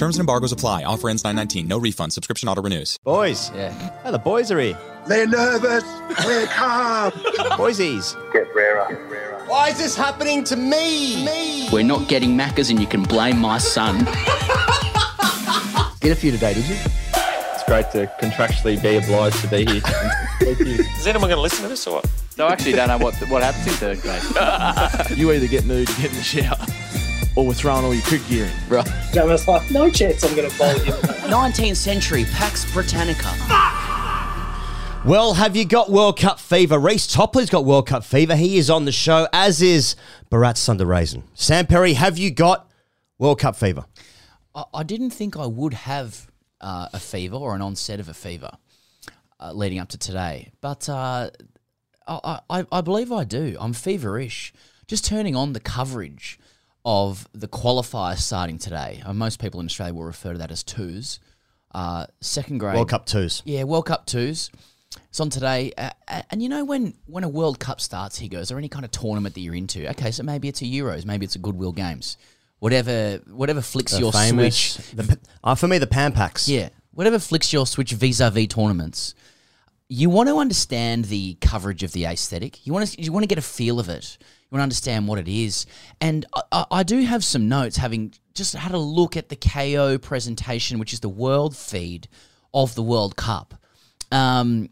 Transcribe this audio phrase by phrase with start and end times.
[0.00, 0.84] Terms and embargoes apply.
[0.84, 1.68] Offer ends 919.
[1.68, 2.14] No refund.
[2.14, 2.96] Subscription auto renews.
[3.04, 3.50] Boys.
[3.54, 4.00] Yeah.
[4.02, 4.78] Oh, the boys are here.
[5.06, 5.84] They're nervous.
[6.24, 7.12] We're calm.
[7.58, 8.16] Boysies.
[8.32, 9.44] Get rarer.
[9.46, 11.22] Why is this happening to me?
[11.26, 11.68] Me.
[11.70, 14.06] We're not getting Maccas and you can blame my son.
[16.00, 16.76] Get a few today, did you?
[17.52, 19.82] It's great to contractually be obliged to be here.
[20.40, 20.82] Thank you.
[20.96, 22.10] Is anyone going to listen to this or what?
[22.38, 24.22] No, I actually don't know what what happens in third grade.
[25.18, 26.56] you either get nude, or get in the shower,
[27.36, 28.68] or we're throwing all your cricket gear in.
[28.68, 28.86] Right.
[29.12, 30.92] Jammer's like, no chance I'm going to bowl you.
[31.30, 33.32] 19th century Pax Britannica.
[35.04, 36.78] Well, have you got World Cup fever?
[36.78, 38.36] Reece Topley's got World Cup fever.
[38.36, 39.96] He is on the show, as is
[40.30, 41.22] Bharat Sundaresan.
[41.32, 42.70] Sam Perry, have you got
[43.18, 43.86] World Cup fever?
[44.54, 48.14] I, I didn't think I would have uh, a fever or an onset of a
[48.14, 48.50] fever
[49.40, 51.30] uh, leading up to today, but uh,
[52.06, 53.56] I, I, I believe I do.
[53.58, 54.52] I'm feverish.
[54.86, 56.38] Just turning on the coverage
[56.84, 59.02] of the qualifiers starting today.
[59.04, 61.20] Uh, most people in Australia will refer to that as twos.
[61.72, 63.42] Uh, second grade World Cup twos.
[63.44, 64.50] Yeah, World Cup twos.
[65.08, 65.90] It's on today, uh,
[66.30, 68.90] and you know when when a World Cup starts, he goes, or any kind of
[68.90, 69.88] tournament that you're into.
[69.90, 72.16] Okay, so maybe it's a Euros, maybe it's a Goodwill Games,
[72.58, 74.90] whatever whatever flicks The your famous- switch.
[75.06, 76.48] the- uh, for me, the Pan Pacs.
[76.48, 79.14] Yeah, whatever flicks your switch vis-a-vis tournaments.
[79.88, 82.66] You want to understand the coverage of the aesthetic.
[82.66, 84.18] You want to you want to get a feel of it.
[84.50, 85.66] You want to understand what it is.
[86.00, 89.96] And I, I, do have some notes, having just had a look at the KO
[89.98, 92.08] presentation, which is the world feed
[92.52, 93.54] of the World Cup.
[94.10, 94.68] Um,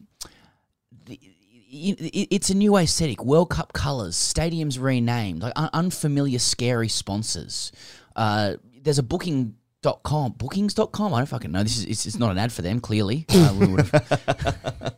[1.70, 3.24] it's a new aesthetic.
[3.24, 7.70] World Cup colors, stadiums renamed, like un- unfamiliar, scary sponsors.
[8.16, 9.54] Uh, there's a booking.
[9.80, 11.14] Dot booking.com, bookings.com.
[11.14, 11.62] I don't fucking know.
[11.62, 12.80] This is it's, it's not an ad for them.
[12.80, 13.84] Clearly, uh,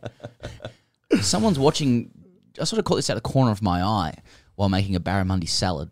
[1.21, 2.09] someone's watching.
[2.59, 4.15] I sort of caught this out of the corner of my eye
[4.61, 5.89] while making a barramundi salad.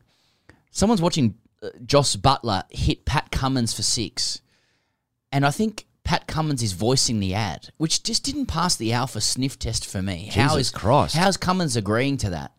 [0.70, 4.42] Someone's watching uh, Jos Buttler hit Pat Cummins for six,
[5.32, 9.22] and I think Pat Cummins is voicing the ad, which just didn't pass the alpha
[9.22, 10.30] sniff test for me.
[10.32, 11.16] how Jesus is Christ.
[11.16, 12.52] How's Cummins agreeing to that?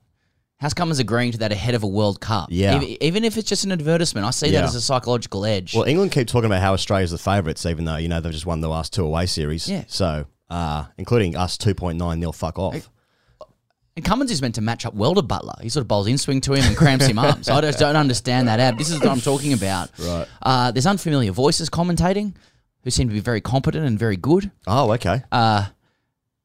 [0.59, 2.49] How's Cummins agreeing to that ahead of a World Cup?
[2.51, 2.75] Yeah.
[2.83, 4.63] even, even if it's just an advertisement, I see Yeah.
[4.63, 5.75] that as a psychological edge.
[5.77, 8.47] Well, England keep talking about how Australia's the favourites, even though, you know, they've just
[8.47, 9.69] won the last two away series.
[9.69, 9.85] Yeah.
[9.87, 12.91] So, uh, including us 2.9 nil fuck off.
[14.01, 15.61] And Cummins is meant to match up well to Buttler.
[15.61, 17.45] He sort of bowls in swing to him and cramps him up.
[17.45, 18.79] So I just don't understand that ad.
[18.79, 19.91] This is what I'm talking about.
[19.99, 20.27] Right.
[20.41, 22.35] Uh, there's unfamiliar voices commentating
[22.83, 24.51] who seem to be very competent and very good.
[24.67, 25.23] Oh, okay.
[25.31, 25.67] Uh,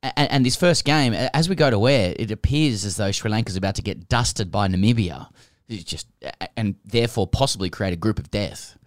[0.04, 3.32] and, and this first game, as we go to air, it appears as though Sri
[3.32, 5.30] Lanka's about to get dusted by Namibia,
[5.70, 6.08] It's just
[6.58, 8.78] and therefore possibly create a group of death.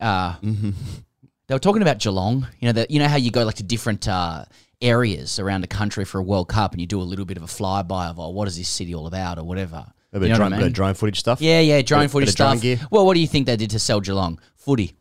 [0.00, 0.36] Uh,
[1.48, 2.46] They were talking about Geelong.
[2.60, 4.44] You know, that you know how you go like to different uh,
[4.80, 7.42] areas around the country for a World Cup, and you do a little bit of
[7.42, 9.86] a flyby of, oh, what is this city all about, or whatever.
[10.12, 11.40] A bit, You of know drone, I bit of drone footage stuff.
[11.40, 12.62] Yeah, yeah, drone Bit- footage bit drone stuff.
[12.62, 12.80] gear.
[12.90, 14.40] Well, what do you think they did to sell Geelong?
[14.56, 14.94] Footy.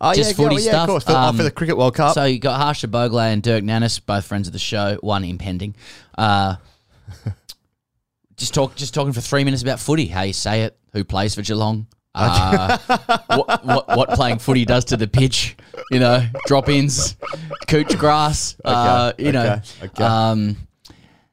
[0.00, 0.82] Oh, Just yeah, footy yeah, yeah, stuff.
[0.82, 1.04] of course.
[1.04, 2.14] For, oh, Um, for the Cricket World Cup.
[2.14, 4.96] So you got Harsha Bhogle and Dirk Nannes, both friends of the show.
[5.00, 5.74] One impending.
[6.16, 6.56] Uh,
[8.36, 10.06] just talk, just talking for three minutes about footy.
[10.06, 10.76] How you say it?
[10.92, 11.86] Who plays for Geelong?
[12.14, 12.76] Uh,
[13.28, 15.56] what, what what playing footy does to the pitch?
[15.90, 17.16] You know, drop ins,
[17.68, 18.56] cooch grass.
[18.64, 19.60] uh, you know.
[19.82, 20.04] okay, okay.
[20.04, 20.56] Um,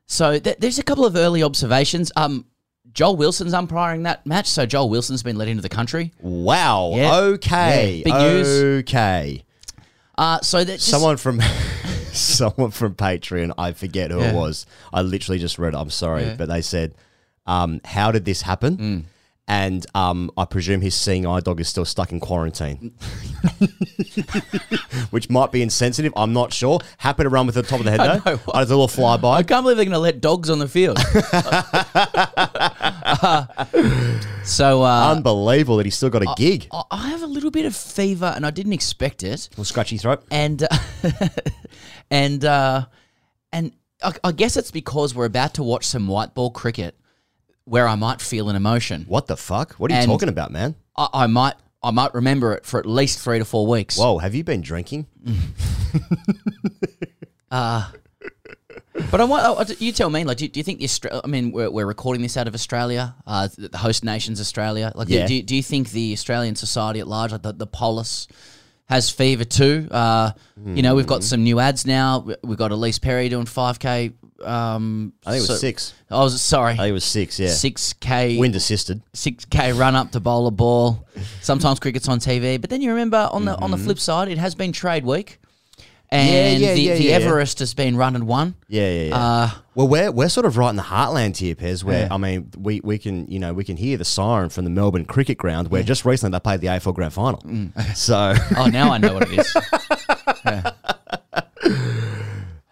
[0.05, 2.11] so th- there's a couple of early observations.
[2.15, 2.45] Um,
[2.93, 6.13] Joel Wilson's umpiring that match, so Joel Wilson's been let into the country.
[6.19, 6.91] wow.
[6.95, 7.15] Yeah.
[7.17, 7.95] Okay.
[7.97, 8.47] Yeah, big news.
[8.83, 9.43] Okay.
[10.17, 11.41] Uh, so that just- Someone from
[12.13, 14.29] someone from Patreon, I forget who Yeah.
[14.31, 14.65] it was.
[14.93, 15.77] I literally just read it.
[15.77, 16.95] I'm sorry, but they said,
[17.45, 19.03] um, "How did this happen?" Mm.
[19.49, 22.93] And um, I presume his seeing eye dog is still stuck in quarantine,
[25.09, 26.11] which might be insensitive.
[26.17, 26.79] I'm not sure.
[26.97, 28.31] Happy to run with the top of the head I though.
[28.35, 28.39] know.
[28.53, 28.89] I did a little
[29.31, 30.97] I can't believe they're going to let dogs on the field.
[34.43, 36.67] so uh, Unbelievable that he's still got a gig.
[36.71, 39.47] I- I have a little bit of fever, and I didn't expect it.
[39.51, 40.23] little scratchy throat.
[40.29, 40.67] And
[42.11, 42.85] and uh,
[43.53, 43.71] and
[44.03, 46.95] I, I guess it's because we're about to watch some white ball cricket
[47.67, 49.03] where I might feel an emotion.
[49.07, 49.73] What the fuck?
[49.73, 50.75] What are you And- talking about, man?
[50.95, 53.97] I, I might I might remember it for at least three to four weeks.
[53.97, 55.05] Whoa, have you been drinking?
[57.49, 57.89] Uh,
[59.09, 60.25] but I want oh, you tell me.
[60.25, 62.53] Like, do, do you think the Austra- I mean, we're, we're recording this out of
[62.53, 64.91] Australia, uh, the host nation's Australia.
[64.95, 65.27] Like, Yeah.
[65.27, 68.27] do, you, do you think the Australian society at large, like the, the polis,
[68.87, 69.87] has fever too?
[69.91, 70.31] Uh,
[70.65, 72.19] You know, we've got some new ads now.
[72.19, 74.11] We- We've got Ellyse Perry doing five k.
[74.43, 75.93] Um, I think it was so- six.
[76.11, 76.73] I was sorry.
[76.73, 77.49] I think it was six, yeah.
[77.49, 79.01] Six k Wind assisted.
[79.13, 81.05] six k run up to bowl a ball.
[81.41, 84.37] Sometimes cricket's on TV, but then you remember on the on the flip side, it
[84.37, 85.39] has been trade week,
[86.09, 86.63] and Mm-hmm.
[86.63, 87.11] yeah, the, yeah, the yeah.
[87.15, 88.55] Everest has been run and won.
[88.67, 89.15] Yeah, yeah, yeah.
[89.17, 91.83] Uh, well, we're we're sort of right in the heartland here, Pez.
[91.83, 92.13] Where Yeah.
[92.13, 95.05] I mean, we, we can you know we can hear the siren from the Melbourne
[95.05, 97.43] Cricket Ground, where just recently they played the AFL Grand Final.
[97.95, 99.55] So, oh, now I know what it is.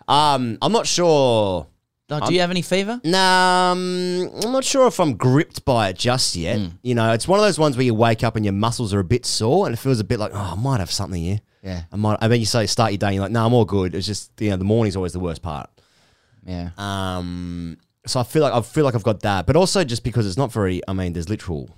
[0.08, 1.68] um, I'm not sure.
[2.08, 3.02] Oh, do you have any fever?
[3.04, 6.60] Nah, um, I'm not sure if I'm gripped by it just yet.
[6.60, 6.68] Hmm.
[6.84, 9.00] You know, it's one of those ones where you wake up and your muscles are
[9.00, 11.40] a bit sore, and it feels a bit like, oh, I might have something here.
[11.66, 11.82] Yeah.
[11.92, 12.20] I might.
[12.22, 13.96] I mean, you say start your day, and you're like, no, I'm all good.
[13.96, 15.70] It's just you know, the morning's always the worst part.
[16.46, 16.70] Yeah.
[16.78, 20.28] Um, so I feel like I feel like I've got that, but also just because
[20.28, 20.82] it's not very.
[20.88, 21.72] I mean, there's literal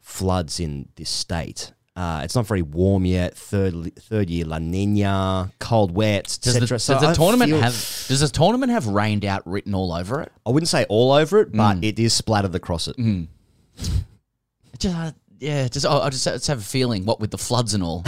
[0.00, 1.72] floods in this state.
[1.94, 3.36] Uh, it's not very warm yet.
[3.36, 6.78] Third third year La Nina, cold wet, Does the, etc.
[6.78, 7.72] does the tournament have
[8.08, 10.32] does the tournament have rained out written all over it?
[10.46, 11.84] I wouldn't say all over it, but Mm.
[11.84, 12.96] it is splattered across it.
[12.98, 13.28] It
[14.78, 17.74] Just uh, yeah, just I I just, just have a feeling what with the floods
[17.74, 18.02] and all.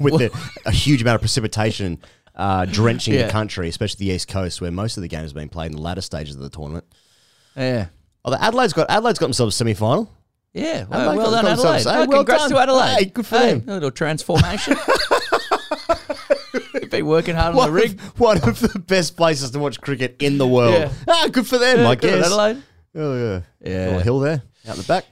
[0.00, 0.30] with the,
[0.66, 1.98] a huge amount of precipitation
[2.34, 3.26] uh, drenching Yeah.
[3.26, 5.76] the country, especially the east coast, where most of the games have been played in
[5.76, 6.84] the latter stages of the tournament.
[7.56, 7.86] yeah.
[8.24, 10.10] Although Adelaide's got Adelaide's got themselves a semi final.
[10.54, 11.92] Yeah, well, Adelaide well got done, themselves- Adelaide.
[11.92, 12.50] hey, Oh, well congrats done.
[12.52, 12.94] to Adelaide.
[12.98, 13.64] Hey, good for them.
[13.66, 14.76] A little transformation.
[16.74, 17.92] You've been working hard on One the rig.
[17.94, 20.74] of, one of the best places to watch cricket in the world.
[20.74, 20.92] Yeah.
[21.08, 22.26] Ah, good for them, Yeah, I good on guess.
[22.26, 22.62] Adelaide.
[22.94, 23.40] Oh yeah,
[23.70, 23.84] Yeah.
[23.86, 25.04] Little hill there out the back.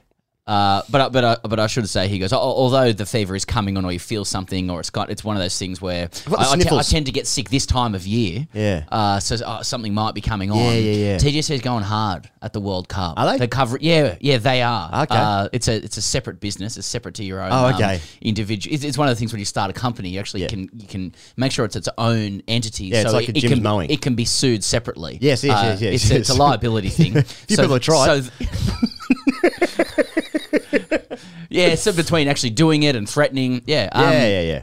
[0.47, 2.33] Uh, but I- but I, but I should say he goes.
[2.33, 5.35] Although the fever is coming on, or you feel something, or it's got it's one
[5.35, 8.07] of those things where I, I, te- I tend to get sick this time of
[8.07, 8.47] year.
[8.51, 8.83] Yeah.
[8.91, 10.57] Uh, so uh, something might be coming on.
[10.57, 11.17] Yeah, yeah, yeah.
[11.17, 13.19] TGS is going hard at the World Cup.
[13.19, 13.37] Are they?
[13.37, 13.77] They cover.
[13.79, 15.03] Yeah, yeah, they are.
[15.03, 15.15] Okay.
[15.15, 16.75] Uh, it's a it's a separate business.
[16.75, 17.49] It's separate to your own.
[17.51, 18.01] Oh, um, okay.
[18.21, 18.73] individual.
[18.73, 20.47] It's, it's one of the things when you start a company, you actually Yeah.
[20.47, 22.85] can you can make sure it's its own entity.
[22.85, 23.89] Yeah, it's like it, a it Jim's can mowing.
[23.91, 25.19] it can be sued separately.
[25.21, 26.19] Yes, yes, Uh, yes, yes, It's, yes.
[26.21, 27.21] it's a liability thing.
[27.47, 28.23] Few people have tried.
[28.23, 28.29] So
[31.49, 34.61] yeah, so between actually doing it and threatening, yeah, um, yeah, yeah, yeah.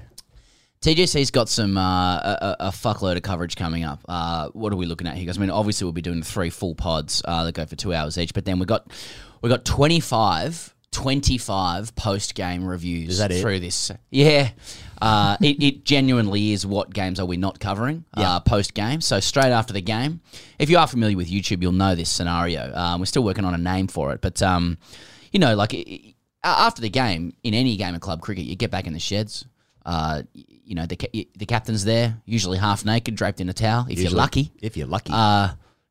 [0.80, 4.00] TGC's got some uh, a, a fuckload of coverage coming up.
[4.08, 5.26] Uh, what are we looking at here?
[5.26, 7.92] 'Cause, I mean, obviously we'll be doing three full pods uh, that go for two
[7.92, 8.86] hours each, but then we got
[9.42, 13.40] we got 25, 25 post game reviews Is that it?
[13.40, 13.90] through this.
[14.10, 14.50] Yeah,
[15.00, 16.66] uh, it, it genuinely is.
[16.66, 19.00] What games are we not covering uh, post game?
[19.00, 20.20] So straight after the game,
[20.58, 22.72] if you are familiar with YouTube, you'll know this scenario.
[22.74, 24.78] Um, we're still working on a name for it, but um,
[25.32, 25.74] you know, like.
[25.74, 26.14] i- i-
[26.44, 29.44] after the game, in any game of club cricket, you get back in the sheds.
[29.84, 33.86] Uh, you know, the ca- the captain's there, usually half naked, draped in a towel,
[33.90, 34.52] if you're lucky.
[34.62, 35.10] If you're lucky.
[35.12, 35.48] Uh,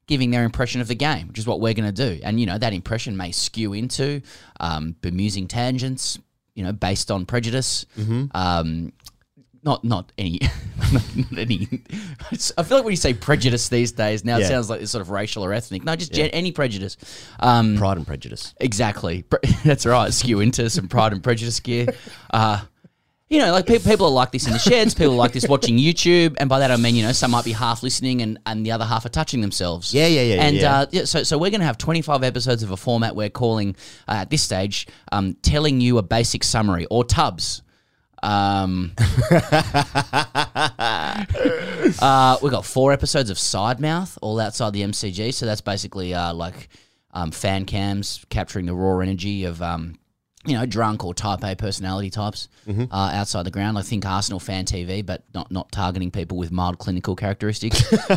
[0.07, 2.21] giving their impression of the game, which is what we're going to do.
[2.24, 4.21] And, you know, that impression may skew into
[4.62, 6.18] um, bemusing tangents,
[6.57, 7.86] you know, based on prejudice.
[8.33, 8.92] Um,
[9.63, 10.39] not not any,
[10.94, 11.68] not, not any.
[12.57, 14.46] I feel like when you say prejudice these days, now Yeah.
[14.46, 15.84] it sounds like it's sort of racial or ethnic.
[15.84, 16.96] No, just gen- any prejudice.
[17.39, 18.53] Um, Pride and Prejudice.
[18.62, 19.24] Exactly.
[19.24, 20.13] Pre- That's right.
[20.13, 21.88] Skew into some Pride and Prejudice gear.
[22.31, 22.62] Uh,
[23.29, 24.93] you know, like pe- people are like this in the sheds.
[24.93, 27.43] People are like this watching YouTube, and by that I mean, you know, some might
[27.43, 29.93] be half listening, and, and the other half are touching themselves.
[29.93, 30.79] Yeah, yeah, yeah, And yeah.
[30.79, 33.29] Uh, yeah, so so we're going to have twenty five episodes of a format we're
[33.29, 33.75] calling
[34.07, 37.63] uh, at this stage, um, telling you a basic summary or tubs.
[38.24, 38.93] Um,
[42.01, 45.34] uh, we got four episodes of Side Mouth, all outside the MCG.
[45.34, 46.69] So that's basically uh, like
[47.12, 49.62] um, fan cams capturing the raw energy of.
[49.62, 50.00] Um,
[50.48, 52.92] you know, drunk or type A personality types Mm-hmm.
[52.92, 53.77] uh, outside the ground.
[53.77, 57.82] I think Arsenal fan TV, but not not targeting people with mild clinical characteristics.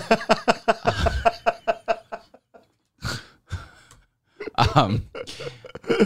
[4.75, 5.07] um,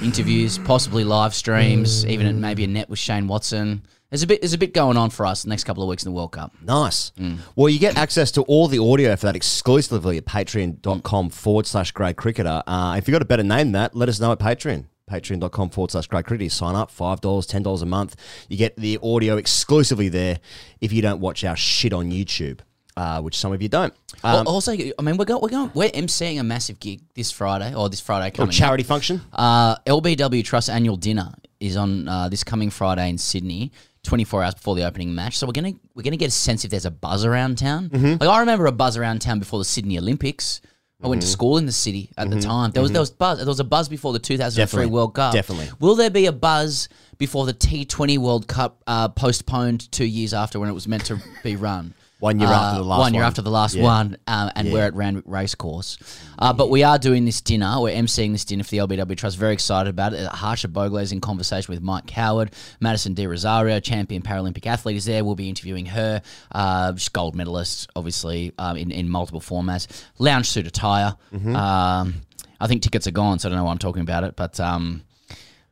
[0.03, 3.83] interviews, possibly live streams, even maybe a net with Shane Watson.
[4.11, 6.05] There's a bit there's a bit going on for us the next couple of weeks
[6.05, 6.53] in the World Cup.
[6.63, 7.11] Nice.
[7.57, 11.91] Well, you get access to all the audio for that exclusively at patreon.com forward slash
[11.91, 12.63] grade cricketer.
[12.67, 14.85] Uh, if you've got a better name than that, let us know at Patreon.
[15.11, 16.51] Patreon.com forward slash grade cricketer.
[16.51, 18.17] Sign up, $5, $10 a month.
[18.49, 20.39] You get the audio exclusively there
[20.81, 22.61] if you don't watch our shit on YouTube,
[22.97, 23.93] uh, which some of you don't.
[24.23, 27.75] Um, also, I mean, we're going, we're going, we're emceeing a massive gig this Friday
[27.75, 28.51] or this Friday coming.
[28.53, 28.89] charity up.
[28.89, 29.21] function.
[29.33, 33.73] Uh, LBW Trust annual dinner is on uh, this coming Friday in Sydney.
[34.05, 35.39] 24 hours before the opening match.
[35.39, 37.89] So we're gonna we're gonna get a sense if there's a buzz around town.
[37.89, 38.21] Mhm.
[38.21, 40.61] Like I remember a buzz around town before the Sydney Olympics.
[41.03, 41.31] I went to Mhm.
[41.33, 42.43] school in the city at the Mhm.
[42.43, 42.71] time.
[42.71, 43.39] There was there was buzz.
[43.39, 44.93] There was a buzz before the 2003 Definitely.
[44.95, 45.33] World Cup.
[45.35, 45.71] Definitely.
[45.81, 50.59] Will there be a buzz before the T20 World Cup uh, postponed two years after
[50.61, 51.95] when it was meant to be run?
[52.21, 53.27] One year Uh, after the last One year one.
[53.27, 53.83] after the last Yeah.
[53.83, 54.73] one, um, and Yeah.
[54.73, 55.99] we're at Randwick Racecourse.
[56.39, 57.81] Uh, but we are doing this dinner.
[57.81, 59.37] We're emceeing this dinner for the LBW Trust.
[59.37, 60.25] Very excited about it.
[60.27, 62.53] Uh, Harsha Bhogle is in conversation with Mike Coward.
[62.81, 65.25] Madison de Rozario, champion Paralympic athlete, is there.
[65.25, 66.23] We'll be interviewing her.
[66.53, 69.87] Uh, she's gold medalist, obviously, um, in, in multiple formats.
[70.19, 71.17] Lounge suit attire.
[71.35, 71.55] Mhm.
[71.57, 72.15] Um,
[72.61, 74.35] I think tickets are gone, so I don't know why I'm talking about it.
[74.37, 75.03] But um,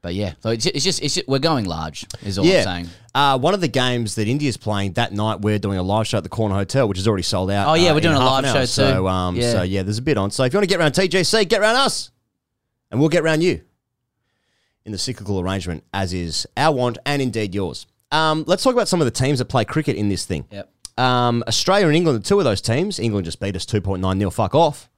[0.02, 2.04] but yeah, so it's, it's just it's just, we're going large.
[2.24, 2.88] Is all I'm saying.
[3.14, 6.18] Uh, one of the games that India's playing that night, we're doing a live show
[6.18, 7.68] at the Corner Hotel, which is already sold out.
[7.68, 8.54] Oh, yeah, uh, we're in doing a half live an hour.
[8.54, 8.66] show too.
[8.66, 9.52] So, um, Yeah.
[9.52, 10.30] so yeah, there's a bit on.
[10.30, 12.10] So if you want to get around TGC, get around us,
[12.90, 13.60] and we'll get around you
[14.84, 17.86] in the cyclical arrangement, as is our want and indeed yours.
[18.10, 20.44] Um, let's talk about some of the teams that play cricket in this thing.
[20.50, 20.68] Yep.
[20.98, 22.98] Um, Australia and England are two of those teams.
[22.98, 24.30] England just beat us 2.9 nil.
[24.30, 24.90] Fuck off.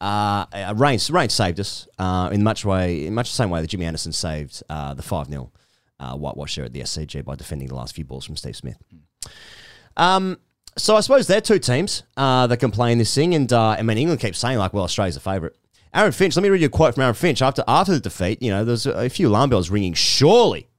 [0.00, 3.60] Uh, uh, rain, rain saved us uh, in much way, in much the same way
[3.60, 5.52] that Jimmy Anderson saved uh, the five 0
[5.98, 8.78] uh, whitewash there at the SCG by defending the last few balls from Steve Smith.
[9.96, 10.38] Um,
[10.78, 13.70] so I suppose they're two teams uh, that can play in this thing, and uh,
[13.70, 15.54] I mean England keeps saying like, well, Australia's a favourite.
[15.92, 18.40] Aaron Finch, let me read you a quote from Aaron Finch after after the defeat.
[18.40, 19.92] You know, there's a, a few alarm bells ringing.
[19.92, 20.70] Surely,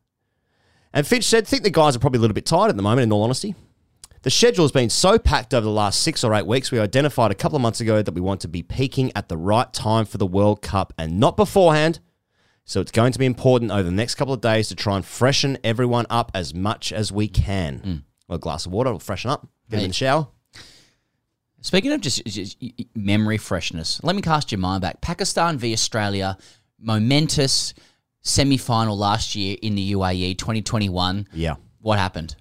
[0.93, 3.03] and Finch said, think the guys are probably a little bit tired at the moment.
[3.03, 3.55] In all honesty,
[4.23, 6.71] the schedule has been so packed over the last six or eight weeks.
[6.71, 9.37] We identified a couple of months ago that we want to be peaking at the
[9.37, 11.99] right time for the World Cup and not beforehand.
[12.65, 15.03] So it's going to be important over the next couple of days to try and
[15.03, 18.03] freshen everyone up as much as we can.
[18.27, 19.47] Well, a glass of water will freshen up.
[19.69, 20.27] Get them in the shower.
[21.61, 22.57] Speaking of just, just
[22.95, 25.01] memory freshness, let me cast your mind back.
[25.01, 26.37] Pakistan v Australia,
[26.79, 27.73] momentous
[28.21, 31.27] semi final last year in the UAE 2021.
[31.33, 31.55] Yeah.
[31.81, 32.35] What happened?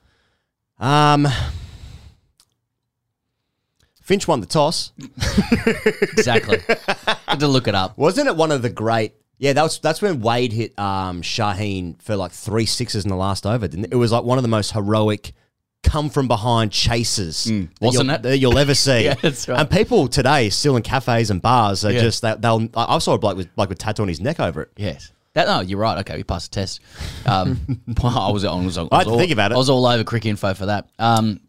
[0.79, 1.27] Um,
[4.11, 4.91] Finch won the toss.
[6.13, 6.59] Exactly.
[7.29, 7.97] Had to look it up.
[7.97, 9.15] Wasn't it one of the great?
[9.39, 13.17] Yeah, that was that's when Wade hit um, Shaheen for like three sixes in the
[13.17, 13.69] last over.
[13.69, 13.93] Didn't it?
[13.93, 15.33] it was like one of the most heroic
[15.85, 17.69] come from behind chases Mm.
[17.81, 18.23] wasn't it?
[18.23, 19.05] that you'll ever see.
[19.05, 19.61] Yeah, that's right.
[19.61, 22.01] And people today still in cafes and bars are Yeah.
[22.01, 22.69] just that they'll.
[22.75, 24.71] I saw a bloke with like with tattoo on his neck over it.
[24.77, 25.13] Yes.
[25.35, 25.99] That, no, you're right.
[26.01, 26.81] Okay, we passed the test.
[27.27, 27.61] Um,
[28.03, 29.55] I was, I was, I was I had to all, think about it.
[29.55, 30.89] I was all over cricket info for that.
[30.99, 31.41] Um,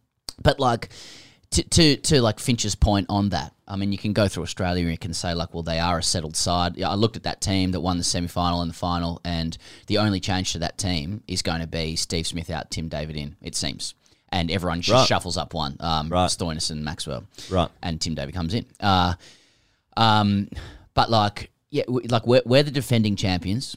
[0.43, 0.89] but like
[1.51, 3.53] to, to to like Finch's point on that.
[3.67, 5.97] I mean, you can go through Australia and you can say like, well, they are
[5.99, 6.75] a settled side.
[6.75, 9.57] Yeah, I looked at that team that won the semi final and the final, and
[9.87, 13.15] the only change to that team is going to be Steve Smith out, Tim David
[13.15, 13.35] in.
[13.41, 13.93] It seems.
[14.33, 15.07] And everyone just Right.
[15.07, 15.75] shuffles up one.
[15.81, 16.29] Um, Right.
[16.29, 17.25] Stoinis and Maxwell.
[17.49, 17.69] Right.
[17.83, 18.65] And Tim David comes in.
[18.79, 19.15] Uh,
[19.97, 20.47] um,
[20.93, 23.75] but like, yeah, we, like we're, we're the defending champions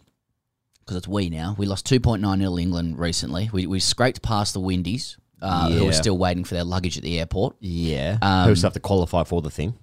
[0.81, 1.55] because it's we now.
[1.59, 3.51] We lost 2.9 0 England recently.
[3.53, 5.89] We, we scraped past the Windies, uh, who Yeah.
[5.91, 7.57] are still waiting for their luggage at the airport.
[7.61, 9.75] Yeah, Um, who still have to qualify for the thing.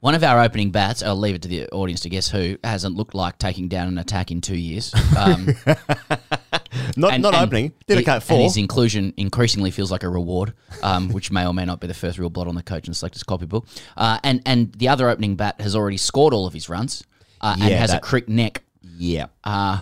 [0.00, 2.94] One of our opening bats, I'll leave it to the audience to guess who, hasn't
[2.94, 4.94] looked like taking down an attack in two years.
[5.16, 5.48] Um,
[6.96, 7.72] Not not opening.
[7.86, 8.40] Did he- a cut And four.
[8.42, 11.94] his inclusion increasingly feels like a reward, um, which may or may not be the
[11.94, 13.66] first real blot on the coach and selector's copybook.
[13.96, 17.02] Uh, and and the other opening bat has already scored all of his runs
[17.40, 18.62] uh, and Yeah, has that- a crick neck.
[18.96, 19.26] Yeah.
[19.44, 19.80] Uh,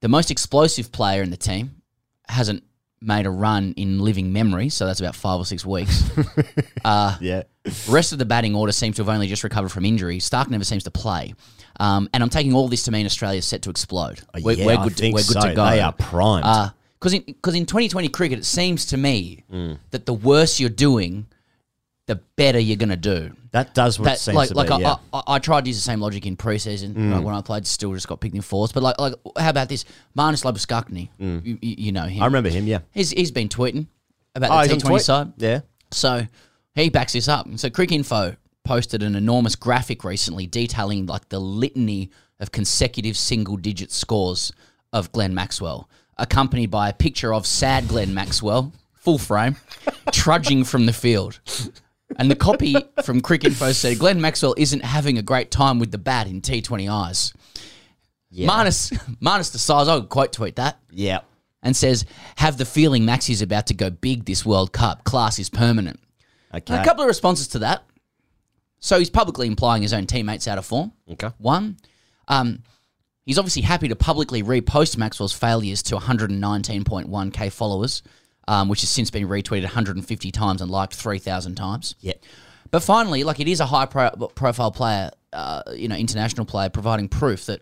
[0.00, 1.82] the most explosive player in the team
[2.28, 2.62] hasn't
[3.02, 6.04] made a run in living memory, so that's about five or six weeks.
[6.84, 7.42] uh, yeah.
[7.88, 10.18] rest of the batting order seems to have only just recovered from injury.
[10.20, 11.34] Stark never seems to play.
[11.80, 14.20] Um, and I'm taking all this to mean Australia's set to explode.
[14.34, 14.96] we're, Oh, yeah, we're I good.
[14.96, 15.48] think we're good so.
[15.48, 15.70] to go.
[15.70, 16.72] They are primed.
[16.98, 19.78] Because in because in 2020 cricket, it seems to me Mm.
[19.90, 21.26] that the worse you're doing,
[22.14, 23.32] the better you're going to do.
[23.52, 24.72] That does what it seems like, to like be.
[24.72, 24.96] I, yeah.
[25.12, 27.12] I, I tried to use the same logic in preseason Mm.
[27.12, 27.66] like when I played.
[27.66, 28.72] Still just got picked in fours.
[28.72, 29.84] But like, like how about this?
[30.16, 31.44] Marnus Labuschagne, Mm.
[31.44, 32.22] you, you know him.
[32.22, 32.66] I remember him.
[32.66, 32.78] Yeah.
[32.92, 33.86] He's he's been tweeting
[34.34, 35.02] about Oh, the on T20 tweet?
[35.02, 35.32] side.
[35.36, 35.60] Yeah.
[35.90, 36.26] So
[36.74, 37.46] he backs this up.
[37.56, 43.90] So Cricinfo posted an enormous graphic recently detailing like the litany of consecutive single digit
[43.92, 44.52] scores
[44.92, 49.56] of Glenn Maxwell, accompanied by a picture of sad Glenn Maxwell, full frame,
[50.12, 51.40] trudging from the field.
[52.18, 55.98] And the copy from Cricinfo said Glenn Maxwell isn't having a great time with the
[55.98, 57.32] bat in T20Is.
[58.30, 61.20] Minus, minus the size, I would quote tweet that Yeah.
[61.62, 62.04] and says,
[62.36, 65.04] "Have the feeling Maxi's about to go big this World Cup.
[65.04, 66.00] Class is permanent."
[66.54, 66.72] Okay.
[66.74, 67.84] And a couple of responses to that.
[68.78, 70.92] So he's publicly implying his own teammates out of form.
[71.10, 71.30] Okay.
[71.38, 71.76] One,
[72.28, 72.62] um,
[73.24, 78.02] he's obviously happy to publicly repost Maxwell's failures to 119.1k followers,
[78.48, 81.94] um, which has since been retweeted 150 times and liked 3,000 times.
[82.00, 82.14] Yeah.
[82.70, 86.68] But finally, like it is a high pro- profile player, uh, you know, international player,
[86.70, 87.60] providing proof that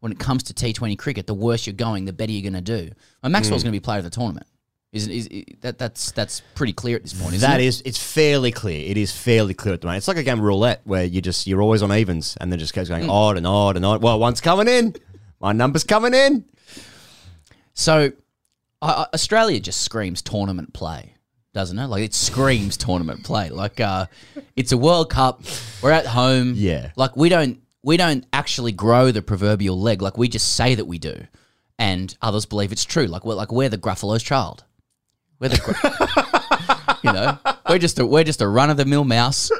[0.00, 2.84] when it comes to T20 cricket, the worse you're going, the better you're going to
[2.84, 2.90] do.
[3.22, 3.66] Well, Maxwell's Mm.
[3.66, 4.46] going to be player of the tournament.
[4.92, 7.34] Is, is, is that that's that's pretty clear at this point?
[7.34, 7.66] Isn't That it?
[7.66, 8.90] is, it's fairly clear.
[8.90, 9.98] It is fairly clear at the moment.
[9.98, 12.58] It's like a game of roulette where you just you're always on evens, and then
[12.58, 14.02] just goes going odd and odd and odd.
[14.02, 14.96] Well, one's coming in,
[15.40, 16.44] my number's coming in.
[17.74, 18.10] So,
[18.82, 21.14] I, Australia just screams tournament play,
[21.52, 21.86] doesn't it?
[21.86, 23.50] Like it screams tournament play.
[23.50, 24.06] Like uh,
[24.56, 25.42] it's a World Cup.
[25.82, 26.54] We're at home.
[26.56, 26.92] Yeah.
[26.96, 30.02] Like we don't we don't actually grow the proverbial leg.
[30.02, 31.26] Like we just say that we do,
[31.78, 33.06] and others believe it's true.
[33.06, 34.64] Like we're like we're the Gruffalo's child.
[35.38, 39.04] We're the, Gru- you know, we're just a we're just a run of the mill
[39.04, 39.50] mouse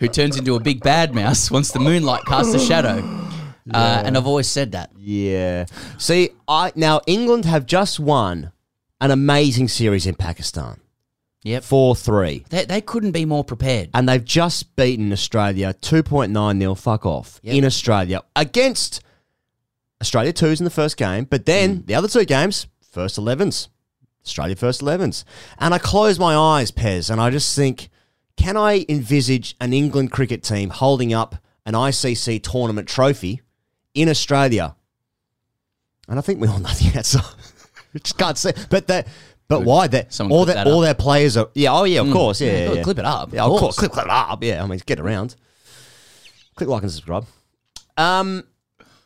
[0.00, 3.02] who turns into a big bad mouse once the moonlight casts a shadow.
[3.74, 4.90] Uh, and I've always said that.
[4.96, 5.66] Yeah.
[5.98, 8.52] See, I now England have just won
[9.00, 10.80] an amazing series in Pakistan.
[11.44, 11.62] Yep.
[11.62, 12.44] Four three.
[12.50, 13.90] They, they couldn't be more prepared.
[13.94, 17.54] And they've just beaten Australia two point nine 0 fuck off Yep.
[17.54, 19.00] in Australia against
[20.00, 23.68] Australia twos in the first game, but then the other two games, first elevens.
[24.24, 25.24] Australia first elevens.
[25.58, 27.88] And I close my eyes, Pez, and I just think,
[28.36, 33.40] can I envisage an England cricket team holding up an ICC tournament trophy
[33.94, 34.74] in Australia?
[36.08, 37.20] And I think we all know the answer.
[37.92, 38.52] We just can't say.
[38.70, 39.06] But that.
[39.48, 39.86] But why?
[39.86, 41.48] That all their that all their players are.
[41.54, 41.72] Yeah.
[41.72, 42.00] Oh yeah.
[42.00, 42.12] Of Mm.
[42.12, 42.40] course.
[42.40, 42.52] Yeah.
[42.52, 43.44] Yeah, yeah, clip- it up, Yeah.
[43.44, 43.76] of course.
[43.76, 44.42] Clip, clip it up.
[44.44, 44.62] Yeah.
[44.62, 45.36] I mean, get around.
[46.54, 47.24] Click like and subscribe.
[47.96, 48.44] Um,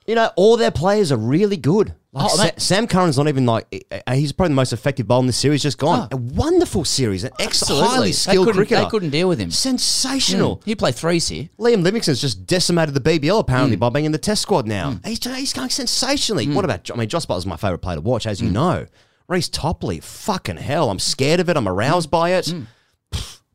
[0.06, 1.94] you know, all their players are really good.
[2.14, 5.20] Like Oh, Sa- Sam Curran's not even like uh, he's probably the most effective bowler
[5.22, 5.62] in the series.
[5.62, 6.08] Just gone.
[6.12, 6.14] Oh.
[6.14, 7.24] A wonderful series.
[7.24, 7.88] An ex- Absolutely.
[7.88, 8.82] highly They skilled couldn't- cricketer.
[8.82, 9.50] They couldn't deal with him.
[9.50, 10.58] Sensational.
[10.58, 10.64] Mm.
[10.66, 11.48] He played threes here.
[11.58, 13.40] Liam Livingstone's just decimated the BBL Mm.
[13.40, 14.98] apparently by being in the Test squad now.
[15.04, 16.46] He's, he's going sensationally.
[16.46, 16.54] Mm.
[16.54, 16.90] What about?
[16.90, 18.86] I mean, Josh Buttler's my favourite player to watch, as you know.
[19.28, 21.56] Reece Topley, fucking hell, I'm scared of it.
[21.56, 22.52] I'm aroused by it.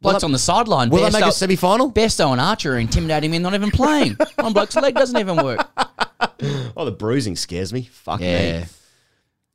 [0.02, 0.90] Blokes on the sideline.
[0.90, 1.92] Will they make a semi-final?
[1.92, 4.16] Bairstow and Archer are intimidating me, and not even playing.
[4.36, 5.68] One bloke's leg doesn't even work.
[6.76, 7.84] Oh, the bruising scares me.
[7.92, 8.60] Fuck Yeah.
[8.62, 8.66] me.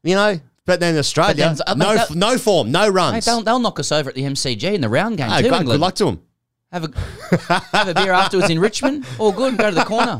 [0.04, 3.24] You know, but then Australia, then- uh, no, that- no form, no Mate, runs.
[3.24, 5.48] they'll, they'll knock us over at the MCG in the round game Hey, too.
[5.50, 6.22] good, good luck to them.
[6.72, 9.04] Have a have a beer afterwards in Richmond.
[9.18, 9.58] All good.
[9.58, 10.16] Go to the corner.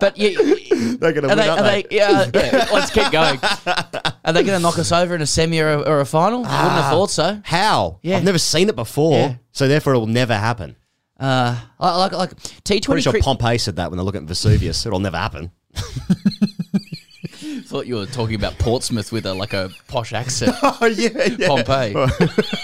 [0.00, 0.56] But you,
[0.98, 1.82] They're going to win, they, they?
[1.82, 3.38] they, yeah, yeah, let's keep going.
[4.36, 6.44] Are they going to knock us over in a semi or a, or a final?
[6.44, 7.40] I wouldn't have thought so.
[7.44, 7.98] How?
[8.02, 8.18] Yeah.
[8.18, 9.34] I've never seen it before, Yeah.
[9.52, 10.76] so therefore it will never happen.
[11.18, 13.00] Uh, like like T Pretty Twenty.
[13.02, 14.84] sure Pompey said that when they're looking at Vesuvius.
[14.84, 15.50] It'll never happen.
[17.64, 20.54] Thought you were talking about Portsmouth with a like a posh accent.
[20.62, 21.48] Oh yeah, yeah.
[21.48, 21.92] Pompey.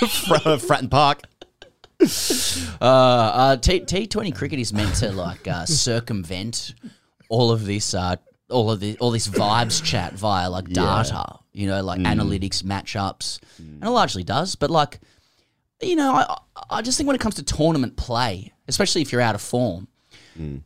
[0.09, 1.23] Fra- Fratton Park.
[2.81, 6.75] Uh, uh, T T Twenty cricket is meant to like uh, circumvent
[7.29, 8.17] all of this, uh,
[8.51, 12.07] all of the all this vibes chat via like data, you know, like hmm.
[12.07, 13.75] analytics, matchups, hmm.
[13.75, 14.55] and it largely does.
[14.55, 15.01] But like,
[15.81, 16.39] you know, I
[16.71, 19.89] I just think when it comes to tournament play, especially if you're out of form.
[20.37, 20.59] Hmm.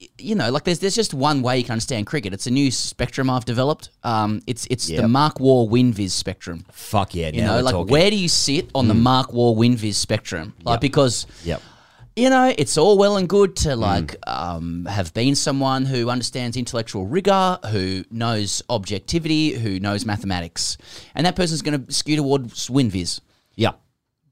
[0.00, 2.32] y- You know, like there's there's just one way you can understand cricket.
[2.32, 3.90] It's a new spectrum I've developed.
[4.02, 6.64] Um, it's it's the Mark Waugh WinViz spectrum.
[6.72, 7.28] Fuck yeah!
[7.28, 7.92] You now know, like talking.
[7.92, 10.54] where do you sit on the Mark Waugh WinViz spectrum?
[10.64, 10.80] Like Yep.
[10.80, 11.62] because Yep.
[12.14, 13.62] You know, it's all well and good Mm.
[13.62, 20.04] to like um, have been someone who understands intellectual rigor, who knows objectivity, who knows
[20.04, 20.76] mathematics,
[21.14, 23.20] and that person's going to skew towards WinViz.
[23.56, 23.72] Yeah.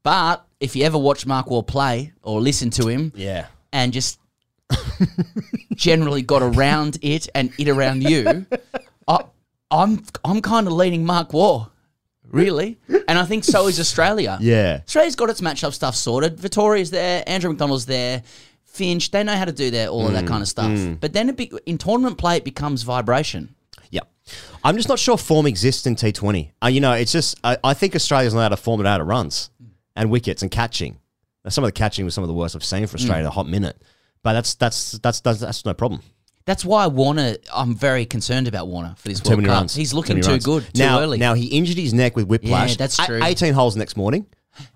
[0.02, 3.46] But if you ever watch Mark Waugh play or listen to him, Yeah.
[3.72, 4.18] and just
[5.74, 8.44] generally got around it and it around you,
[9.08, 9.24] I,
[9.70, 11.68] I'm I'm kind of leaning Mark Waugh,
[12.30, 14.38] really, and I think so is Australia.
[14.42, 14.80] Yeah.
[14.86, 16.36] Australia's got its matchup stuff sorted.
[16.38, 18.22] Vettori's there, Andrew McDonald's there,
[18.64, 19.10] Finch.
[19.10, 20.70] They know how to do their all of Mm, that kind of stuff.
[21.00, 23.54] But then it be, in tournament play, it becomes vibration.
[23.90, 24.00] Yeah.
[24.62, 26.52] I'm just not sure form exists in T20.
[26.62, 29.00] Uh, you know, it's just, I, I think Australia's not able to form it out
[29.00, 29.50] of runs
[29.96, 30.98] and wickets and catching.
[31.44, 33.26] Now, some of the catching was some of the worst I've seen for Australia in
[33.26, 33.80] a hot minute.
[34.22, 36.02] But that's that's that's that's, that's no problem.
[36.50, 37.36] That's why Warner.
[37.54, 39.60] I'm very concerned about Warner for this Too World many Cup.
[39.60, 39.74] runs.
[39.76, 40.44] He's looking too runs.
[40.44, 41.16] good, too now, early.
[41.16, 42.70] Now he injured his neck with whiplash.
[42.70, 43.20] Yeah, that's A- true.
[43.22, 44.26] 18 holes next morning.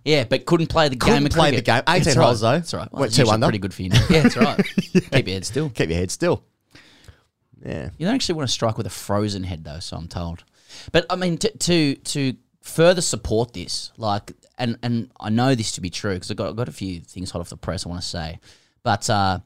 [0.04, 1.26] yeah, but couldn't play the Couldn't game.
[1.26, 1.64] of play cricket.
[1.64, 1.82] the game.
[1.88, 2.50] 18 That's holes, right.
[2.52, 2.58] though.
[2.58, 2.92] That's right.
[2.92, 3.46] Well, Went it's two usually under.
[3.46, 3.88] Pretty good for you.
[3.88, 4.06] Now.
[4.08, 4.64] Yeah, that's right.
[4.76, 5.68] Keep your head still.
[5.70, 6.44] Keep your head still.
[7.64, 7.90] Yeah.
[7.98, 9.80] You don't actually want to strike with a frozen head, though.
[9.80, 10.44] So I'm told.
[10.92, 15.72] But I mean, to to, to further support this, like, and and I know this
[15.72, 17.84] to be true because I got I got a few things hot off the press
[17.84, 18.38] I want to say,
[18.84, 19.10] but.
[19.10, 19.40] uh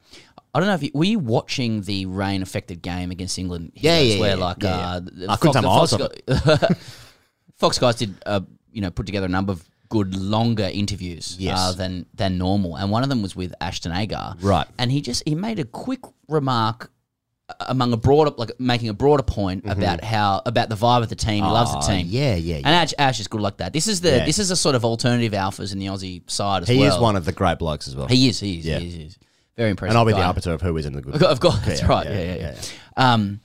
[0.53, 3.71] I don't know if you, were you watching the rain affected game against England?
[3.75, 5.31] Yeah, yeah, where yeah, like yeah, uh, yeah.
[5.31, 6.11] I couldn't take my eyes off
[7.57, 11.57] Fox guys did uh, you know put together a number of good longer interviews Yes.
[11.59, 14.67] uh, than than normal, and one of them was with Ashton Agar, Right.
[14.77, 16.91] And he just he made a quick remark
[17.49, 21.09] uh, among a broader like making a broader point about how about the vibe of
[21.09, 21.43] the team.
[21.43, 21.91] He loves the Mm-hmm.
[21.91, 22.67] Oh, team, yeah, yeah, And.
[22.67, 23.73] Ash, Ash is good like that.
[23.73, 24.25] This is the Yeah.
[24.25, 26.89] this is a sort of alternative alphas in the Aussie side as He well.
[26.89, 28.07] He is one of the great blokes as well.
[28.07, 28.39] He is.
[28.39, 28.65] He is.
[28.65, 28.79] Yeah.
[28.79, 28.93] He is.
[28.93, 29.17] He is.
[29.59, 29.91] Very impressive.
[29.91, 31.21] and I'll be the arbiter of who is in the good.
[31.21, 32.07] Of course, that's right.
[32.07, 32.55] yeah, Yeah, yeah,
[32.97, 33.13] yeah.
[33.13, 33.41] Um,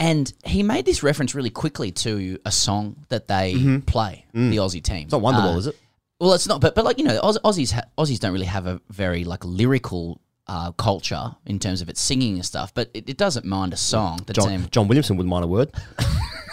[0.00, 3.54] And he made this reference really quickly to a song that they
[3.86, 5.04] play, the Aussie team.
[5.04, 5.76] It's not Wonderwall, Uh, is it?
[6.18, 8.66] Well, it's not, but but like you know, Auss- Aussies ha- Aussies don't really have
[8.66, 12.72] a very like lyrical uh, culture in terms of its singing and stuff.
[12.74, 14.20] But it, it doesn't mind a song.
[14.26, 14.66] The John, team.
[14.70, 15.70] John Williamson wouldn't mind a word.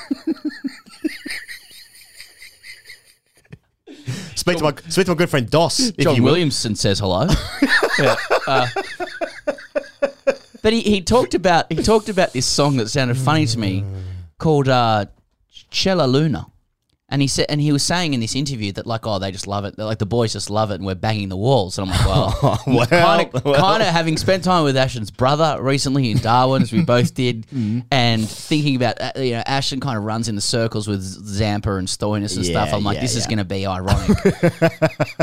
[4.40, 5.80] speak to my speak to my good friend Doss.
[5.80, 6.32] if John you will.
[6.32, 7.28] Williamson says hello.
[8.00, 8.16] Yeah,
[8.48, 8.66] uh,
[10.62, 13.84] but he, he talked about he talked about this song that sounded funny to me
[14.38, 15.06] called uh,
[15.70, 16.48] Che La Luna.
[17.12, 19.48] And he said, and he was saying in this interview that like, oh, they just
[19.48, 19.76] love it.
[19.76, 21.78] They're like the boys just love it, and we're banging the walls.
[21.80, 23.60] And I'm like, well, Well, kind of, well.
[23.60, 27.48] kind of having spent time with Ashton's brother recently in Darwin, as we both did,
[27.48, 27.80] Mm-hmm.
[27.92, 31.76] and thinking about uh, you know, Ashton kind of runs in the circles with Zampa
[31.78, 32.72] and Stoinis and stuff.
[32.74, 34.18] I'm like, yeah, this is going to be ironic.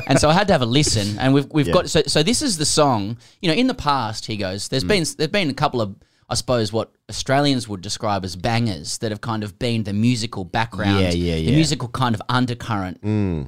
[0.07, 1.73] and so I had to have a listen, and we've we've Yeah.
[1.75, 3.17] got so so this is the song.
[3.41, 4.69] You know, in the past, he goes, Mm.
[4.71, 5.95] there's been there's been a couple of
[6.29, 10.45] I suppose what Australians would describe as bangers that have kind of been the musical
[10.45, 11.51] background, Yeah, yeah, the yeah.
[11.53, 11.55] Mm.
[11.55, 13.01] musical kind of undercurrent,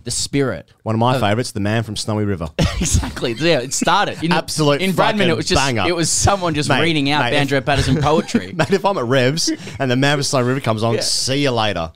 [0.04, 0.72] the spirit.
[0.84, 2.48] One of my favourites, the man from Snowy River.
[2.80, 3.32] exactly.
[3.32, 4.22] Yeah, it started.
[4.22, 5.26] In, Absolute in Bradman.
[5.26, 5.88] It was just banger.
[5.88, 8.52] it was someone just Mate, reading out mate, Banjo Paterson poetry.
[8.52, 11.50] Mate, if I'm at Revs and the man from Snowy River comes on, see you
[11.50, 11.90] later.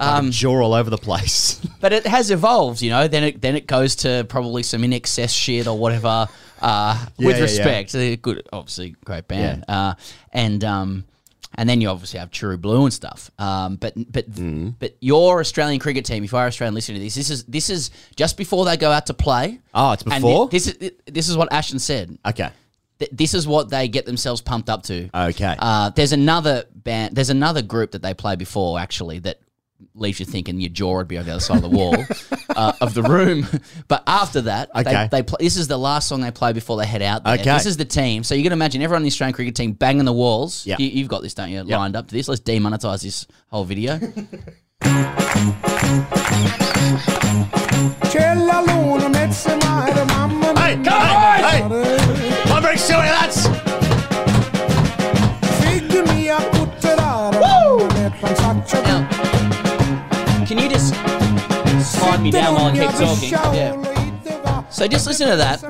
[0.00, 1.60] Um, jaw all over the place.
[1.80, 3.06] But it has evolved, you know.
[3.06, 6.26] Then it then it goes to probably some INXS shit or whatever.
[6.60, 9.64] Uh, Yeah, with yeah, respect, They're good, obviously great band.
[9.68, 9.94] Uh,
[10.32, 11.04] and um,
[11.54, 13.30] and then you obviously have True Blue and stuff.
[13.38, 14.74] Um, but but Mm.
[14.78, 17.70] but your Australian cricket team, if you are Australian listening to this, this is this
[17.70, 19.58] is just before they go out to play.
[19.74, 20.48] Oh, it's before?
[20.48, 22.18] this is this is what Ashton said.
[22.26, 22.50] okay.
[22.98, 25.08] Th- This is what they get themselves pumped up to.
[25.14, 25.54] Okay.
[25.58, 27.14] Uh, there's another band.
[27.14, 29.38] There's another group that they play before actually that
[30.00, 31.96] leaves you thinking your jaw would be on the other side of the wall
[32.56, 33.46] uh, of the room.
[33.88, 35.08] But after that, Okay.
[35.10, 37.24] they, they play, this is the last song they play before they head out.
[37.24, 37.34] There.
[37.34, 37.44] Okay.
[37.52, 38.24] This is the team.
[38.24, 40.66] So you can imagine everyone in the Australian cricket team banging the walls.
[40.66, 40.76] Yeah.
[40.78, 41.62] You, you've got this, don't you?
[41.62, 42.28] Lined up to this.
[42.28, 43.98] Let's demonetize this whole video.
[50.56, 51.38] Hey, come on!
[51.40, 51.62] Hey!
[52.50, 52.62] I'm
[60.48, 60.94] can you just
[61.94, 63.30] slide me down while I keep talking?
[63.30, 64.66] Yeah.
[64.70, 65.62] So just listen to that.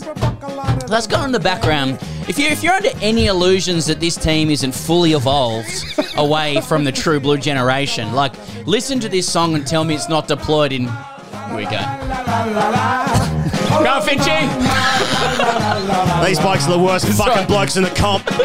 [0.88, 1.98] Let's go in the background.
[2.28, 5.68] If you if you're under any illusions that this team isn't fully evolved
[6.16, 8.34] away from the True Blue generation, like
[8.68, 10.82] listen to this song and tell me it's not deployed in.
[10.82, 11.70] Here we go.
[11.70, 11.76] Go
[13.90, 14.46] on, Finchy.
[16.24, 18.24] These blokes are the worst fucking blokes in the comp.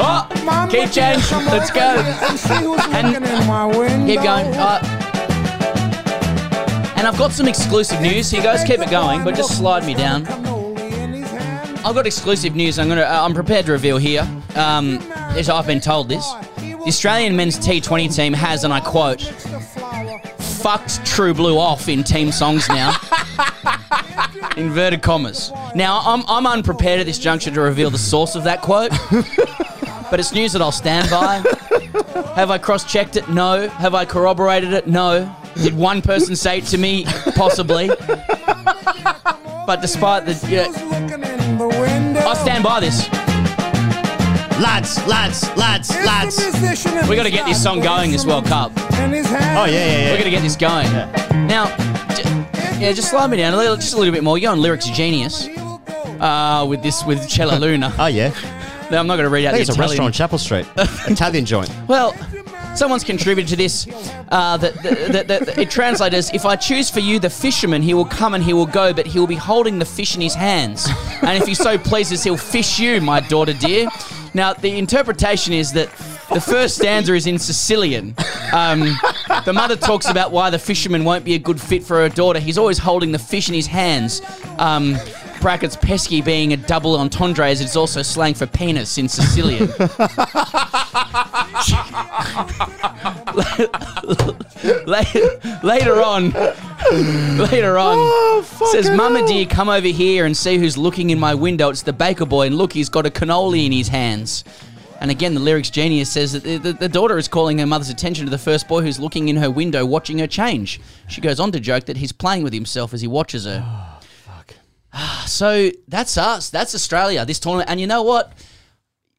[0.00, 0.28] Oh,
[0.70, 1.28] keep change.
[1.32, 1.98] Let's go.
[2.92, 4.46] And keep going.
[4.54, 5.07] Uh,
[6.98, 8.28] and I've got some exclusive news.
[8.28, 8.64] Here goes.
[8.64, 10.26] Keep it going, but just slide me down.
[11.86, 12.76] I've got exclusive news.
[12.78, 13.02] I'm gonna.
[13.02, 14.28] Uh, I'm prepared to reveal here.
[14.56, 14.98] Um,
[15.36, 21.06] as I've been told this, the Australian men's T20 team has, and I quote, "fucked
[21.06, 22.96] True Blue off in team songs now."
[24.56, 25.52] Inverted commas.
[25.76, 28.90] Now, I'm, I'm unprepared at this juncture to reveal the source of that quote,
[30.10, 31.44] but it's news that I'll stand by.
[32.34, 33.28] Have I cross checked it?
[33.28, 33.68] No.
[33.68, 34.88] Have I corroborated it?
[34.88, 35.32] No.
[35.56, 37.04] Did one person say it to me?
[37.34, 37.88] Possibly.
[39.66, 40.32] But despite the.
[40.48, 40.68] Yeah,
[42.26, 43.08] I stand by this.
[44.60, 46.38] Lads, lads, lads, lads.
[47.08, 48.72] we got to get this song going this World Cup.
[48.76, 50.10] Oh, yeah, yeah, yeah.
[50.10, 50.90] We're going to get this going.
[51.46, 51.66] Now,
[52.16, 52.24] j-
[52.80, 54.36] yeah, just slide me down a little, just a little bit more.
[54.36, 55.46] You're on Lyrics Genius
[56.18, 57.94] uh, with this, with Che La Luna.
[57.98, 58.32] Oh, yeah.
[58.90, 60.38] No, I'm not going to read out I think the it's a restaurant on Chapel
[60.38, 60.66] Street.
[60.76, 61.70] Italian joint.
[61.86, 62.16] Well,
[62.74, 63.86] someone's contributed to this.
[64.30, 67.82] Uh, that, that, that, that it translates as If I choose for you the fisherman,
[67.82, 70.20] he will come and he will go, but he will be holding the fish in
[70.20, 70.88] his hands.
[71.22, 73.88] And if he so pleases, he'll fish you, my daughter dear.
[74.34, 75.88] Now, the interpretation is that
[76.32, 78.14] the first stanza is in Sicilian.
[78.52, 78.80] Um,
[79.44, 82.38] the mother talks about why the fisherman won't be a good fit for her daughter.
[82.38, 84.20] He's always holding the fish in his hands.
[84.58, 84.96] Um,
[85.40, 89.68] brackets pesky being a double entendre as it's also slang for penis in Sicilian.
[95.62, 96.30] later, on,
[97.38, 101.34] later on, oh, says, "Mama dear, come over here and see who's looking in my
[101.34, 101.70] window.
[101.70, 104.44] It's the baker boy, and look, he's got a cannoli in his hands."
[105.00, 107.88] And again, the lyrics genius says that the, the, the daughter is calling her mother's
[107.88, 110.80] attention to the first boy who's looking in her window, watching her change.
[111.06, 113.64] She goes on to joke that he's playing with himself as he watches her.
[113.64, 114.54] Oh, fuck.
[114.92, 116.50] Ah, so that's us.
[116.50, 117.24] That's Australia.
[117.24, 118.32] This tournament, and you know what?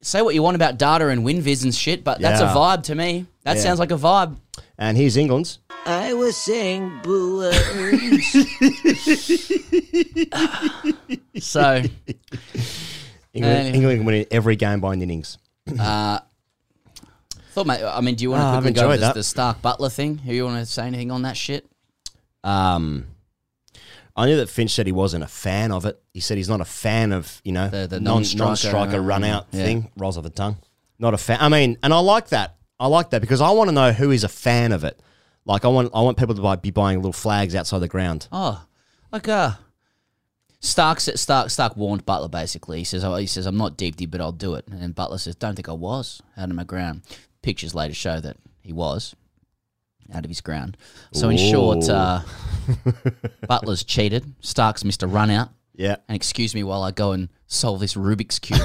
[0.02, 2.52] Say what you want about data and WinViz and shit, but that's Yeah.
[2.52, 3.26] a vibe to me.
[3.44, 3.64] That Yeah.
[3.64, 4.38] sounds like a vibe.
[4.78, 5.60] And here's England's.
[5.86, 7.52] I was saying boo.
[11.40, 11.84] So,
[13.34, 15.38] England, Uh, England winning every game by an innings.
[15.68, 16.26] uh, thought
[17.54, 19.06] Thought, mate, I mean, do you want to Ah, I've quickly go over enjoyed the,
[19.08, 19.16] that.
[19.16, 20.18] the Stark Buttler thing?
[20.20, 21.66] Who you want to say anything on that shit?
[22.44, 23.06] Um,
[24.20, 26.02] I knew that Finch said he wasn't a fan of it.
[26.14, 29.24] He said he's not a fan of you know The- the non non-striker, non-striker run
[29.24, 29.64] out yeah.
[29.64, 29.92] thing.
[29.96, 30.58] Rolls off the tongue.
[31.00, 31.38] Not a fan.
[31.40, 32.58] I mean, and I like that.
[32.80, 35.02] I like that because I want to know who is a fan of it.
[35.46, 38.28] Like I want, I want people to buy, be buying little flags outside the ground.
[38.32, 38.66] Oh,
[39.12, 39.54] like uh,
[40.60, 42.80] Stark Stark Stark warned Buttler basically.
[42.80, 44.68] He says, oh, he says, I'm not deep deep, but I'll do it.
[44.68, 47.02] And Buttler says, Don't think I was out of my ground.
[47.42, 49.16] Pictures later show that he was
[50.14, 50.78] out of his ground.
[51.14, 52.22] So in short, uh,
[53.48, 54.34] Buttler's cheated.
[54.42, 55.50] Stark's missed a run out.
[55.76, 55.98] Yeah.
[56.08, 58.60] And excuse me while I go and solve this Rubik's cube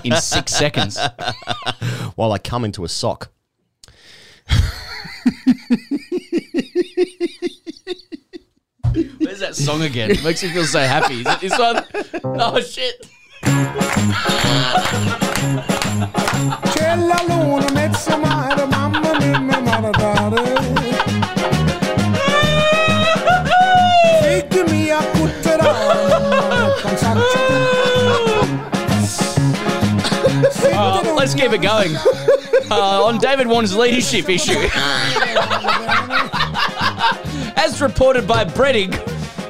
[0.04, 0.98] in six seconds.
[2.14, 3.32] While I come into a sock.
[9.18, 10.12] Where's that song again?
[10.12, 11.20] It makes me feel so happy.
[11.22, 11.84] Is it this one?
[12.22, 13.04] Oh shit.
[16.72, 19.53] C'è la luna, mezzo mare, mamma mia,
[31.24, 31.96] let's keep it going.
[32.70, 34.52] Uh, on David Warner's leadership issue.
[37.56, 38.90] As reported by Brettig,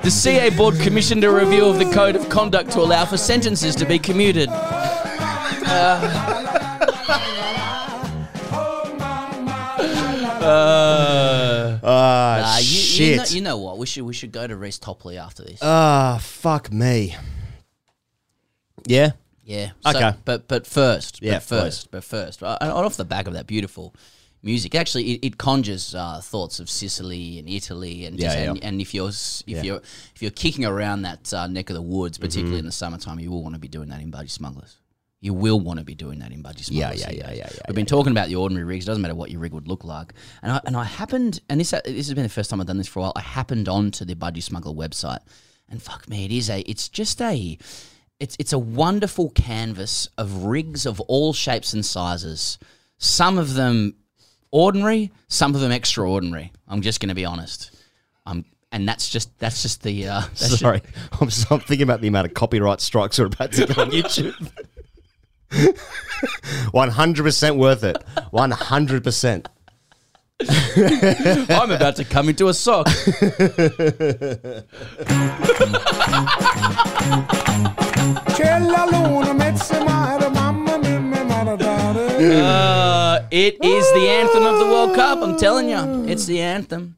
[0.03, 3.75] the CA board commissioned a review of the code of conduct to allow for sentences
[3.75, 4.49] to be commuted.
[4.51, 6.11] Uh,
[11.87, 13.11] Ah, nah, you, shit.
[13.11, 13.79] You know, you know what?
[13.79, 15.59] We should we should go to Reece Topley after this.
[15.63, 17.17] Ah, fuck me.
[18.87, 19.13] Yeah.
[19.45, 19.71] Yeah.
[19.81, 20.17] So, Okay.
[20.25, 23.95] But but first, Yeah, but first, but first, and off the back of that beautiful
[24.43, 28.65] music, actually, it, it conjures uh, thoughts of Sicily and Italy, and just, Yeah, and,
[28.65, 29.63] and if you're if Yeah.
[29.63, 29.83] you're
[30.15, 32.61] if you're kicking around that uh, neck of the woods, particularly Mhm.
[32.61, 34.77] in the summertime, you will want to be doing that in Budgy Smugglers.
[35.21, 37.01] You will want to be doing that in Budgy Smugglers.
[37.01, 37.21] yeah, here.
[37.25, 38.85] yeah, yeah, yeah, We've been talking about the ordinary rigs.
[38.85, 40.13] It doesn't matter what your rig would look like.
[40.43, 42.79] And I and I happened, and this this has been the first time I've done
[42.79, 43.13] this for a while.
[43.17, 45.21] I happened onto the Budgie Smuggler website,
[45.71, 46.61] and fuck me, it is a.
[46.63, 47.59] It's just a.
[48.25, 52.59] It's it's a wonderful canvas of rigs of all shapes and sizes.
[52.97, 53.97] Some of them
[54.51, 56.51] ordinary, some of them extraordinary.
[56.67, 57.77] I'm just going to be honest.
[58.25, 60.09] Um, and that's just that's just the.
[60.09, 60.81] Uh, that's Sorry,
[61.21, 63.91] I'm, so- I'm thinking about the amount of copyright strikes we're about to get on
[63.91, 64.51] YouTube.
[66.73, 68.03] One hundred percent worth it.
[68.31, 69.51] One hundred percent.
[70.41, 72.89] I'm about to come into a sock.
[82.17, 85.23] Uh, it is the anthem of the World Cup.
[85.23, 86.97] I'm telling you, it's the anthem.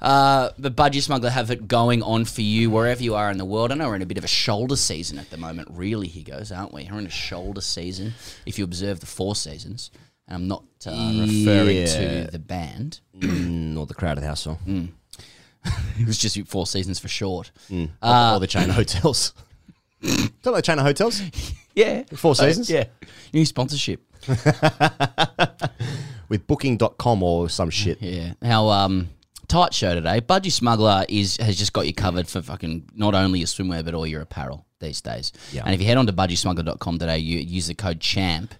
[0.00, 3.44] Uh, the Budgy Smuggler have it going on for you wherever you are in the
[3.44, 3.70] world.
[3.70, 5.68] I know we're in a bit of a shoulder season at the moment.
[5.70, 6.88] Really, he goes, aren't we?
[6.90, 8.14] We're in a shoulder season.
[8.44, 9.92] If you observe the four seasons,
[10.32, 10.90] I'm not uh,
[11.26, 11.86] referring Yeah.
[12.24, 14.58] to the band Mm, or the Crowded House song.
[14.66, 14.88] Mm.
[16.00, 17.50] it was just four seasons for short.
[17.70, 17.90] Mm.
[18.02, 19.32] Uh, or the chain of hotels.
[20.02, 21.22] Don't like the chain of hotels?
[21.74, 22.68] Yeah, Four Uh, seasons?
[22.68, 22.84] yeah,
[23.32, 24.00] new sponsorship.
[26.28, 28.00] With booking.com or some shit.
[28.00, 28.32] Yeah.
[28.42, 29.10] How um
[29.48, 30.20] tight show today.
[30.20, 33.92] Budgy Smuggler is has just got you covered for fucking not only your swimwear but
[33.94, 35.32] all your apparel these days.
[35.52, 35.62] Yeah.
[35.64, 38.54] And if you head on to budgysmuggler.com today, you use the code CHAMP,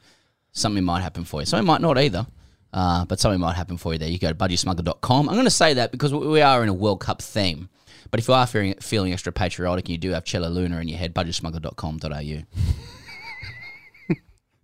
[0.53, 1.47] something might happen for you.
[1.47, 2.27] Something might not either.
[2.73, 4.09] Uh, but something might happen for you there.
[4.09, 5.29] You go to budgysmuggler.com.
[5.29, 7.69] I'm going to say that because we we are in a World Cup theme.
[8.11, 10.81] But if you are feeling, feeling extra patriotic and you do have Che La Luna
[10.81, 12.19] in your head, budgysmuggler.com.au.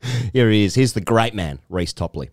[0.33, 0.75] Here he is.
[0.75, 2.29] Here's the great man, Reece Topley.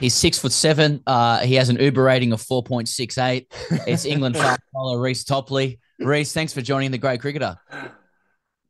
[0.00, 1.02] He's six foot seven.
[1.06, 3.52] Uh, he has an Uber rating of four point six eight.
[3.86, 5.78] It's England fast bowler Reece Topley.
[5.98, 7.58] Reece, thanks for joining the Grade Cricketer.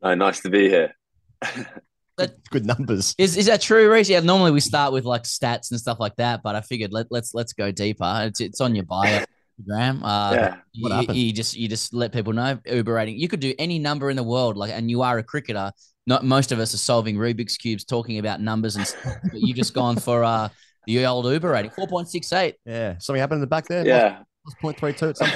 [0.03, 0.95] Oh, nice to be here.
[2.51, 3.15] Good numbers.
[3.17, 4.11] Is is that true, Reece?
[4.11, 4.21] Yeah.
[4.21, 7.33] Normally we start with like stats and stuff like that, but I figured let let's
[7.33, 8.05] let's go deeper.
[8.27, 9.25] It's it's on your bio.
[9.61, 10.01] Instagram.
[10.03, 10.57] Uh, Yeah.
[10.73, 11.17] you, What happened?
[11.19, 13.17] you just you just let people know Uber rating.
[13.19, 15.73] You could do any number in the world, like, and you are a cricketer.
[16.07, 19.17] Not most of us are solving Rubik's cubes, talking about numbers and stuff.
[19.23, 20.49] But you just gone for uh
[20.87, 22.57] the old Uber rating, four point six eight.
[22.67, 22.99] Yeah.
[22.99, 23.87] Something happened in the back there?
[23.87, 24.23] Yeah.
[24.45, 25.31] Lost point three two at some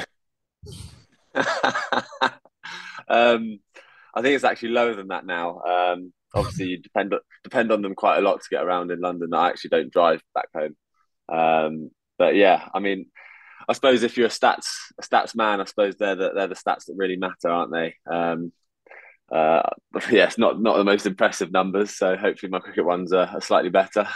[3.08, 3.58] um,
[4.14, 5.60] I think it's actually lower than that now.
[5.60, 9.34] Um, obviously, you depend depend on them quite a lot to get around in London.
[9.34, 10.76] I actually don't drive back home,
[11.28, 13.06] um, but yeah, I mean,
[13.68, 14.66] I suppose if you're a stats
[14.98, 17.94] a stats man, I suppose they're the, they're the stats that really matter, aren't they?
[18.10, 18.52] Um,
[19.32, 19.62] uh,
[20.10, 23.40] yeah, it's not not the most impressive numbers, so hopefully my cricket ones are, are
[23.40, 24.06] slightly better.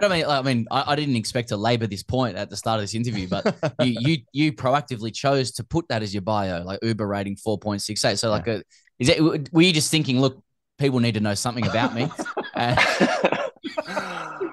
[0.00, 2.78] I mean, I mean, I, I didn't expect to labour this point at the start
[2.78, 6.62] of this interview, but you, you you proactively chose to put that as your bio,
[6.62, 8.18] like Uber rating four point six eight.
[8.18, 8.62] So, like, a,
[8.98, 9.52] is it?
[9.52, 10.42] Were you just thinking, look,
[10.78, 12.08] people need to know something about me,
[12.56, 13.44] I,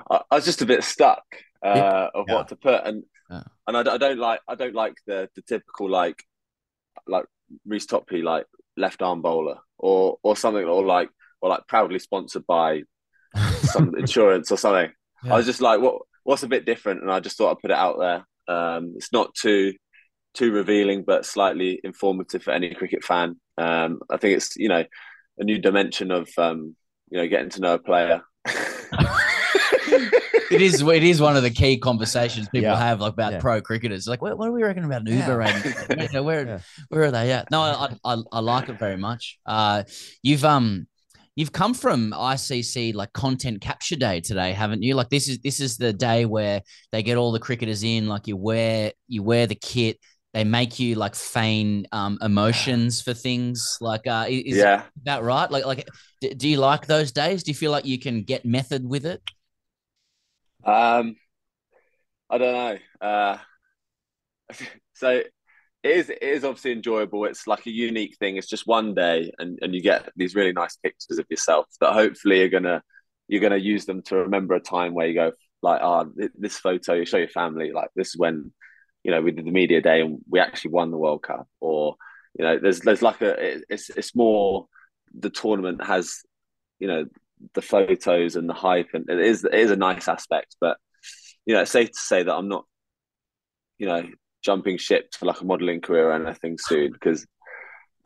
[0.10, 1.24] I was just a bit stuck
[1.64, 2.36] uh, of Yeah.
[2.36, 3.44] what to put, and Yeah.
[3.68, 6.24] and I, don't- I don't like I don't like the the typical like
[7.08, 7.26] like
[7.66, 8.46] Reece Topley like
[8.78, 11.10] left arm bowler or or something or like
[11.42, 12.84] or like proudly sponsored by
[13.62, 14.92] some insurance or something.
[15.26, 17.72] I was just like, what what's a bit different, and I just thought I'd put
[17.72, 18.26] it out there.
[18.54, 19.74] Um, it's not too
[20.34, 23.40] too revealing, but slightly informative for any cricket fan.
[23.58, 24.84] Um, I think it's you know
[25.38, 26.76] a new dimension of um,
[27.10, 28.22] you know getting to know a player.
[30.52, 32.78] it is it is one of the key conversations people Yeah.
[32.78, 33.40] have like about Yeah.
[33.40, 34.08] pro cricketers.
[34.08, 35.42] Like, what, what do we reckon about an Uber?
[35.42, 37.50] And you know, where where are they at?
[37.52, 39.40] No, I, I I like it very much.
[39.46, 39.84] Uh,
[40.22, 40.88] you've um
[41.36, 44.96] you've come from ICC like content capture day today, haven't you?
[44.96, 46.62] Like this is this is the day where
[46.92, 48.08] they get all the cricketers in.
[48.08, 49.98] Like you wear you wear the kit.
[50.34, 53.78] They make you like feign um, emotions for things.
[53.80, 54.84] Like, uh, is Yeah.
[55.04, 55.50] that right?
[55.50, 55.88] Like, like,
[56.22, 57.44] d- do you like those days?
[57.44, 59.22] Do you feel like you can get method with it?
[60.64, 61.16] Um,
[62.30, 62.78] I don't know.
[63.08, 63.38] Uh,
[64.94, 65.32] so it
[65.84, 67.26] is it is obviously enjoyable.
[67.26, 68.38] It's like a unique thing.
[68.38, 71.94] It's just one day, and and you get these really nice pictures of yourself that
[71.94, 72.82] hopefully you're gonna
[73.28, 76.94] you're gonna use them to remember a time where you go like, oh, this photo.
[76.94, 78.52] You show your family like this is when
[79.04, 81.96] you know we did the media day and we actually won the World Cup, or
[82.38, 84.68] you know, there's there's like a it's it's more
[85.14, 86.20] the tournament has
[86.80, 87.06] you know
[87.54, 90.78] the photos and the hype and it is it is a nice aspect but
[91.46, 92.66] you know it's safe to say that i'm not
[93.78, 94.08] you know
[94.44, 97.28] jumping ship to like a modeling career or anything soon because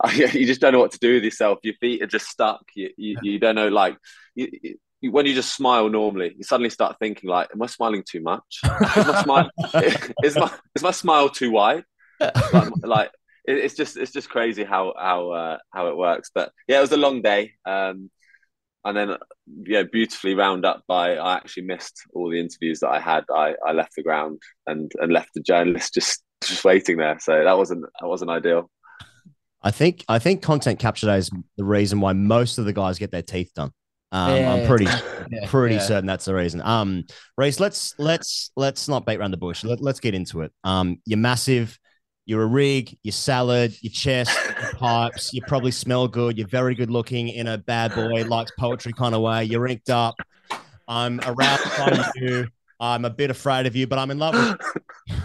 [0.14, 1.58] you just don't know what to do with yourself.
[1.62, 2.62] Your feet are just stuck.
[2.74, 3.96] You you, you don't know like
[4.34, 8.20] you, when you just smile normally you suddenly start thinking like am i smiling too
[8.20, 8.60] much?
[8.64, 9.50] Is my smile
[10.24, 11.84] is my is my smile too wide?
[12.20, 13.10] Like, like
[13.46, 16.30] it, it's just it's just crazy how how uh, how it works.
[16.34, 18.10] But yeah it was a long day um
[18.84, 19.16] and then
[19.64, 23.24] yeah beautifully round up by i actually missed all the interviews that i had.
[23.30, 27.18] I i left the ground and and left the journalist just just waiting there.
[27.20, 28.70] So that wasn't that wasn't ideal.
[29.62, 32.98] I think I think content capture day is the reason why most of the guys
[32.98, 33.72] get their teeth done.
[34.10, 34.84] Um, Yeah, I'm pretty
[35.30, 35.80] yeah, pretty yeah.
[35.82, 36.60] certain that's the reason.
[36.62, 37.04] Um,
[37.36, 39.64] Reece, let's let's let's not beat around the bush.
[39.64, 40.52] Let, let's get into it.
[40.64, 41.78] Um, you're massive.
[42.26, 42.96] You're a rig.
[43.02, 43.74] You're salad.
[43.80, 45.32] Your chest, your pipes.
[45.32, 46.36] You probably smell good.
[46.36, 49.44] You're very good looking in a bad boy likes poetry kind of way.
[49.44, 50.14] You're inked up.
[50.86, 52.48] I'm aroused by you.
[52.80, 54.84] I'm a bit afraid of you, but I'm in love with.
[55.08, 55.16] You.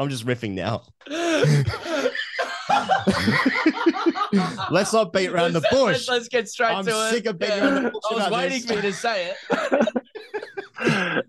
[0.00, 0.82] I'm just riffing now.
[4.70, 5.92] Let's not beat around the Let's- bush.
[5.92, 7.10] Let's, let's get straight I'm to it.
[7.10, 8.66] sick of beating around the bush I was about waiting this.
[8.70, 9.36] for you to say it.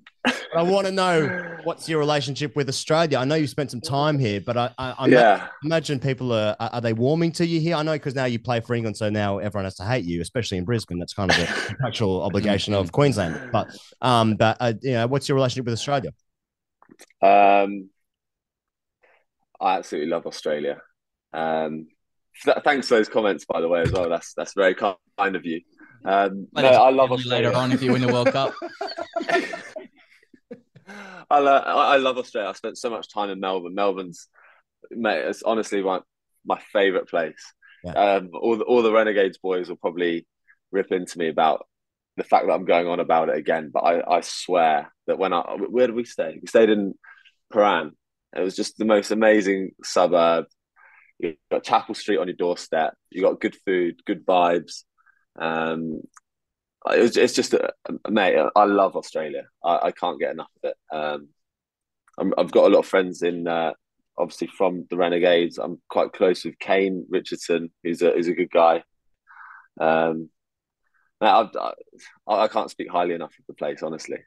[0.55, 3.17] I want to know what's your relationship with Australia.
[3.19, 5.47] I know you spent some time here, but I, I, I Yeah.
[5.63, 7.75] imagine people are are are they warming to you here?
[7.75, 10.21] I know because now you play for England, so now everyone has to hate you,
[10.21, 10.99] especially in Brisbane.
[10.99, 13.49] That's kind of the contractual obligation of Queensland.
[13.51, 13.69] But
[14.01, 16.11] um, but uh, you know, what's your relationship with Australia?
[17.21, 17.89] Um,
[19.61, 20.81] I absolutely love Australia.
[21.33, 21.89] Um, th-
[22.63, 24.09] thanks for those comments, by the way, as well.
[24.09, 25.61] That's that's very kind of you.
[26.05, 27.47] Um, no, I love Australia.
[27.47, 28.53] later on if you win the World Cup.
[31.31, 32.49] I, lo- I love Australia.
[32.49, 33.75] I spent so much time in Melbourne.
[33.75, 34.27] Melbourne's,
[34.89, 35.99] mate, it's honestly my
[36.45, 37.53] my favorite place.
[37.85, 40.27] Um, all the, all the Renegades boys will probably
[40.71, 41.65] rip into me about
[42.17, 43.71] the fact that I'm going on about it again.
[43.73, 46.37] But I, I swear that when I where did we stay?
[46.41, 46.93] We stayed in
[47.53, 47.91] Prahran.
[48.35, 50.45] It was just the most amazing suburb.
[51.19, 52.95] You got Chapel Street on your doorstep.
[53.09, 54.83] You got good food, good vibes.
[55.39, 56.01] Um,
[56.91, 57.73] it was, it's just, a,
[58.09, 58.37] mate.
[58.55, 59.43] I love Australia.
[59.63, 60.95] I, I can't get enough of it.
[60.95, 61.29] Um,
[62.17, 63.73] I'm, I've got a lot of friends in, uh,
[64.17, 65.57] obviously from the Renegades.
[65.57, 68.83] I'm quite close with Kane Richardson, who's a who's a good guy.
[69.79, 70.29] Um,
[71.21, 71.73] I, I,
[72.27, 74.19] I can't speak highly enough of the place, honestly.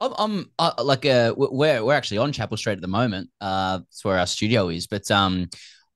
[0.00, 3.30] I'm, I'm uh, like uh, we're we're actually on Chapel Street at the moment.
[3.40, 5.48] Uh, it's where our studio is, but um,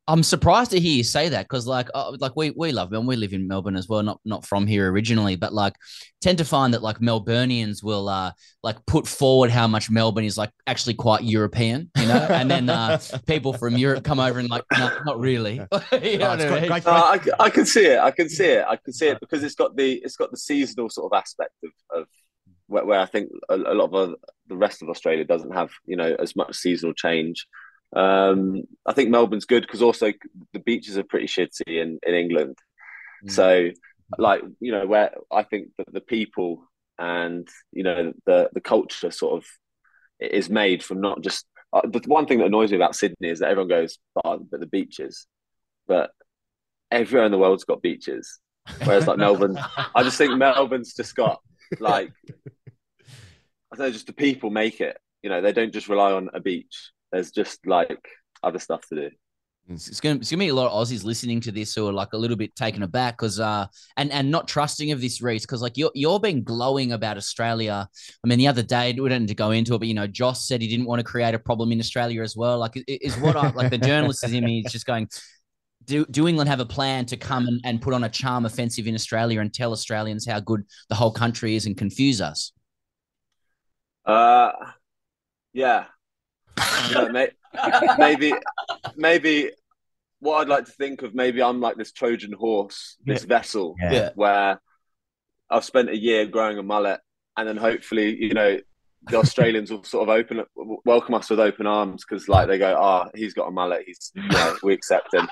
[0.09, 3.09] I'm surprised to hear you say that because like uh, like we we love Melbourne.
[3.09, 5.75] We live in Melbourne as well, not not from here originally, but like
[6.21, 8.30] tend to find that like Melburnians will uh
[8.62, 12.70] like put forward how much Melbourne is like actually quite European, you know, and then
[12.70, 15.55] uh, people from Europe come over and like no, not really.
[16.03, 16.68] you know what I mean?
[16.68, 17.99] No, I, I can see it.
[17.99, 18.64] I can see it.
[18.68, 21.53] I can see it because it's got the it's got the seasonal sort of aspect
[21.64, 22.07] of, of
[22.68, 24.14] where, where I think a, a lot of other,
[24.49, 27.47] the rest of Australia doesn't have you know as much seasonal change.
[27.95, 30.12] Um, I think Melbourne's good because also
[30.53, 32.59] the beaches are pretty shitty in in England.
[33.28, 33.70] So
[34.18, 36.62] like you know where I think that the people
[36.99, 39.47] and you know the the culture sort of
[40.20, 43.41] is made from not just uh, the one thing that annoys me about Sydney is
[43.41, 45.26] that everyone goes oh, but the beaches
[45.89, 46.11] but
[46.91, 48.39] everywhere in the world's got beaches
[48.84, 49.59] Whereas like Melbourne,
[49.95, 51.41] I just think Melbourne's just got
[51.80, 52.12] like
[53.72, 54.97] I don't know, just the people make it.
[55.22, 56.93] You know, they don't just rely on a beach.
[57.12, 58.04] There's just like
[58.42, 59.11] other stuff to do.
[59.68, 61.92] It's, it's gonna it's gonna be a lot of Aussies listening to this who are
[61.92, 65.42] like a little bit taken aback because uh and and not trusting of this Reece
[65.42, 67.88] because like you're you're being glowing about Australia.
[68.24, 70.07] I mean the other day we don't need to go into it, but you know
[70.07, 72.59] Jos said he didn't want to create a problem in Australia as well.
[72.59, 75.09] Like is what I like the journalist is in me is just going.
[75.84, 78.88] Do, do England have a plan to come and, and put on a charm offensive
[78.88, 82.50] in Australia and tell Australians how good the whole country is and confuse us?
[84.04, 84.50] Uh,
[85.52, 85.84] yeah.
[86.90, 87.28] Yeah may,
[87.98, 88.32] maybe,
[88.96, 89.50] maybe
[90.20, 93.28] what I'd like to think of, maybe I'm like this Trojan horse, this Yeah.
[93.28, 94.11] vessel, Yeah.
[94.14, 94.61] where
[95.50, 97.00] I've spent a year growing a mullet,
[97.36, 98.59] and then hopefully, you know,
[99.09, 100.42] the Australians will sort of open,
[100.84, 103.84] welcome us with open arms because, like, they go, "Ah, he's got a mullet.
[103.86, 105.28] He's, yeah, we accept him."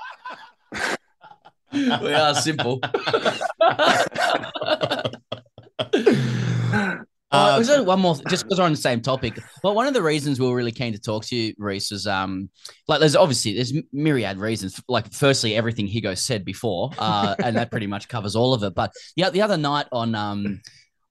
[1.73, 2.79] we are simple.
[7.31, 9.39] Uh, was there one more, just because we're on the same topic.
[9.63, 12.07] Well, one of the reasons we were really keen to talk to you, Reece, is
[12.07, 12.49] um,
[12.87, 14.81] like there's obviously there's myriad reasons.
[14.87, 18.75] Like, firstly, everything Higgo said before, uh, and that pretty much covers all of it.
[18.75, 20.61] But yeah, the other night on um,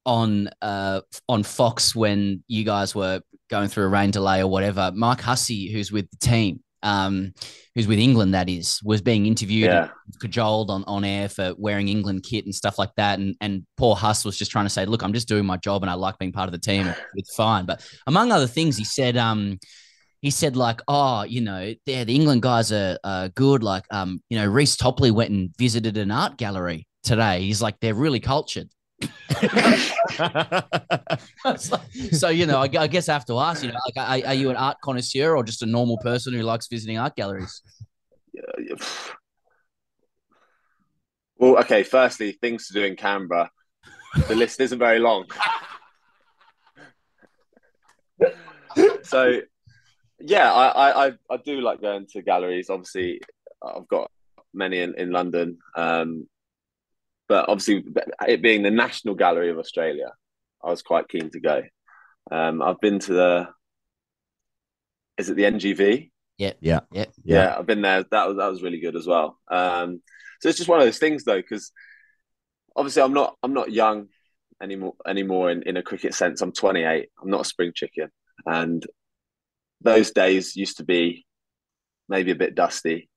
[0.07, 4.93] on uh on Fox when you guys were going through a rain delay or whatever,
[4.95, 7.33] Mark Hussey, who's with the team, um,
[7.75, 9.89] who's with England, that is, was being interviewed, Yeah.
[10.07, 13.19] and cajoled on, on air for wearing England kit and stuff like that.
[13.19, 15.83] And and poor Huss was just trying to say, look, I'm just doing my job
[15.83, 16.87] and I like being part of the team.
[17.17, 17.67] It's fine.
[17.67, 19.59] But among other things, he said, um,
[20.21, 23.63] he said like, oh, you know, yeah, the England guys are uh, good.
[23.63, 27.43] Like, um, you know, Reece Topley went and visited an art gallery today.
[27.43, 28.69] He's like, they're really cultured.
[32.13, 34.35] So you know, I, I guess I have to ask, you know, like, are, are
[34.35, 37.63] you an art connoisseur or just a normal person who likes visiting art galleries?
[38.33, 38.75] Yeah.
[41.37, 41.83] Well, okay.
[41.83, 43.51] Firstly, things to do in Canberra.
[44.29, 45.27] The list isn't very long.
[49.03, 49.41] so,
[50.21, 52.71] yeah, I, I, I, I do like going to galleries.
[52.71, 53.21] Obviously,
[53.61, 54.13] I've got
[54.55, 55.59] many in, in London.
[55.77, 56.29] Um,
[57.29, 57.85] but obviously,
[58.27, 60.13] it being the National Gallery of Australia,
[60.63, 61.63] I was quite keen to go.
[62.31, 63.49] Um, I've been to the,
[65.19, 66.11] is it the NGV?
[66.37, 67.57] Yeah, yeah, yeah, yeah.
[67.57, 68.05] I've been there.
[68.11, 69.39] That was that was really good as well.
[69.51, 70.03] Um,
[70.41, 71.71] so it's just one of those things though, because
[72.75, 74.09] obviously I'm not I'm not young
[74.61, 76.41] anymore anymore in, in a cricket sense.
[76.41, 77.09] I'm 28.
[77.23, 78.09] I'm not a spring chicken,
[78.47, 78.85] and
[79.81, 81.25] those days used to be
[82.09, 83.09] maybe a bit dusty.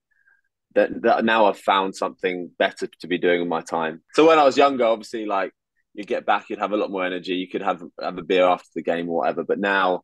[0.78, 4.04] That, that now I've found something better to be doing with my time.
[4.14, 5.52] So when I was younger, obviously, like
[5.96, 7.34] you get back, you'd have a lot more energy.
[7.34, 9.44] You could have have a beer after the game or whatever.
[9.44, 10.02] But now, a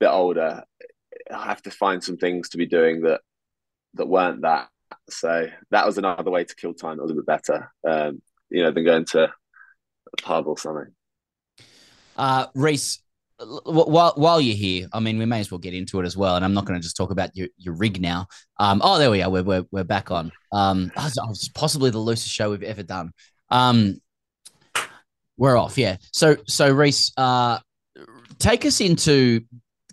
[0.00, 0.64] bit older,
[1.32, 3.20] I have to find some things to be doing that
[3.94, 4.68] that weren't that.
[5.08, 6.96] So that was another way to kill time.
[6.96, 10.92] That was a bit better, um, you know, than going to a pub or something.
[12.16, 13.00] Uh, Reece,
[13.64, 16.36] while while you're here, I mean, we may as well get into it as well.
[16.36, 18.26] And I'm not going to just talk about your, your rig now.
[18.58, 19.30] Um, oh, there we are.
[19.30, 20.32] We're, we're, we're back on.
[20.52, 23.12] Um, was- that was possibly the loosest show we've ever done.
[23.50, 24.00] Um,
[25.36, 25.96] we're off, yeah.
[26.12, 27.58] So so Reece, uh,
[28.38, 29.42] take us into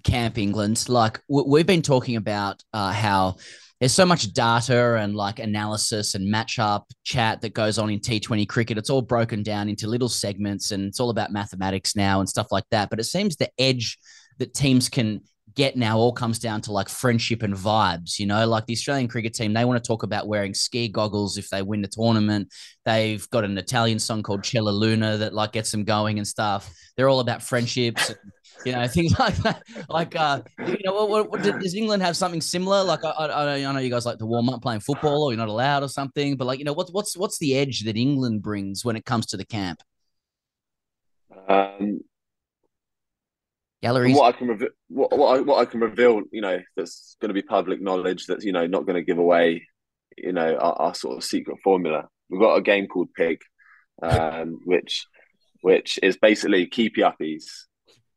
[0.04, 0.84] Camp England.
[0.90, 3.38] Like we've been talking about uh, how
[3.80, 8.48] there's so much data and like analysis and matchup chat that goes on in T20
[8.50, 8.78] cricket.
[8.78, 12.48] It's all broken down into little segments and it's all about mathematics now and stuff
[12.52, 12.90] like that.
[12.90, 14.00] But it seems the edge
[14.40, 15.22] that teams can
[15.58, 19.08] get now all comes down to like friendship and vibes, you know, like the Australian
[19.08, 22.54] cricket team, they want to talk about wearing ski goggles if they win the tournament.
[22.86, 26.28] They've got an Italian song called Che La Luna that like gets them going and
[26.28, 26.72] stuff.
[26.96, 28.14] They're all about friendships.
[28.66, 29.64] You know, things like that.
[29.90, 32.84] Like, uh, you know, what, what, what, does England have something similar?
[32.84, 35.38] Like, I, I, I know you guys like to warm up playing football, or you're
[35.38, 36.36] not allowed, or something.
[36.38, 39.28] But like, you know, what's what's what's the edge that England brings when it comes
[39.28, 39.80] to the camp?
[41.48, 42.02] Um,
[43.82, 44.16] Galleries.
[44.16, 47.30] What I can reveal, what, what I, what I can reveal, you know, that's going
[47.30, 48.26] to be public knowledge.
[48.26, 49.68] That's you know not going to give away,
[50.18, 52.08] you know, our, our sort of secret formula.
[52.30, 53.40] We've got a game called Pig,
[54.02, 55.06] um, which
[55.62, 57.44] which is basically keepy uppies,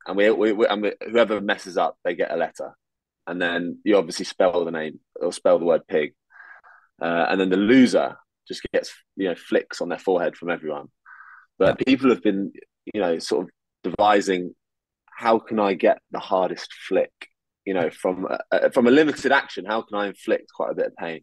[0.06, 2.74] and we, we, we and we, whoever messes up, they get a letter,
[3.26, 6.14] and then you obviously spell the name or spell the word pig,
[7.00, 8.16] uh, and then the loser
[8.48, 10.88] just gets you know flicks on their forehead from everyone.
[11.58, 12.52] But people have been,
[12.94, 13.50] you know, sort of
[13.84, 14.54] devising
[15.14, 17.12] how can I get the hardest flick?
[17.66, 20.86] You know, from uh, from a limited action, how can I inflict quite a bit
[20.86, 21.20] of pain?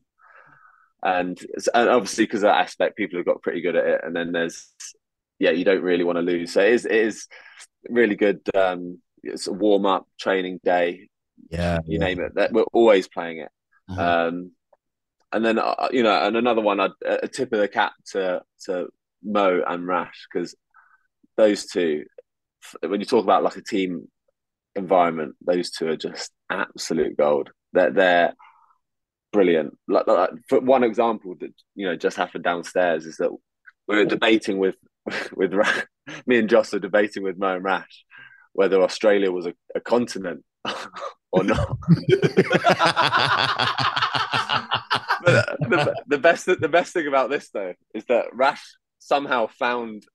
[1.03, 1.39] And,
[1.73, 4.01] and obviously, because of that aspect, people have got pretty good at it.
[4.03, 4.73] And then there's,
[5.39, 6.53] yeah, you don't really want to lose.
[6.53, 7.27] So it is, it is
[7.89, 8.41] really good.
[8.55, 11.09] Um, it's a warm up training day.
[11.49, 12.05] Yeah, you yeah.
[12.05, 12.35] name it.
[12.35, 13.49] That we're always playing it.
[13.97, 14.51] Um,
[15.31, 18.41] and then uh, you know, and another one, I'd, a tip of the cap to
[18.65, 18.87] to
[19.23, 20.55] Mo and Rash because
[21.35, 22.05] those two,
[22.85, 24.07] when you talk about like a team
[24.75, 27.49] environment, those two are just absolute gold.
[27.73, 28.33] They're they're
[29.33, 29.77] brilliant.
[29.87, 33.31] Like, like for one example that you know just happened downstairs is that
[33.87, 34.75] we were debating with
[35.35, 35.53] with
[36.25, 38.05] me and Jos are debating with Mo and Rash
[38.57, 40.43] whether Australia was a, a continent
[41.31, 41.77] or not.
[41.77, 42.15] but
[45.27, 48.63] uh, the, the best the best thing about this though is that Rash
[48.97, 50.07] somehow found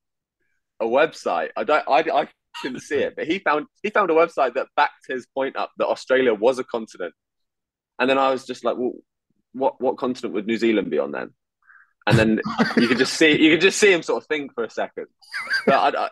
[0.81, 1.51] a website.
[1.57, 2.29] I don't I, I
[2.61, 5.71] couldn't see it, but he found he found a website that backed his point up
[5.77, 7.15] that Australia was a continent.
[8.01, 8.95] And then I was just like, well,
[9.53, 11.31] what what continent would New Zealand be on then?
[12.07, 12.41] And then
[12.77, 15.07] you could just see you could just see him sort of think for a second.
[15.67, 16.09] But I, I,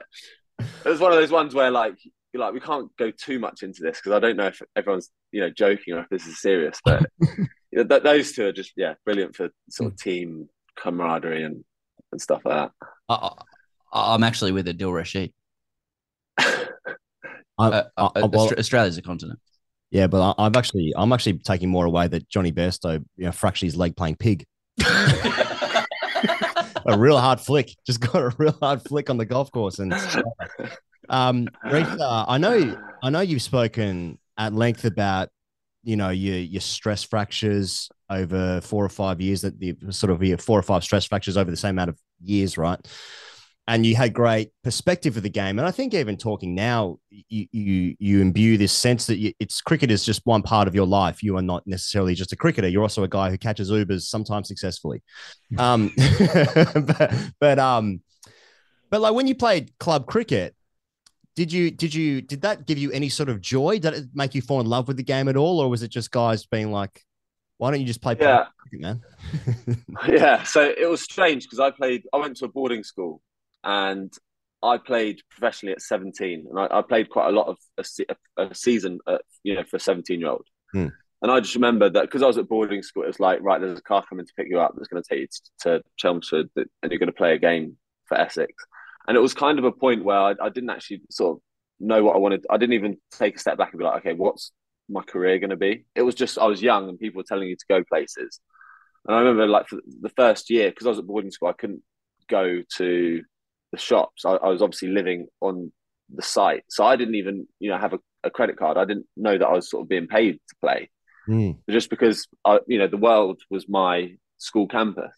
[0.84, 1.96] it was one of those ones where like
[2.32, 5.10] you're like we can't go too much into this because I don't know if everyone's
[5.32, 6.78] you know joking or if this is serious.
[6.84, 11.42] But you know, th- those two are just yeah brilliant for sort of team camaraderie
[11.42, 11.64] and
[12.12, 12.86] and stuff like that.
[13.08, 13.32] I,
[13.92, 15.32] I'm actually with Adil Rashid.
[16.38, 16.64] I,
[17.58, 19.40] Uh, uh, well- Australia's a continent.
[19.90, 23.32] Yeah, but I, I've actually I'm actually taking more away that Jonny Bairstow you know
[23.32, 24.46] fractured his leg playing pig.
[26.86, 29.92] a real hard flick, just got a real hard flick on the golf course, and
[31.08, 35.28] um, uh, I know I know you've spoken at length about
[35.82, 40.22] you know your your stress fractures over four or five years that the sort of
[40.22, 42.78] your four or five stress fractures over the same amount of years, right?
[43.70, 45.60] And you had great perspective of the game.
[45.60, 49.60] And I think even talking now, you you, you imbue this sense that you, it's
[49.60, 51.22] cricket is just one part of your life.
[51.22, 52.66] You are not necessarily just a cricketer.
[52.66, 55.02] You're also a guy who catches Ubers sometimes successfully.
[55.58, 55.90] Um,
[56.74, 58.00] but, but um,
[58.88, 60.54] but like when you played club cricket,
[61.34, 63.78] did you did you did that give you any sort of joy?
[63.78, 65.88] Did it make you fall in love with the game at all, or was it
[65.88, 67.02] just guys being like,
[67.58, 68.46] "Why don't you just play Yeah.
[68.58, 69.02] cricket, man?"
[70.08, 72.04] yeah, so it was strange because I played.
[72.12, 73.20] I went to a boarding school,
[73.64, 74.12] and
[74.62, 78.54] I played professionally at seventeen, and I, I played quite a lot of a, a
[78.54, 80.46] season, at, you know, for a seventeen-year-old.
[80.72, 80.88] Hmm.
[81.22, 83.60] And I just remember that because I was at boarding school, it was like, right,
[83.60, 85.82] there's a car coming to pick you up that's going to take you to, to
[85.96, 88.52] Chelmsford, and you're going to play a game for Essex.
[89.06, 91.42] And it was kind of a point where I, I didn't actually sort of
[91.78, 92.46] know what I wanted.
[92.48, 94.52] I didn't even take a step back and be like, okay, what's
[94.88, 95.84] my career going to be?
[95.94, 98.40] It was just I was young and people were telling you to go places.
[99.06, 101.54] And I remember like for the first year, because I was at boarding school, I
[101.54, 101.82] couldn't
[102.28, 103.22] go to
[103.72, 104.24] the shops.
[104.24, 105.72] I, I was obviously living on
[106.14, 108.76] the site, so I didn't even you know have a, a credit card.
[108.76, 110.90] I didn't know that I was sort of being paid to play,
[111.68, 115.12] just because I, you know the world was my school campus.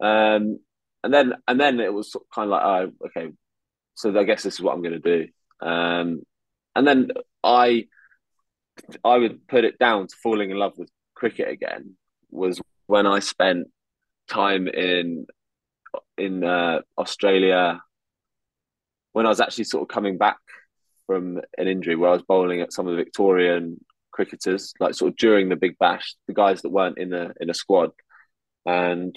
[0.00, 0.58] Um,
[1.02, 3.32] and then and then it was sort of kind of like, oh, okay,
[3.94, 5.28] so I guess this is what I'm going to do.
[5.66, 6.22] Um,
[6.74, 7.08] and then
[7.42, 7.86] I
[9.04, 11.96] I would put it down to falling in love with cricket again
[12.30, 13.68] was when I spent
[14.28, 15.26] time in
[16.18, 17.80] in uh, Australia
[19.12, 20.38] when I was actually sort of coming back
[21.06, 23.78] from an injury where I was bowling at some of the Victorian
[24.10, 27.50] cricketers, like sort of during the Big Bash, the guys that weren't in the in
[27.50, 27.90] a squad,
[28.66, 29.14] and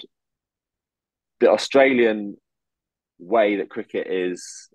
[1.40, 2.36] the Australian
[3.18, 4.68] way that cricket is,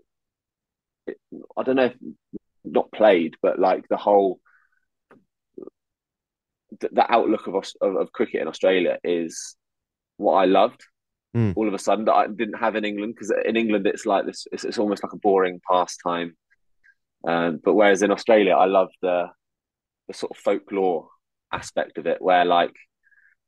[1.09, 1.95] I don't know, if
[2.63, 4.39] not played, but like the whole
[6.79, 9.55] the, the outlook of, of of cricket in Australia is
[10.17, 10.83] what I loved.
[11.35, 11.53] Mm.
[11.55, 14.25] All of a sudden, that I didn't have in England because in England it's like
[14.25, 14.45] this.
[14.51, 16.37] It's, it's almost like a boring pastime.
[17.27, 19.29] Um, but whereas in Australia, I love the
[20.07, 21.07] the sort of folklore
[21.51, 22.73] aspect of it, where like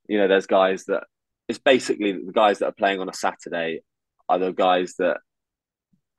[0.07, 1.03] you know, there's guys that
[1.47, 3.81] it's basically the guys that are playing on a Saturday
[4.27, 5.17] are the guys that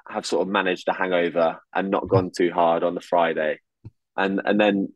[0.08, 3.58] have sort of managed a hangover and not gone too hard on the Friday,
[4.16, 4.92] and and then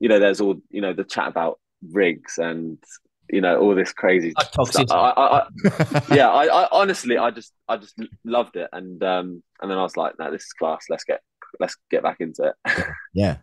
[0.00, 1.60] you know there's all you know the chat about
[1.90, 2.78] rigs and
[3.30, 4.86] you know all this crazy toxicity.
[4.86, 4.90] stuff.
[4.90, 9.42] I, I, I, yeah, I, I honestly I just I just loved it, and um
[9.60, 10.86] and then I was like, no, this is class.
[10.90, 11.20] Let's get
[11.60, 12.86] let's get back into it.
[13.14, 13.36] Yeah.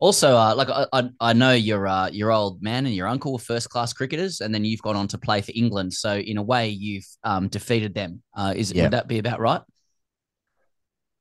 [0.00, 3.34] Also, uh, like I, I, I know your uh, your old man and your uncle
[3.34, 5.92] were first class cricketers, and then you've gone on to play for England.
[5.92, 8.20] So in a way, you've um, defeated them.
[8.36, 8.82] Uh, is Yeah.
[8.82, 9.60] would that be about right?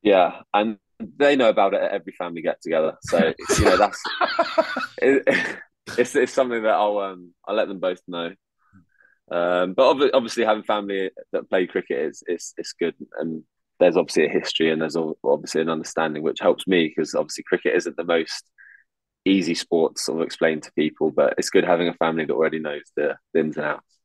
[0.01, 2.97] Yeah, and they know about it at every family get together.
[3.01, 4.01] So it's, you know that's
[4.97, 5.57] it,
[5.98, 8.34] it's it's something that I'll um I'll let them both know.
[9.32, 13.44] Um, but obvi- obviously having family that play cricket is is it's good, and
[13.80, 17.76] there's obviously a history and there's obviously an understanding which helps me because obviously cricket
[17.76, 18.46] isn't the most
[19.26, 22.34] easy sport to sort of explain to people, but it's good having a family that
[22.34, 23.98] already knows the, the ins and outs.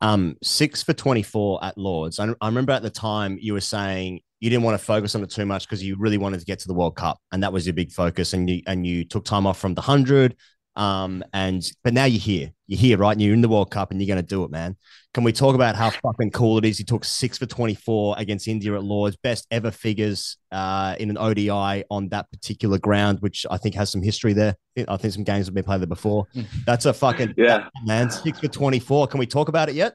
[0.00, 2.18] Um, six for 24 at Lords.
[2.20, 5.22] I, I remember at the time you were saying you didn't want to focus on
[5.22, 7.52] it too much because you really wanted to get to the World Cup, and that
[7.52, 8.32] was your big focus.
[8.32, 10.36] And you and you took time off from the hundred.
[10.80, 12.52] Um, and but now you're here.
[12.66, 13.12] You're here, right?
[13.12, 14.76] And you're in the World Cup, and you're going to do it, man.
[15.12, 16.78] Can we talk about how fucking cool it is?
[16.78, 21.18] He took six for 24 against India at Lords, best ever figures uh, in an
[21.18, 24.56] ODI on that particular ground, which I think has some history there.
[24.88, 26.28] I think some games have been played there before.
[26.64, 27.68] That's a fucking Yeah.
[27.84, 28.10] man.
[28.10, 29.08] Six for 24.
[29.08, 29.94] Can we talk about it yet?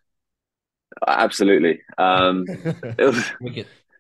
[1.07, 1.81] Absolutely.
[1.97, 3.31] Um, it was,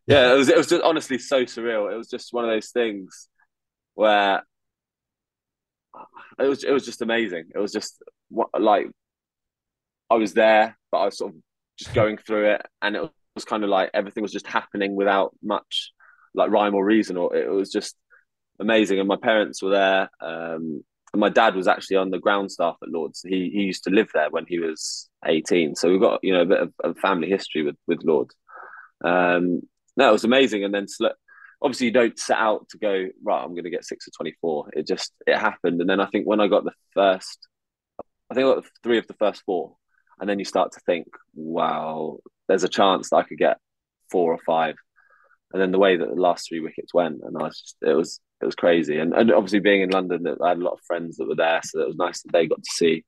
[0.05, 0.49] yeah, it was.
[0.49, 1.91] It was just honestly so surreal.
[1.91, 3.27] It was just one of those things
[3.95, 4.43] where
[6.39, 6.63] it was.
[6.63, 7.45] It was just amazing.
[7.53, 8.87] It was just what like
[10.09, 11.39] I was there, but I was sort of
[11.77, 15.35] just going through it, and it was kind of like everything was just happening without
[15.43, 15.91] much
[16.33, 17.95] like rhyme or reason, or it was just
[18.59, 18.99] amazing.
[18.99, 20.09] And my parents were there.
[20.21, 20.83] Um,
[21.13, 23.21] and my dad was actually on the ground staff at Lords.
[23.25, 26.41] He he used to live there when he was eighteen, so we've got you know
[26.41, 28.35] a bit of, of family history with with Lords.
[29.03, 29.61] Um,
[29.95, 30.65] no, it was amazing.
[30.65, 31.15] And then sl-
[31.61, 33.43] obviously you don't set out to go right.
[33.43, 34.69] I'm going to get six or twenty four.
[34.73, 35.81] It just it happened.
[35.81, 37.47] And then I think when I got the first,
[38.29, 39.75] I think I got three of the first four,
[40.19, 43.57] and then you start to think, wow, there's a chance that I could get
[44.11, 44.75] four or five.
[45.53, 47.93] And then the way that the last three wickets went, and I was just it
[47.93, 48.97] was it was crazy.
[48.97, 51.61] And and obviously being in London, I had a lot of friends that were there,
[51.63, 53.05] so it was nice that they got to see.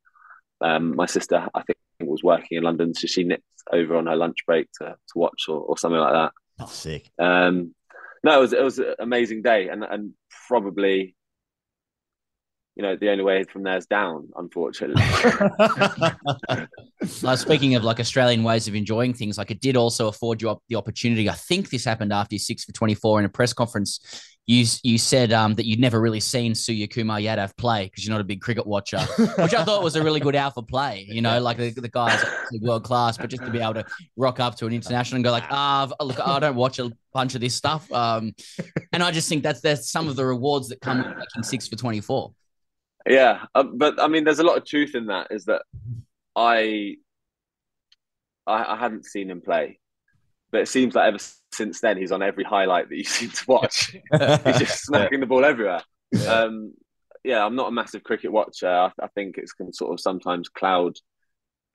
[0.61, 4.15] Um, my sister, I think, was working in London, so she nipped over on her
[4.15, 6.31] lunch break to, to watch or, or something like that.
[6.59, 7.11] Oh, sick.
[7.19, 7.75] Um,
[8.23, 10.13] no, it was it was an amazing day, and and
[10.47, 11.15] probably,
[12.75, 15.03] you know, the only way from there is down, unfortunately.
[17.23, 20.59] Uh, speaking of like Australian ways of enjoying things, like it did also afford you
[20.67, 21.29] the opportunity.
[21.29, 23.99] I think this happened after six for twenty four in a press conference.
[24.47, 28.21] You you said um, that you'd never really seen Suryakumar Yadav play because you're not
[28.21, 28.99] a big cricket watcher,
[29.39, 31.05] which I thought was a really good alpha play.
[31.09, 32.23] You know, like the, the guy's
[32.61, 33.85] world class, but just to be able to
[34.15, 36.89] rock up to an international and go like, ah, oh, look, I don't watch a
[37.13, 37.91] bunch of this stuff.
[37.91, 38.33] Um,
[38.93, 41.67] and I just think that's that's some of the rewards that come with making six
[41.67, 42.33] for twenty four.
[43.05, 45.27] Yeah, um, but I mean, there's a lot of truth in that.
[45.31, 45.63] Is that
[46.35, 46.95] I,
[48.45, 49.79] I, I hadn't seen him play,
[50.51, 51.17] but it seems like ever
[51.51, 53.95] since then he's on every highlight that you seem to watch.
[54.11, 55.81] he's just smacking the ball everywhere.
[56.11, 56.25] Yeah.
[56.25, 56.73] Um,
[57.23, 58.69] yeah, I'm not a massive cricket watcher.
[58.69, 60.95] I, I think it can sort of sometimes cloud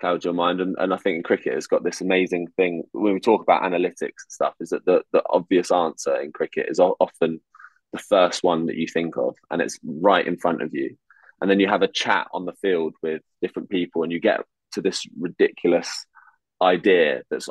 [0.00, 3.20] cloud your mind, and, and I think cricket it's got this amazing thing when we
[3.20, 4.54] talk about analytics and stuff.
[4.60, 7.40] Is that the the obvious answer in cricket is often
[7.92, 10.96] the first one that you think of, and it's right in front of you
[11.42, 14.44] and then you have a chat on the field with different people and you get
[14.70, 16.06] to this ridiculous
[16.62, 17.48] idea that's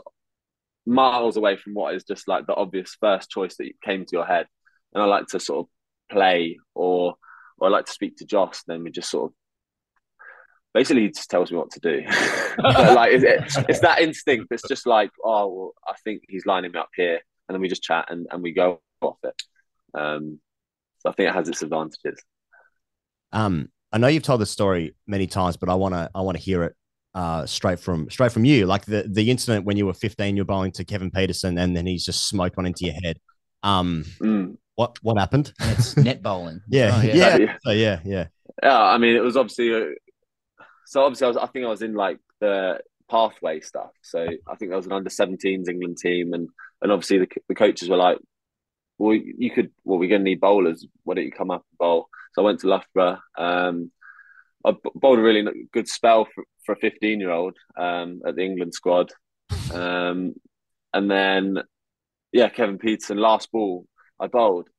[0.86, 4.26] miles away from what is just like the obvious first choice that came to your
[4.26, 4.48] head.
[4.94, 7.16] And i like to sort of play or
[7.58, 9.36] or i like to speak to jos then we just sort of
[10.74, 12.02] basically he just tells me what to do.
[12.58, 13.24] Like it,
[13.70, 17.20] it's that instinct it's just like oh well i think he's lining me up here.
[17.48, 19.42] And then we just chat and, and we go off it.
[19.98, 20.40] Um
[21.00, 22.22] so i think it has its advantages.
[23.32, 26.38] Um I know you've told the story many times, but I want to I want
[26.38, 26.76] to hear it
[27.14, 28.66] uh, straight from straight from you.
[28.66, 31.86] Like the the incident when you were 15, you're bowling to Kevin Pietersen, and then
[31.86, 33.18] he's just smoked one into your head.
[33.64, 34.58] Um, mm.
[34.76, 35.54] what what happened?
[35.60, 36.62] It's net bowling.
[36.70, 37.38] yeah, Oh, yeah, yeah.
[37.38, 38.28] yeah, so, yeah, yeah.
[38.64, 39.74] Yeah, I mean, it was obviously.
[39.74, 39.86] uh
[40.92, 41.38] so obviously, I was.
[41.38, 43.92] I think I was in like the pathway stuff.
[44.02, 46.50] So I think there was an under 17s England team, and
[46.82, 48.18] and obviously the the coaches were like,
[48.98, 49.72] "Well, you could.
[49.86, 50.86] Well, we're going to need bowlers.
[51.06, 53.20] Why don't you come up and bowl?" So I went to Loughborough.
[53.38, 53.92] Um,
[54.66, 58.44] I bowled a really good spell for, for a 15 year old um, at the
[58.44, 59.12] England squad.
[59.74, 60.34] Um,
[60.94, 61.58] and then,
[62.32, 63.86] yeah, Kevin Pietersen, last ball
[64.20, 64.70] I bowled.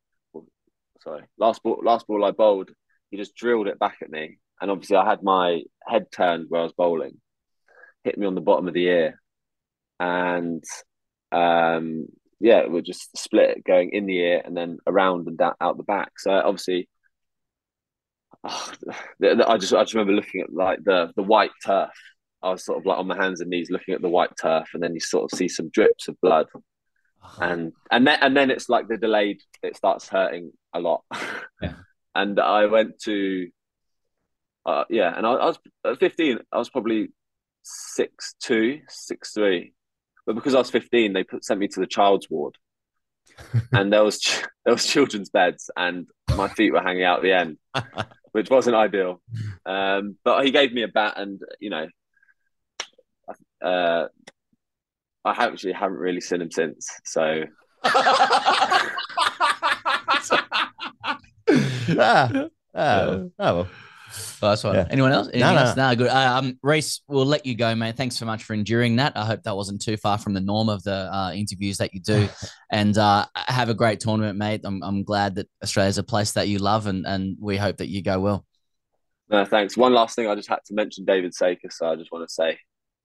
[1.03, 2.71] Sorry, last ball, last ball I bowled.
[3.11, 4.39] He just drilled it back at me.
[4.61, 7.21] And obviously, I had my head turned where I was bowling,
[8.05, 9.21] hit me on the bottom of the ear.
[9.99, 10.63] And
[11.33, 12.07] um,
[12.39, 15.83] yeah, it would just split going in the ear and then around and out the
[15.83, 16.13] back.
[16.19, 16.89] So obviously,
[18.45, 18.73] oh,
[19.23, 21.91] I just I just remember looking at like the the white turf.
[22.43, 24.71] I was sort of like on my hands and knees looking at the white turf,
[24.75, 26.47] and then you sort of see some drips of blood,
[27.41, 29.41] and and then and then it's like the delayed.
[29.63, 31.05] It starts hurting a lot,
[31.63, 31.75] yeah.
[32.15, 33.49] and I went to,
[34.67, 36.39] uh, yeah, and I, I was at fifteen.
[36.51, 37.09] I was probably
[37.63, 39.73] six two, six three,
[40.27, 42.59] but because I was fifteen, they put sent me to the child's ward,
[43.73, 44.21] and there was
[44.65, 47.59] there was children's beds, and my feet were hanging out the end
[48.33, 49.21] which wasn't ideal.
[49.65, 51.87] Um, but he gave me a bat, and you know,
[53.65, 54.07] uh,
[55.25, 56.89] I actually haven't really seen him since.
[57.05, 57.45] So,
[57.85, 58.89] ah,
[61.97, 63.69] ah, oh, well.
[64.43, 64.75] Well, that's what.
[64.75, 64.89] Yeah.
[64.91, 65.29] Anyone else?
[65.29, 65.61] Anything No, no.
[65.61, 65.77] else?
[65.77, 66.09] No, good.
[66.09, 67.97] Uh, um, Reece, we'll let you go, mate.
[67.97, 69.17] Thanks so much for enduring that.
[69.17, 72.01] I hope that wasn't too far from the norm of the uh, interviews that you
[72.01, 72.29] do.
[72.73, 74.63] and uh, have a great tournament, mate.
[74.65, 77.89] I'm, I'm glad that Australia's a place that you love, and, and we hope that
[77.89, 78.45] you go well.
[79.29, 79.77] No, thanks.
[79.77, 82.35] One last thing, I just had to mention David Saker, so I just want to
[82.35, 82.59] say,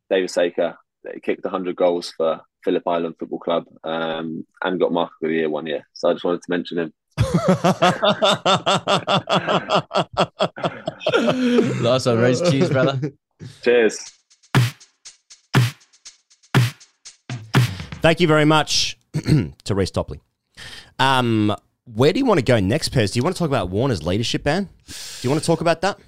[0.09, 0.75] David Saker,
[1.13, 5.35] he kicked 100 goals for Phillip Island Football Club um, and got Mark of the
[5.35, 5.88] Year one year.
[5.93, 6.93] So I just wanted to mention him.
[11.82, 12.49] Nice one, Rose.
[12.49, 13.11] Cheers, brother.
[13.63, 14.13] Cheers.
[18.01, 18.97] Thank you very much
[19.63, 20.22] to Reece Topley.
[20.99, 21.55] Um,
[21.86, 23.13] where do you want to go next, Pez?
[23.13, 24.70] Do you want to talk about Warner's leadership ban?
[24.88, 25.99] Do you want to talk about that?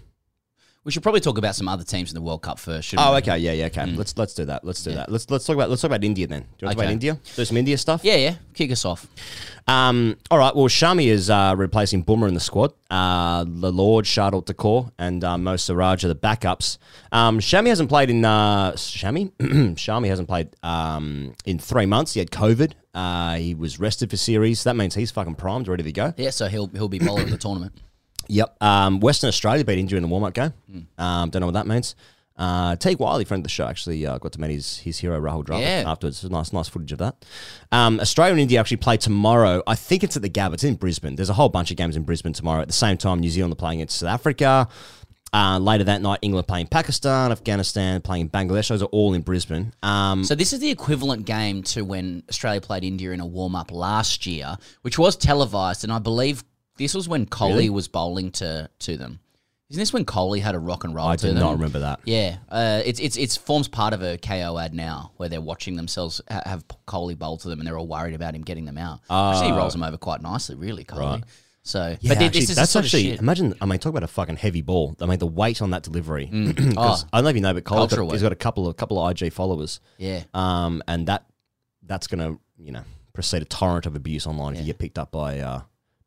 [0.90, 2.88] We should probably talk about some other teams in the World Cup first.
[2.88, 3.20] shouldn't Oh, we?
[3.20, 3.86] okay, yeah, yeah, okay.
[3.86, 4.66] Let's let's do that.
[4.66, 5.12] Let's do that.
[5.12, 6.40] Let's let's talk about let's talk about India then.
[6.42, 7.20] Do you want to talk about India?
[7.36, 8.04] Do some India stuff.
[8.04, 8.36] Yeah, yeah.
[8.56, 9.06] Kick us off.
[9.68, 10.56] Um, all right.
[10.56, 12.74] Well, Shami is uh, replacing Bumrah in the squad.
[12.90, 16.80] Uh, the Lord, Shardul Thakur, and uh, Mo Siraj are the backups.
[17.12, 19.32] Um, Shami hasn't played in uh, Shami.
[19.40, 22.16] Shami hasn't played um, in three months.
[22.16, 22.72] He had COVID.
[22.96, 24.64] Uh, he was rested for series.
[24.64, 26.16] That means he's fucking primed, ready to go.
[26.18, 27.74] Yeah, so he'll he'll be bowler of the tournament.
[28.30, 28.64] Yep.
[28.64, 30.54] Um, Western Australia beat India in the warm up game.
[30.98, 31.96] Um, don't know what that means.
[32.38, 35.20] Uh, Teague Wyllie, friend of the show, actually uh, got to meet his, his hero
[35.20, 35.84] Rahul Dravid Yeah.
[35.86, 36.24] afterwards.
[36.24, 37.26] Nice, nice footage of that.
[37.74, 39.62] Um, Australia and India actually play tomorrow.
[39.68, 40.54] I think it's at the Gab.
[40.54, 41.18] It's in Brisbane.
[41.18, 42.62] There's a whole bunch of games in Brisbane tomorrow.
[42.62, 44.70] At the same time, New Zealand are playing against South Africa.
[45.32, 48.70] Uh, later that night, England playing Pakistan, Afghanistan playing Bangladesh.
[48.70, 49.74] Those are all in Brisbane.
[49.84, 53.54] Um, So this is the equivalent game to when Australia played India in a warm
[53.56, 56.44] up last year, which was televised, and I believe
[56.80, 57.70] this was when Kohli Really?
[57.70, 59.20] was bowling to to them.
[59.70, 61.08] Isn't this when Kohli had a rock and roll?
[61.10, 61.42] I to do them?
[61.44, 62.00] not remember that.
[62.04, 65.76] Yeah, uh, it's it's it's forms part of a KO ad now where they're watching
[65.76, 68.80] themselves ha- have Kohli bowl to them, and they're all worried about him getting them
[68.80, 69.02] out.
[69.10, 69.58] actually, he Ah.
[69.58, 71.00] rolls them over quite nicely, really, Kohli.
[71.00, 71.24] Right.
[71.62, 73.20] So, Yeah, but thi- actually, this is the that's sort of actually shit.
[73.20, 73.54] imagine.
[73.62, 74.96] I mean, talk about a fucking heavy ball.
[75.02, 76.26] I mean, the weight on that delivery.
[76.56, 76.74] 'Cause
[77.04, 78.28] Oh, I don't know if you know, but Cole's cultural got, he's weight.
[78.30, 79.80] got a couple of couple of IG followers.
[80.00, 80.24] Yeah.
[80.34, 81.26] Um, and that
[81.86, 82.82] that's gonna you know
[83.14, 85.62] proceed a torrent of abuse online if you get picked up by uh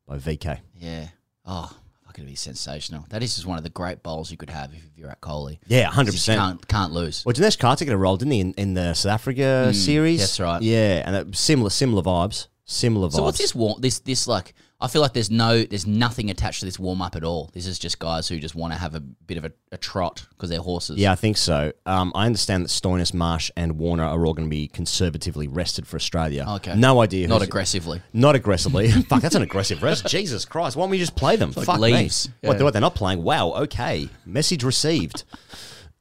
[0.07, 0.59] by VK.
[0.79, 1.07] Yeah.
[1.45, 1.75] Oh,
[2.05, 3.05] fucking to be sensational.
[3.09, 5.59] That is just one of the great bowls you could have if you're at Kohli.
[5.67, 6.39] Yeah, hundred percent.
[6.39, 7.23] Can't can't lose.
[7.25, 10.19] Well, Dinesh Karthik got a role, didn't he, in, in the South Africa Mm, series?
[10.19, 10.61] that's right.
[10.61, 12.47] Yeah, and it, similar similar vibes.
[12.65, 13.13] Similar vibes.
[13.13, 13.81] So what's this warm?
[13.81, 14.53] This this like?
[14.83, 17.49] I feel like there's no, there's nothing attached to this warm up at all.
[17.53, 20.25] This is just guys who just want to have a bit of a, a trot
[20.31, 20.97] because they're horses.
[20.97, 21.71] Yeah, I think so.
[21.85, 25.87] Um, I understand that Stoinis, Marsh, and Warner are all going to be conservatively rested
[25.87, 26.45] for Australia.
[26.55, 26.75] Okay.
[26.75, 27.29] No idea.
[27.29, 28.01] Not aggressively.
[28.11, 28.91] Not aggressively.
[29.03, 30.05] Fuck, that's an aggressive rest.
[30.07, 30.75] Jesus Christ.
[30.75, 31.53] Why don't we just play them?
[31.55, 32.27] like Fuck leaves.
[32.27, 32.33] me.
[32.41, 32.63] What, Yeah.
[32.65, 33.23] what, they're not playing?
[33.23, 34.09] Wow, okay.
[34.25, 35.23] Message received.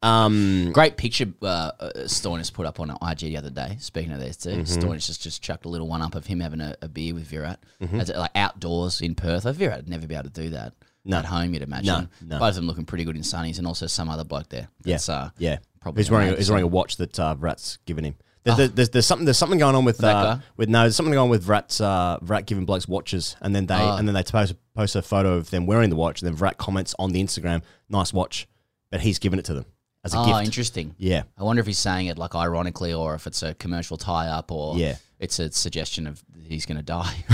[0.03, 1.47] Um, Great picture uh,
[1.79, 3.77] uh, Stoinis put up on IG the other day.
[3.79, 4.63] Speaking of this, too, Mhm.
[4.79, 7.25] Stoinis just, just chucked a little one up of him having a, a beer with
[7.29, 8.01] Virat, Mhm.
[8.01, 9.45] As, like outdoors in Perth.
[9.45, 10.75] Like, Virat would never be able to do that
[11.05, 11.19] No.
[11.19, 11.55] at home.
[11.55, 11.87] You'd imagine.
[11.87, 12.39] No, no.
[12.41, 14.69] Both of them looking pretty good in sunnies, and also some other bloke there.
[14.85, 15.59] yeah, uh, yeah.
[15.81, 18.15] probably he's wearing a, he's wearing a watch that uh, Virat's given him.
[18.45, 18.57] There's, Oh.
[18.59, 21.23] there's, there's, there's something there's something going on with uh, with no there's something going
[21.25, 23.95] on with Virat's uh, Virat giving blokes watches and then they Oh.
[23.95, 26.59] and then they post post a photo of them wearing the watch and then Virat
[26.59, 28.49] comments on the Instagram nice watch
[28.91, 29.65] but he's given it to them
[30.05, 30.45] as a oh, gift.
[30.45, 30.95] interesting.
[30.99, 31.23] Yeah.
[31.39, 34.77] I wonder if he's saying it like ironically, or if it's a commercial tie-up, or
[34.77, 34.97] Yeah.
[35.19, 37.15] it's a suggestion of he's going to die.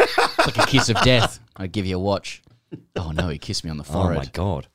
[0.00, 1.40] it's like a kiss of death.
[1.56, 2.42] I give you a watch.
[2.96, 4.16] Oh no, he kissed me on the forehead.
[4.16, 4.66] Oh my god.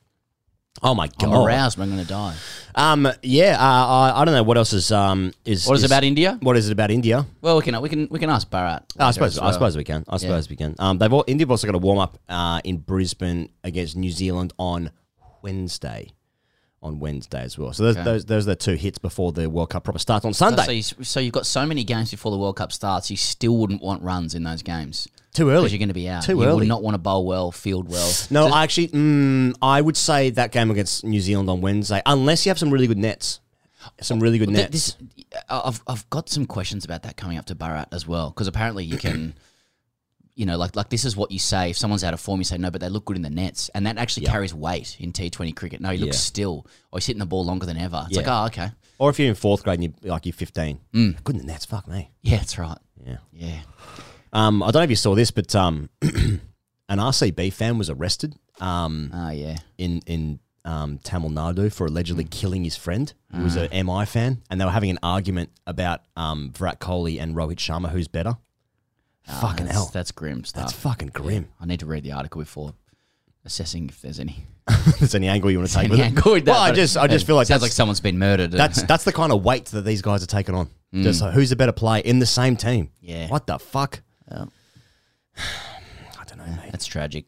[0.83, 1.33] Oh my god.
[1.33, 2.35] I'm aroused, but I'm going to die.
[2.75, 5.87] Um, yeah, uh, I, I don't know what else is um is What is it
[5.87, 6.37] about India?
[6.41, 7.25] What is it about India?
[7.41, 8.83] Well, we can we can we can ask Bharat.
[8.99, 10.05] I suppose as I suppose we can.
[10.07, 10.17] I Yeah.
[10.17, 10.75] suppose we can.
[10.77, 14.53] Um, they've all, India also got a warm up uh, in Brisbane against New Zealand
[14.59, 14.91] on
[15.41, 16.11] Wednesday.
[16.87, 17.73] On Wednesday as well.
[17.73, 18.03] So those Okay.
[18.03, 20.63] those, those are the two hits before the World Cup proper starts on Sunday.
[20.63, 23.11] So, you, so you've got so many games before the World Cup starts.
[23.11, 25.07] You still wouldn't want runs in those games.
[25.33, 25.61] Too early.
[25.63, 26.23] because you're going to be out.
[26.23, 26.55] Too you early.
[26.61, 28.07] would not want to bowl well, field well.
[28.31, 32.01] no, So- I actually, mm, I would say that game against New Zealand on Wednesday,
[32.07, 33.39] unless you have some really good nets,
[34.01, 34.93] some really good Well, nets.
[34.93, 34.95] This,
[35.49, 38.83] I've I've got some questions about that coming up to Bharat as well because apparently
[38.85, 39.35] you can,
[40.37, 42.39] you know, like like this is what you say if someone's out of form.
[42.39, 44.31] You say no, but they look good in the nets, and that actually Yeah.
[44.31, 45.81] carries weight in T Twenty cricket.
[45.81, 46.19] No, he looks Yeah.
[46.21, 48.05] still, or he's hitting the ball longer than ever.
[48.07, 48.21] It's Yeah.
[48.23, 51.23] like oh okay, or if you're in fourth grade and you're like you're 15, Mm.
[51.23, 51.65] good in the nets.
[51.65, 52.11] Fuck me.
[52.21, 52.77] yeah, that's right.
[53.05, 53.17] Yeah.
[53.33, 53.59] Yeah,
[54.33, 58.35] Um, I don't know if you saw this, but um, an RCB fan was arrested.
[58.59, 62.29] Um, oh yeah, in in um, Tamil Nadu for allegedly Mm.
[62.31, 63.61] killing his friend, who was Ah.
[63.71, 67.55] an MI fan, and they were having an argument about um, Virat Kohli and Rohit
[67.57, 68.37] Sharma, who's better.
[69.29, 70.63] Ah, fucking that's, hell, that's grim stuff.
[70.63, 71.49] that's fucking grim.
[71.59, 72.73] I need to read the article before
[73.45, 74.45] assessing if there's any.
[74.99, 76.25] there's any angle you want to take with it.
[76.25, 78.51] with that, well, I just I just feel like sounds like someone's been murdered.
[78.51, 80.69] that's that's the kind of weight that these guys are taking on.
[80.93, 81.03] Mm.
[81.03, 82.91] Just like, who's the better player in the same team?
[83.01, 83.27] Yeah.
[83.27, 84.01] What the fuck?
[84.31, 84.45] Yeah.
[85.37, 86.71] I don't know, mate.
[86.71, 87.25] that's tragic.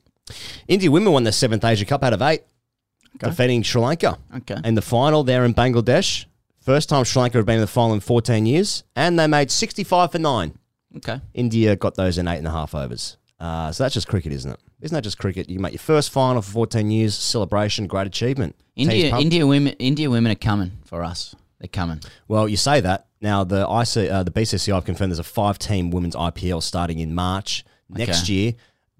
[0.67, 2.43] India women won the seventh Asia Cup out of eight,
[3.17, 4.17] defeating Sri Lanka.
[4.37, 4.57] Okay.
[4.63, 6.25] In the final there in Bangladesh.
[6.59, 9.49] First time Sri Lanka have been in the final in 14 years, and they made
[9.49, 10.58] 65 for nine.
[10.97, 11.21] Okay.
[11.33, 13.17] India got those in eight and a half overs.
[13.39, 14.59] Uh, so that's just cricket, isn't it?
[14.81, 15.49] Isn't that just cricket?
[15.49, 18.55] You make your first final for 14 years, celebration, great achievement.
[18.75, 19.17] India.
[19.17, 21.35] India women, India women are coming for us.
[21.59, 22.01] They're coming.
[22.27, 23.43] Well, you say that now.
[23.43, 27.65] The IC, uh, the BCCI have confirmed there's a five-team women's IPL starting in March
[27.89, 28.53] next year,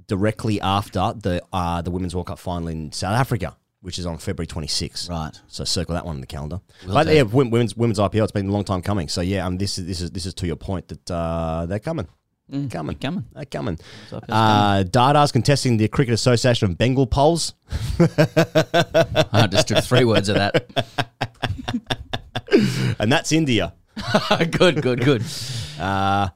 [0.08, 4.18] directly after the uh, the women's World Cup final in South Africa, which is on
[4.18, 5.10] February 26th.
[5.10, 5.40] Right.
[5.48, 6.60] So circle that one in the calendar.
[6.86, 7.16] Will but do.
[7.16, 8.24] yeah, women's women's IPL.
[8.24, 9.08] It's been a long time coming.
[9.08, 11.80] So yeah, um, this is this is this is to your point that uh, they're
[11.80, 12.08] coming.
[12.52, 13.78] Mm, coming, coming, they're coming.
[14.28, 17.54] Uh, Dada's contesting the Cricket Association of Bengal polls.
[18.00, 20.66] I just took three words of that.
[23.00, 23.74] and that's India.
[24.52, 25.24] good, good, good.
[25.80, 26.30] Uh,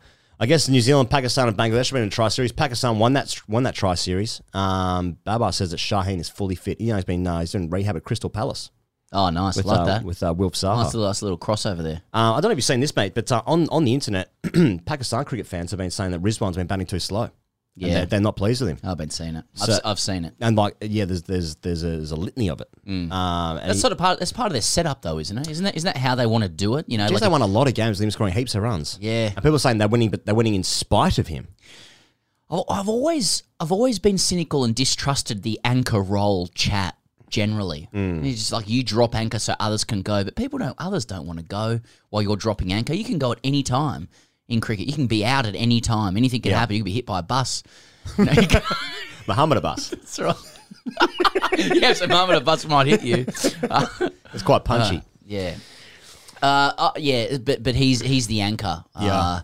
[0.44, 2.52] I guess New Zealand, Pakistan, and Bangladesh have been in a tri series.
[2.52, 4.42] Pakistan won that won that tri series.
[4.54, 6.82] Um, Babar says that Shaheen is fully fit.
[6.82, 8.70] You know, he's been uh, he's doing rehab at Crystal Palace.
[9.14, 9.56] Oh, nice.
[9.56, 10.04] With, like uh, that.
[10.04, 10.84] with uh, Wilf Zaha.
[10.84, 12.02] Nice little, nice little crossover there.
[12.14, 14.34] Uh, I don't know if you've seen this, mate, but uh, on on the internet,
[14.86, 17.30] Pakistan cricket fans have been saying that Rizwan's been batting too slow.
[17.76, 17.94] Yeah.
[17.94, 18.78] they're, they're not pleased with him.
[18.84, 19.46] I've been seeing it.
[19.56, 20.36] I've, So- s- I've seen it.
[20.40, 22.70] And like, yeah, there's there's there's a, there's a litany of it.
[22.88, 23.56] Um, Mm.
[23.62, 24.20] That's he- sort of part.
[24.20, 25.50] That's part of their setup, though, isn't it?
[25.50, 25.76] Isn't that?
[25.76, 26.86] Isn't that how they want to do it?
[26.88, 28.98] You know, like they won a lot of games with him scoring heaps of runs.
[29.02, 29.28] Yeah.
[29.28, 31.48] and people are saying they're winning, but they're winning in spite of him.
[32.50, 36.96] I've, I've always, I've always been cynical and distrusted the anchor role chat
[37.30, 37.90] generally.
[37.94, 38.24] Mm.
[38.26, 40.76] It's just like you drop anchor so others can go, but people don't.
[40.78, 42.94] Others don't want to go while you're dropping anchor.
[42.94, 44.10] You can go at any time
[44.48, 44.88] in cricket.
[44.88, 46.18] You can be out at any time.
[46.18, 46.60] Anything can Yeah.
[46.60, 46.76] happen.
[46.76, 47.64] You can be hit by a bus.
[48.18, 48.62] You know, you can-
[49.28, 49.90] Muhammad Abbas.
[49.92, 50.36] That's right.
[51.58, 53.26] yes, a moment a bus might hit you.
[53.70, 53.88] Uh,
[54.34, 54.98] It's quite punchy.
[54.98, 55.56] uh, yeah.
[56.42, 58.84] Uh, uh, yeah, but but he's he's the anchor.
[59.00, 59.16] Yeah.
[59.16, 59.42] Uh,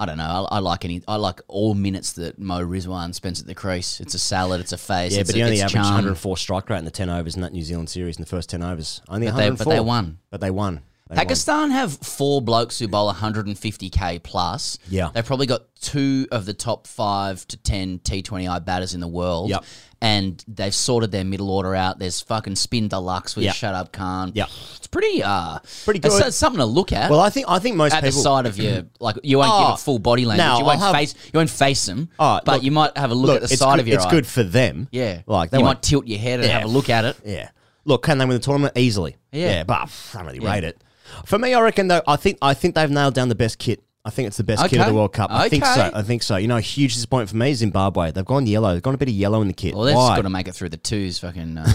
[0.00, 0.46] I don't know.
[0.50, 1.02] I, I like any.
[1.08, 4.00] I like all minutes that Mo Rizwan spends at the crease.
[4.00, 4.60] It's a salad.
[4.60, 5.12] It's a face.
[5.14, 5.94] Yeah, it's but a, he only it's averaged charm.
[5.96, 8.48] 104 strike rate in the 10 overs in that New Zealand series in the first
[8.48, 9.02] 10 overs.
[9.08, 9.64] Only But they- 104.
[9.66, 10.18] but they won.
[10.30, 10.80] But they won.
[11.14, 14.78] Pakistan have four blokes who bowl 150k plus.
[14.88, 15.10] Yeah.
[15.14, 19.50] They've probably got two of the top five to 10 T20I batters in the world.
[19.50, 19.64] Yep.
[20.00, 21.98] And they've sorted their middle order out.
[21.98, 23.54] There's fucking Spin Deluxe with Yep.
[23.54, 24.30] Shadab Khan.
[24.34, 24.44] Yeah.
[24.76, 26.12] It's pretty, uh, Pretty good.
[26.26, 27.10] It's, something to look at.
[27.10, 29.66] Well, I think I think most at the side of your, like, you won't Oh,
[29.70, 30.58] give it full body language.
[30.60, 32.10] you won't have- face, you won't face them.
[32.18, 34.06] Oh, but look- you might have a look, at the side good, of your It's
[34.06, 34.10] eye.
[34.10, 34.88] good for them.
[34.92, 35.22] Yeah.
[35.26, 36.60] Like they you might tilt your head and Yeah.
[36.60, 37.16] have a look at it.
[37.24, 37.48] Yeah.
[37.84, 39.16] Look, can they win the tournament easily?
[39.32, 39.64] Yeah.
[39.64, 39.88] but I
[40.18, 40.52] don't really Yeah.
[40.52, 40.80] rate it.
[41.24, 43.82] For me, I reckon though, I think I think they've nailed down the best kit.
[44.04, 44.90] I think it's the best kit of Okay.
[44.90, 45.30] the World Cup.
[45.30, 45.70] I think so.
[45.86, 45.90] Okay.
[45.94, 46.36] I think so.
[46.36, 48.10] You know, a huge disappointment for me is Zimbabwe.
[48.10, 48.72] They've gone yellow.
[48.72, 49.74] They've gone a bit of yellow in the kit.
[49.74, 50.08] Well, they've Why?
[50.10, 51.66] just got to make it through the twos fucking uh,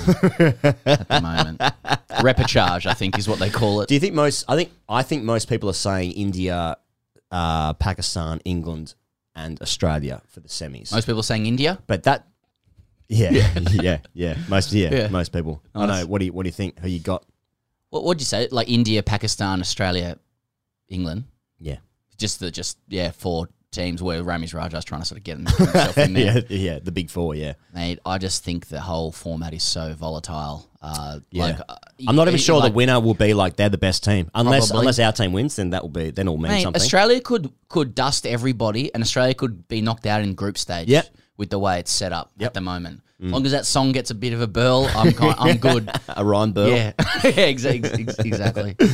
[0.85, 1.59] at the moment.
[2.23, 3.87] Repechage, I think, is what they call it.
[3.89, 4.45] Do you think most?
[4.47, 6.77] I think I think most people are saying India,
[7.29, 8.95] uh, Pakistan, England,
[9.35, 10.91] and Australia for the semis.
[10.91, 11.79] Most people saying India.
[11.85, 12.27] but that,
[13.09, 13.31] yeah,
[13.71, 15.07] yeah, yeah, Most, yeah, Yeah.
[15.09, 15.61] most people.
[15.75, 16.05] I know.
[16.07, 16.79] What do you What do you think?
[16.79, 17.25] Who you got?
[17.93, 18.47] What would you say?
[18.49, 20.17] Like India, Pakistan, Australia,
[20.89, 21.25] England.
[21.59, 21.77] Yeah,
[22.17, 25.97] Just the just yeah four teams where Ramiz Raja's trying to sort of get himself
[25.99, 26.43] in there.
[26.49, 26.79] yeah, yeah.
[26.79, 27.35] The big four.
[27.35, 27.53] Yeah.
[27.73, 30.67] Mate, I just think the whole format is so volatile.
[30.81, 31.43] Uh, Yeah.
[31.43, 31.75] like, uh,
[32.07, 34.67] I'm not even sure like- the winner will be like they're the best team, unless
[34.69, 34.81] Probably.
[34.81, 35.55] unless our team wins.
[35.55, 36.81] Then that will be then it'll mean Mate, something.
[36.81, 40.87] Australia could could dust everybody, and Australia could be knocked out in group stage.
[40.87, 41.07] Yep.
[41.37, 42.47] With the way it's set up Yep.
[42.47, 43.01] at the moment.
[43.25, 45.89] As long as that song gets a bit of a burl, I'm kind, I'm good.
[46.09, 46.69] a Ryan Burl.
[46.69, 46.91] Yeah,
[47.23, 48.75] yeah, exa- ex- exactly.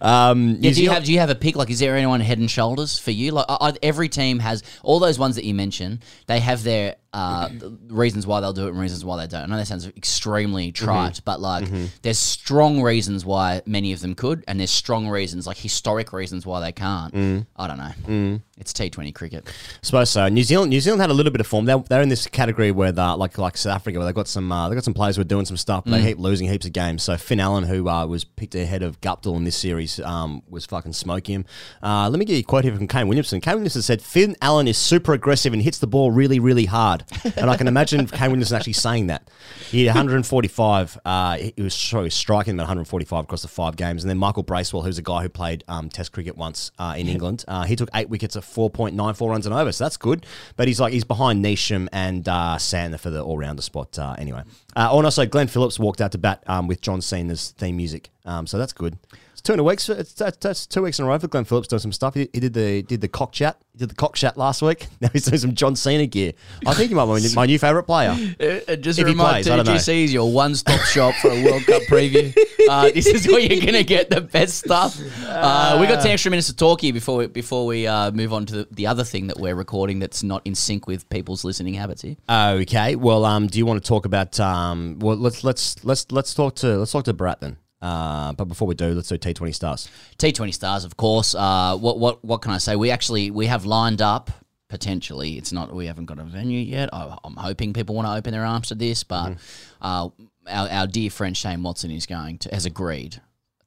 [0.00, 1.56] Um, New Yeah, do you Zealand- have do you have a pick?
[1.56, 3.30] Like, is there anyone head and shoulders for you?
[3.30, 6.00] Like, I, I- every team has all those ones that you mentioned.
[6.26, 7.48] They have their uh,
[7.88, 9.44] reasons why they'll do it and reasons why they don't.
[9.44, 11.64] I know that sounds extremely trite, but like,
[12.02, 16.44] there's strong reasons why many of them could, and there's strong reasons, like historic reasons
[16.44, 17.46] why they can't.
[17.56, 18.40] I don't know.
[18.58, 19.52] It's T20 cricket.
[19.82, 20.28] Suppose so.
[20.28, 21.64] New Zealand, New Zealand had a little bit of form.
[21.64, 24.68] They're, they're in this category where, like like South Africa, where they've got some uh,
[24.68, 26.02] they got some players who are doing some stuff, but Mm.
[26.02, 27.02] they keep losing heaps of games.
[27.04, 30.66] So Finn Allen, who uh, was picked ahead of Guptill in this series, um, was
[30.66, 31.44] fucking smoking him.
[31.82, 33.40] Uh, let me get you a quote here from Kane Williamson.
[33.40, 37.03] Kane Williamson said, "Finn Allen is super aggressive and hits the ball really, really hard."
[37.36, 39.28] And I can imagine Kane Williamson actually saying that.
[39.70, 40.98] He had 145.
[41.04, 44.82] Uh, he was sorry, striking at 145 across the five games, and then Michael Bracewell,
[44.82, 47.88] who's a guy who played um, Test cricket once uh, in England, uh, he took
[47.94, 50.26] eight wickets at 4.94 runs and over, so that's good.
[50.56, 53.98] But he's like he's behind Neesham and uh, Santner for the all rounder spot.
[53.98, 54.42] Uh, anyway,
[54.76, 58.10] uh, and also Glenn Phillips walked out to bat um, with John Cena's theme music,
[58.24, 58.98] um, so that's good.
[59.44, 59.78] Two in a week.
[59.78, 62.14] So it's, that's, that's two weeks in a row for Glenn Phillips doing some stuff.
[62.14, 63.58] He, he did the did the cock chat.
[63.72, 64.86] He did the cock chat last week.
[65.02, 66.32] Now he's doing some John Cena gear.
[66.66, 68.16] I think he might be my new favourite player.
[68.44, 69.72] Uh, just If a he reminder, plays, I don't know.
[69.74, 72.34] TGC is your one-stop shop for a World Cup preview.
[72.68, 74.98] Uh, this is where you're going to get the best stuff.
[75.26, 78.32] Uh, we got 10 extra minutes to talk here before we, before we uh, move
[78.32, 81.44] on to the, the other thing that we're recording that's not in sync with people's
[81.44, 82.16] listening habits here.
[82.30, 82.96] Okay.
[82.96, 84.40] Well, um, do you want to talk about?
[84.40, 87.58] Um, well, let's let's let's let's talk to let's talk to Bharat then.
[87.84, 89.88] Uh, but before we do, let's do T Twenty stars.
[90.18, 91.34] T20 stars, of course.
[91.34, 92.76] Uh, what what what can I say?
[92.76, 94.30] We actually we have lined up
[94.68, 95.36] potentially.
[95.38, 95.72] It's not.
[95.74, 96.88] We haven't got a venue yet.
[96.92, 99.38] I, I'm hoping people want to open their arms to this, but Mm-hmm.
[99.82, 100.08] uh,
[100.48, 103.20] our, our dear friend Shane Watson is going to has agreed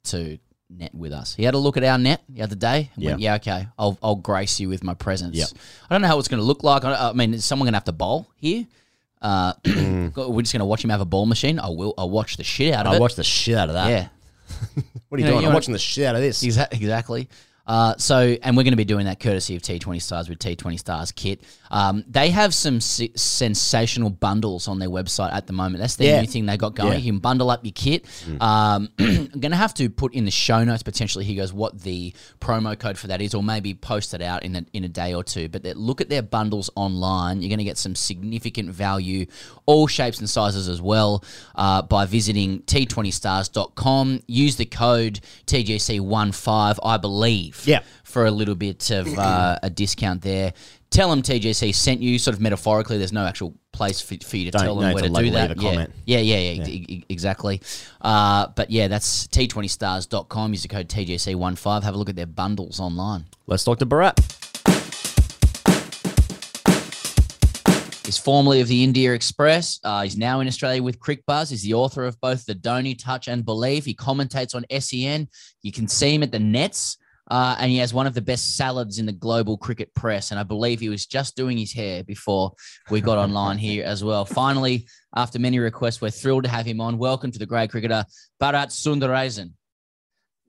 [0.04, 0.38] to
[0.70, 1.34] net with us.
[1.34, 2.90] He had a look at our net the other day.
[2.94, 3.30] And went, Yeah.
[3.32, 3.68] yeah, okay.
[3.78, 5.36] I'll I'll grace you with my presence.
[5.36, 5.46] Yeah.
[5.88, 6.84] I don't know how it's going to look like.
[6.84, 8.66] I, I mean, is someone going to have to bowl here?
[9.20, 11.58] Uh, we're just going to watch him have a ball machine.
[11.58, 11.94] I will.
[11.98, 12.94] I'll watch the shit out of it.
[12.94, 13.00] I it.
[13.00, 13.88] watch the shit out of that.
[13.88, 14.08] Yeah.
[15.08, 15.42] What are you, You know, doing?
[15.44, 16.44] you I'm watching the shit out of this.
[16.44, 17.28] Exa- exactly.
[17.66, 20.78] Uh, so, and we're going to be doing that courtesy of T20 Stars with T20
[20.78, 21.40] Stars kit.
[21.70, 25.80] Um, they have some se- sensational bundles on their website at the moment.
[25.80, 26.20] That's the Yeah.
[26.20, 26.92] new thing they got going.
[26.92, 26.98] Yeah.
[26.98, 28.04] You can bundle up your kit.
[28.40, 31.24] Um, I'm going to have to put in the show notes potentially.
[31.24, 34.56] He goes, what the promo code for that is, or maybe post it out in
[34.56, 35.48] a, in a day or two.
[35.48, 37.42] But look at their bundles online.
[37.42, 39.26] You're going to get some significant value,
[39.66, 41.22] all shapes and sizes as well,
[41.54, 44.20] uh, by visiting t20stars.com.
[44.26, 47.80] Use the code TGC15, I believe Yeah.
[48.04, 50.52] for a little bit of uh, a discount there.
[50.90, 52.96] Tell them TGC sent you, sort of metaphorically.
[52.98, 55.20] There's no actual place for, for you to Don't- tell them where to to do
[55.20, 55.50] leave that.
[55.50, 55.70] a yeah.
[55.70, 55.92] comment.
[56.06, 57.60] yeah, yeah, yeah, e- e- exactly.
[58.00, 60.52] Uh, but yeah, that's t20stars.com.
[60.52, 61.82] Use the code TGC15.
[61.82, 63.26] Have a look at their bundles online.
[63.46, 64.16] Let's talk to Bharat.
[68.06, 69.80] He's formerly of the India Express.
[69.84, 71.50] Uh, he's now in Australia with Cricbuzz.
[71.50, 73.84] He's the author of both the Dhoni Touch and Believe.
[73.84, 75.28] He commentates on SEN.
[75.60, 76.96] You can see him at the Nets.
[77.30, 80.30] Uh, and he has one of the best salads in the global cricket press.
[80.30, 82.52] And I believe he was just doing his hair before
[82.90, 84.24] we got online here as well.
[84.42, 86.98] Finally, after many requests, we're thrilled to have him on.
[86.98, 88.04] Welcome to the Grade Cricketer,
[88.40, 89.52] Bharat Sundaresan.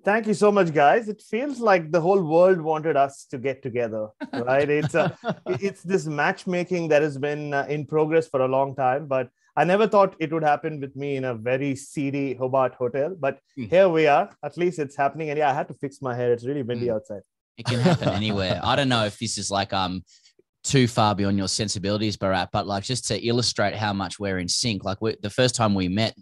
[0.06, 1.10] Thank you so much, guys.
[1.10, 4.70] It feels like the whole world wanted us to get together, right?
[4.70, 5.14] It's uh,
[5.48, 9.66] it's this matchmaking that has been uh, in progress for a long time, but I
[9.66, 13.14] never thought it would happen with me in a very seedy Hobart hotel.
[13.20, 14.30] But here we are.
[14.42, 15.32] At least it's happening.
[15.32, 16.32] And yeah, I had to fix my hair.
[16.32, 17.24] It's really windy outside.
[17.58, 18.62] It can happen anywhere.
[18.64, 20.04] I don't know if this is like um
[20.64, 24.48] too far beyond your sensibilities, Bharat, but like just to illustrate how much we're in
[24.48, 24.86] sync.
[24.86, 26.16] Like we, the first time we met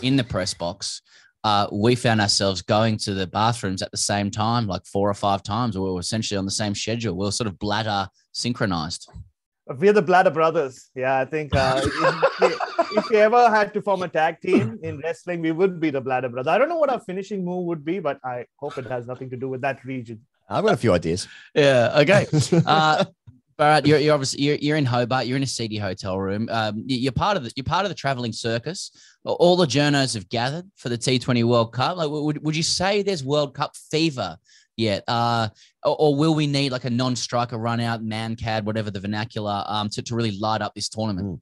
[0.00, 1.02] in the press box,
[1.42, 5.14] uh, we found ourselves going to the bathrooms at the same time, like four or
[5.14, 5.76] five times.
[5.76, 7.16] We were essentially on the same schedule.
[7.16, 9.10] We were sort of bladder synchronized.
[9.66, 10.90] We're the Bladder Brothers.
[10.94, 12.58] Yeah, I think uh, if,
[12.98, 16.00] if we ever had to form a tag team in wrestling, we would be the
[16.02, 16.48] Bladder Brothers.
[16.50, 19.30] I don't know what our finishing move would be, but I hope it has nothing
[19.30, 20.20] to do with that region.
[20.50, 21.26] I've got a few ideas.
[21.54, 21.92] Yeah.
[22.00, 22.26] Okay.
[22.66, 23.04] Uh,
[23.56, 25.26] Bharat, you're, you're obviously you're, you're in Hobart.
[25.26, 26.48] You're in a seedy hotel room.
[26.50, 28.90] Um, you- you're part of the you're part of the traveling circus.
[29.24, 31.96] All the journos have gathered for the T20 World Cup.
[31.96, 34.36] Like, would would you say there's World Cup fever
[34.76, 35.48] yet, uh,
[35.84, 39.88] or, or will we need like a non-striker run out, Mankad, whatever the vernacular, um,
[39.90, 41.40] to, to really light up this tournament?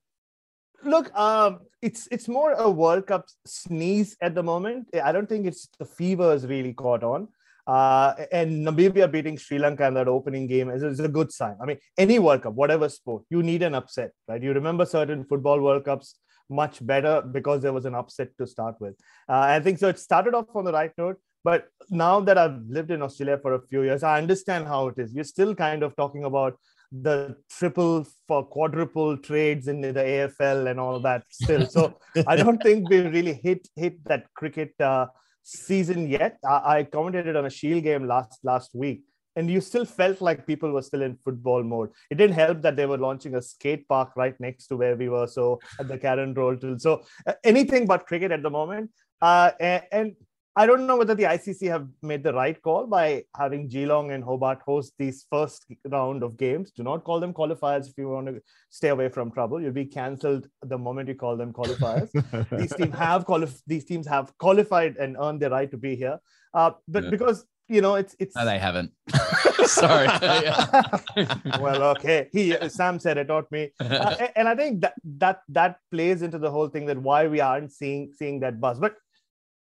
[0.84, 4.88] Look, um, it's it's more a World Cup sneeze at the moment.
[5.02, 7.28] I don't think it's the fever really caught on.
[7.64, 11.56] Uh, and Namibia beating Sri Lanka in that opening game is, is a good sign.
[11.62, 14.42] I mean, any World Cup, whatever sport, you need an upset, right?
[14.42, 16.18] You remember certain football World Cups
[16.50, 18.94] much better because there was an upset to start with.
[19.28, 19.88] Uh, I think so.
[19.88, 23.54] It started off on the right note, but now that I've lived in Australia for
[23.54, 25.12] a few years, I understand how it is.
[25.12, 26.56] We're still kind of talking about
[26.92, 31.66] the triple for quadruple trades in the AFL and all that still.
[31.66, 35.06] So I don't think we really hit hit that cricket uh,
[35.42, 36.38] season yet.
[36.44, 39.02] I, I commentated on a Shield game last last week,
[39.36, 41.90] and you still felt like people were still in football mode.
[42.10, 45.08] It didn't help that they were launching a skate park right next to where we
[45.08, 48.90] were, so at the Karen Rolton, so uh, anything but cricket at the moment.
[49.20, 50.16] Uh, and, and
[50.54, 54.22] I don't know whether the ICC have made the right call by having Geelong and
[54.22, 56.70] Hobart host these first round of games.
[56.72, 59.62] Do not call them qualifiers if you want to stay away from trouble.
[59.62, 62.10] You'll be cancelled the moment you call them qualifiers.
[62.58, 66.18] these teams have qualif- these teams have qualified and earned the right to be here.
[66.52, 67.10] Uh, but Yeah.
[67.10, 68.92] because you know it's it's No, they haven't.
[69.64, 70.06] Sorry.
[71.60, 72.28] well, okay.
[72.30, 73.70] He Sam said it, not me.
[73.80, 77.40] Uh, and I think that that that plays into the whole thing that why we
[77.40, 78.78] aren't seeing seeing that buzz.
[78.78, 78.96] But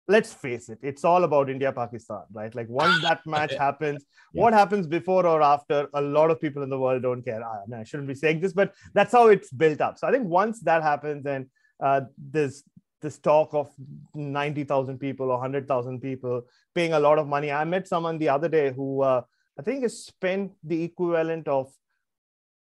[0.09, 2.55] let's face it, it's all about India Pakistan, right?
[2.55, 6.71] Like once that match happens, what happens before or after, a lot of people in
[6.71, 7.43] the world don't care.
[7.45, 9.99] I, I shouldn't be saying this, but that's how it's built up.
[9.99, 11.47] So I think once that happens, and
[11.81, 12.63] uh, there's
[13.03, 13.71] this talk of
[14.15, 16.43] 90,000 people or 100,000 people
[16.75, 17.51] paying a lot of money.
[17.51, 19.23] I met someone the other day who uh,
[19.59, 21.73] I think has spent the equivalent of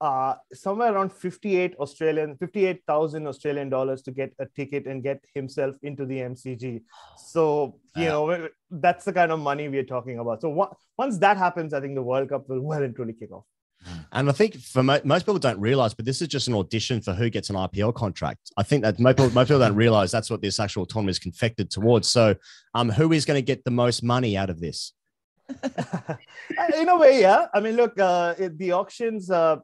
[0.03, 5.76] uh, somewhere around 58 Australian, 58,000 Australian dollars to get a ticket and get himself
[5.82, 6.82] into the MCG.
[7.16, 10.40] So, you know, that's the kind of money we're talking about.
[10.40, 10.48] So
[10.98, 13.44] once that happens, I think the World Cup will well and truly kick off.
[14.12, 17.00] And I think for mo- most people don't realize, but this is just an audition
[17.00, 18.50] for who gets an IPL contract.
[18.57, 21.18] I think that most people, most people don't realize that's what this actual tournament is
[21.20, 22.09] confected towards.
[22.09, 22.34] So,
[22.74, 24.92] um, who is going to get the most money out of this?
[26.59, 27.46] Uh, in a way, yeah.
[27.55, 29.57] I mean, look, uh, it- the auctions, uh,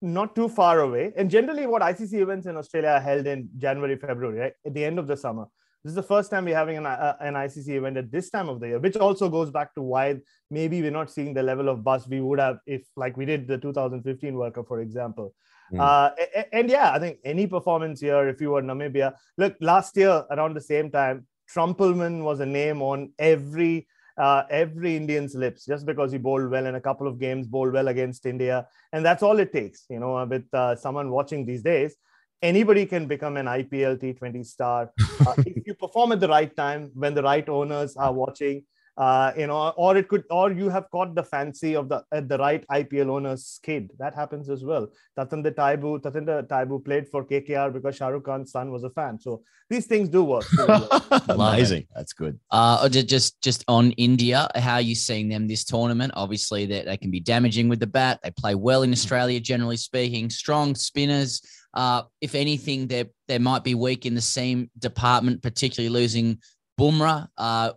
[0.00, 1.12] not too far away.
[1.16, 4.52] And generally, what ICC events in Australia are held in January, February, right?
[4.64, 5.46] At the end of the summer.
[5.84, 8.48] This is the first time we're having an, uh, an ICC event at this time
[8.48, 10.16] of the year, which also goes back to why
[10.50, 13.46] maybe we're not seeing the level of buzz we would have if, like we did
[13.46, 15.34] the 2015 World Cup, for example.
[15.72, 15.80] Mm.
[15.80, 19.96] Uh, and, and, yeah, I think any performance here, if you were Namibia, look, last
[19.96, 23.86] year around the same time, Trumpelmann was a name on every
[24.18, 27.72] uh, every Indian's lips just because he bowled well in a couple of games, bowled
[27.72, 29.84] well against India, and that's all it takes.
[29.88, 31.96] You know, with uh, someone watching these days,
[32.42, 34.92] anybody can become an IPL T20 star
[35.26, 38.64] uh, if you perform at the right time when the right owners are watching
[38.98, 42.28] uh, you know, or it could, or you have caught the fancy of the at
[42.28, 43.92] the right IPL owner's kid.
[44.00, 44.88] That happens as well.
[45.16, 49.20] Tatenda Taibu, Tatenda Taibu played for KKR because Shahrukh Khan's son was a fan.
[49.20, 50.46] So these things do work.
[51.28, 51.86] Amazing.
[51.94, 52.40] That's good.
[52.50, 56.12] Uh, just just on India, how are you seeing them this tournament?
[56.16, 58.18] Obviously, that they, can be damaging with the bat.
[58.24, 60.28] They play well in Australia, generally speaking.
[60.28, 61.40] Strong spinners.
[61.72, 66.40] Uh, if anything, they they might be weak in the seam department, particularly losing
[66.78, 67.72] Bumrah, uh,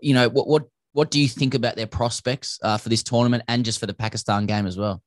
[0.00, 3.42] you know, what, what what do you think about their prospects uh, for this tournament
[3.48, 5.02] and just for the Pakistan game as well?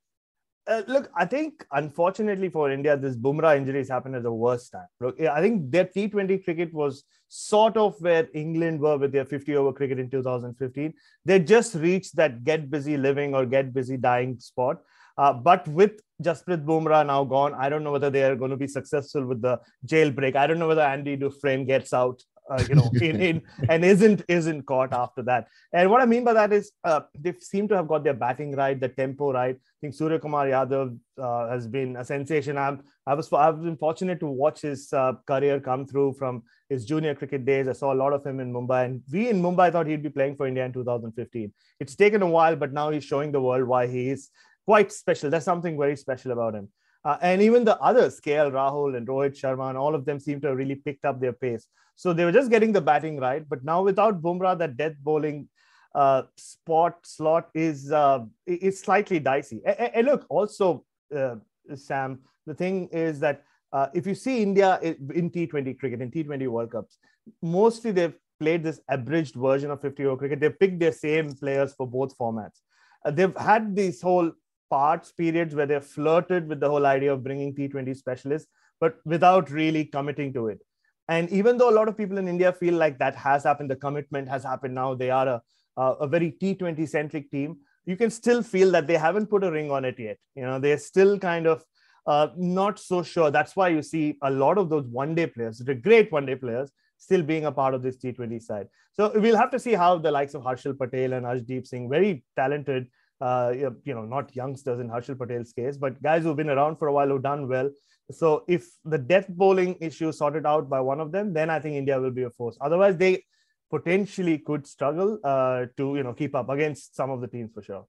[0.67, 4.87] Uh, look, I think unfortunately for India, this Bumrah has happened at the worst time.
[4.99, 9.55] Look, I think their T20 cricket was sort of where England were with their 50
[9.55, 10.91] over cricket in 2015.
[11.23, 14.77] They just reached that get busy living or get busy dying spot.
[15.17, 18.57] Uh, but with Jasprit Bumrah now gone, I don't know whether they are going to
[18.57, 20.35] be successful with the jailbreak.
[20.35, 24.23] I don't know whether Andy Dufresne gets out uh, you know, in, in and isn't
[24.27, 25.47] isn't caught after that.
[25.73, 28.55] And what I mean by that is uh, they seem to have got their batting
[28.55, 29.55] right, the tempo right.
[29.55, 32.57] I think Suryakumar Yadav uh, has been a sensation.
[32.57, 36.85] I'm, I was I've been fortunate to watch his uh, career come through from his
[36.85, 37.67] junior cricket days.
[37.67, 40.09] I saw a lot of him in Mumbai, and we in Mumbai thought he'd be
[40.09, 41.51] playing for India in 2015.
[41.79, 44.29] It's taken a while, but now he's showing the world why he is
[44.65, 45.29] quite special.
[45.29, 46.69] There's something very special about him.
[47.05, 50.41] Uh, and even the others, KL Rahul and Rohit Sharma, and all of them seem
[50.41, 51.67] to have really picked up their pace.
[51.95, 53.47] So they were just getting the batting right.
[53.47, 55.47] But now without Bumrah, that death bowling
[55.93, 59.61] uh, spot slot is uh, is slightly dicey.
[59.65, 60.83] And, look, also,
[61.15, 61.35] uh,
[61.75, 66.47] Sam, the thing is that uh, if you see India in T20 cricket, in T20
[66.47, 66.97] World Cups,
[67.41, 70.39] mostly they've played this abridged version of 50 over cricket.
[70.39, 72.61] They've picked their same players for both formats.
[73.05, 74.31] Uh, they've had this whole
[74.69, 78.49] parts periods where they flirted with the whole idea of bringing T20 specialists,
[78.79, 80.59] but without really committing to it.
[81.07, 83.75] And even though a lot of people in India feel like that has happened, the
[83.75, 85.41] commitment has happened now, they are a,
[85.77, 89.69] a very T20 centric team, you can still feel that they haven't put a ring
[89.69, 90.17] on it yet.
[90.35, 91.63] You know, they're still kind of
[92.07, 93.31] uh, not so sure.
[93.31, 96.35] That's why you see a lot of those one day players, the great one day
[96.35, 98.67] players, still being a part of this T20 side.
[98.93, 102.23] So we'll have to see how the likes of Harshal Patel and Arshdeep Singh, very
[102.35, 102.87] talented,
[103.21, 106.87] uh, you know, not youngsters in Harshal Patel's case, but guys who've been around for
[106.87, 107.69] a while who've done well.
[108.11, 111.75] So if the death bowling issue sorted out by one of them, then I think
[111.75, 112.57] India will be a force.
[112.61, 113.23] Otherwise, they
[113.71, 117.63] potentially could struggle uh, to you know keep up against some of the teams for
[117.63, 117.85] sure.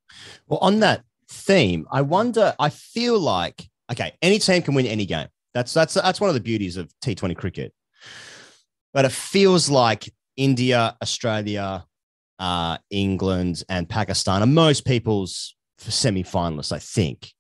[0.47, 2.55] Well, on that theme, I wonder.
[2.59, 5.29] I feel like okay, any team can win any game.
[5.55, 7.75] That's that's that's one of the beauties of T20 cricket.
[8.95, 11.85] But it feels like India, Australia,
[12.39, 16.73] uh, England, and Pakistan are most people's semi-finalists.
[16.73, 17.33] I think.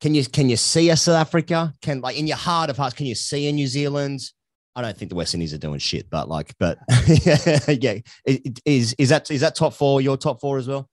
[0.00, 1.74] Can you can you see a South Africa?
[1.82, 4.20] Can like in your heart of hearts, can you see a New Zealand?
[4.76, 6.78] I don't think the West Indies are doing shit, but like, but
[7.68, 7.98] yeah,
[8.64, 10.88] is is that is that top four your top four as well?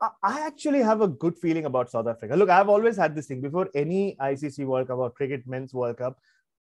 [0.00, 2.36] I actually have a good feeling about South Africa.
[2.36, 5.98] Look, I've always had this thing before any ICC World Cup or cricket men's World
[5.98, 6.18] Cup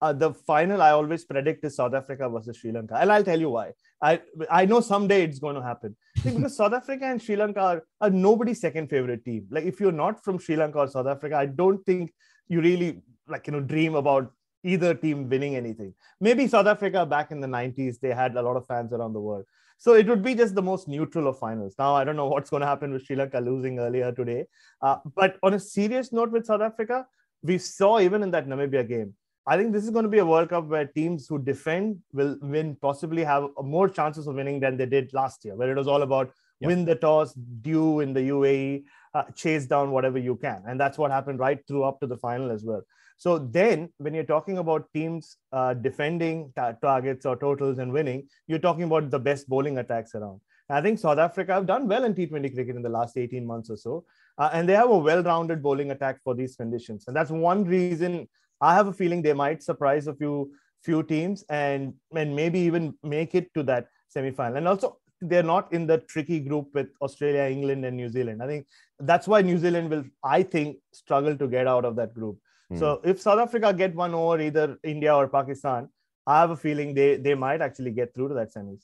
[0.01, 3.39] uh, the final I always predict is South Africa versus Sri Lanka, and I'll tell
[3.39, 3.73] you why.
[4.01, 7.83] I I know someday it's going to happen because South Africa and Sri Lanka are,
[7.99, 9.47] are nobody's second favorite team.
[9.49, 12.13] Like if you're not from Sri Lanka or South Africa, I don't think
[12.47, 14.31] you really like you know dream about
[14.63, 15.93] either team winning anything.
[16.19, 19.21] Maybe South Africa back in the 90s, they had a lot of fans around the
[19.21, 19.45] world.
[19.77, 21.75] So it would be just the most neutral of finals.
[21.79, 24.45] Now, I don't know what's going to happen with Sri Lanka losing earlier today.
[24.81, 27.05] Uh, but on a serious note with South Africa,
[27.41, 29.13] we saw even in that Namibia game,
[29.47, 32.37] I think this is going to be a World Cup where teams who defend will
[32.41, 35.87] win, possibly have more chances of winning than they did last year, where it was
[35.87, 36.67] all about yep.
[36.67, 38.83] win the toss, dew in the UAE,
[39.13, 40.63] uh, chase down whatever you can.
[40.67, 42.83] And that's what happened right through up to the final as well.
[43.17, 48.29] So then, when you're talking about teams uh, defending ta- targets or totals and winning,
[48.47, 50.41] you're talking about the best bowling attacks around.
[50.69, 53.71] I think South Africa have done well in T20 cricket in the last 18 months
[53.71, 54.05] or so.
[54.37, 57.05] Uh, and they have a well rounded bowling attack for these conditions.
[57.07, 58.27] And that's one reason
[58.61, 60.51] I have a feeling they might surprise a few
[60.83, 64.57] few teams and and maybe even make it to that semifinal.
[64.57, 68.41] And also they're not in the tricky group with Australia, England, and New Zealand.
[68.41, 68.67] I think
[68.99, 72.37] that's why New Zealand will, I think, struggle to get out of that group.
[72.77, 75.89] So if South Africa get one over either India or Pakistan,
[76.27, 78.83] I have a feeling they they might actually get through to that semis.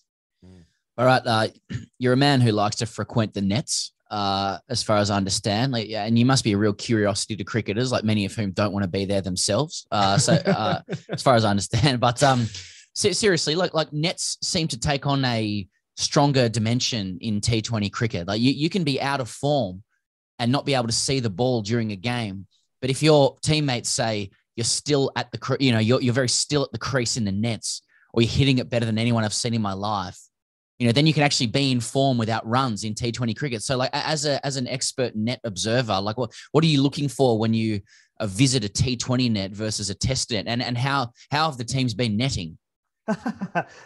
[0.98, 1.48] All right, uh,
[2.00, 5.72] you're a man who likes to frequent the nets, uh, as far as I understand.
[5.72, 8.52] Like, yeah, and you must be a real curiosity to cricketers, like many of whom
[8.52, 9.88] don't want to be there themselves.
[9.92, 12.48] Uh, so, uh, as far as I understand, but um,
[12.94, 15.68] seriously, like like nets seem to take on a
[15.98, 18.28] stronger dimension in T20 cricket.
[18.28, 19.82] Like you, you can be out of form
[20.40, 22.46] and not be able to see the ball during a game,
[22.82, 26.64] but if your teammates say you're still at the, you know, you're you're very still
[26.64, 27.82] at the crease in the nets,
[28.14, 30.20] or you're hitting it better than anyone I've seen in my life
[30.80, 33.64] you know, then you can actually be in form without runs in T20 cricket.
[33.64, 37.08] So, like as a as an expert net observer, like what what are you looking
[37.08, 37.82] for when you
[38.20, 41.64] uh, visit a T20 net versus a test net, and and how how have the
[41.64, 42.58] teams been netting?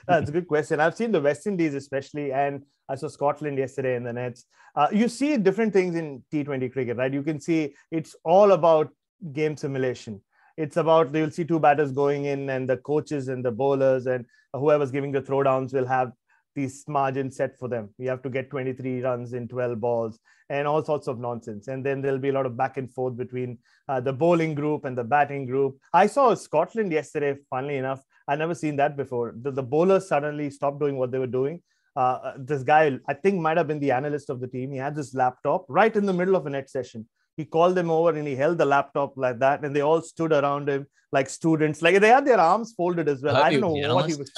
[0.07, 0.79] That's a good question.
[0.79, 4.45] I've seen the West Indies especially, and I saw Scotland yesterday in the nets.
[4.75, 7.13] Uh, you see different things in T20 cricket, right?
[7.13, 8.89] You can see it's all about
[9.33, 10.21] game simulation.
[10.57, 14.25] It's about you'll see two batters going in, and the coaches and the bowlers and
[14.53, 16.11] whoever's giving the throwdowns will have
[16.55, 17.89] these margins set for them.
[17.97, 20.19] You have to get 23 runs in 12 balls
[20.49, 21.67] and all sorts of nonsense.
[21.67, 24.85] And then there'll be a lot of back and forth between uh, the bowling group
[24.85, 25.77] and the batting group.
[25.93, 28.03] I saw Scotland yesterday, funnily enough.
[28.27, 29.35] i never seen that before.
[29.41, 31.61] The, the bowlers suddenly stopped doing what they were doing.
[31.95, 34.71] Uh, this guy, I think, might have been the analyst of the team.
[34.71, 37.07] He had this laptop right in the middle of a net session.
[37.39, 40.33] He called them over and he held the laptop like that, and they all stood
[40.33, 41.81] around him like students.
[41.81, 43.37] Like they had their arms folded as well.
[43.37, 44.29] I don't know what he was.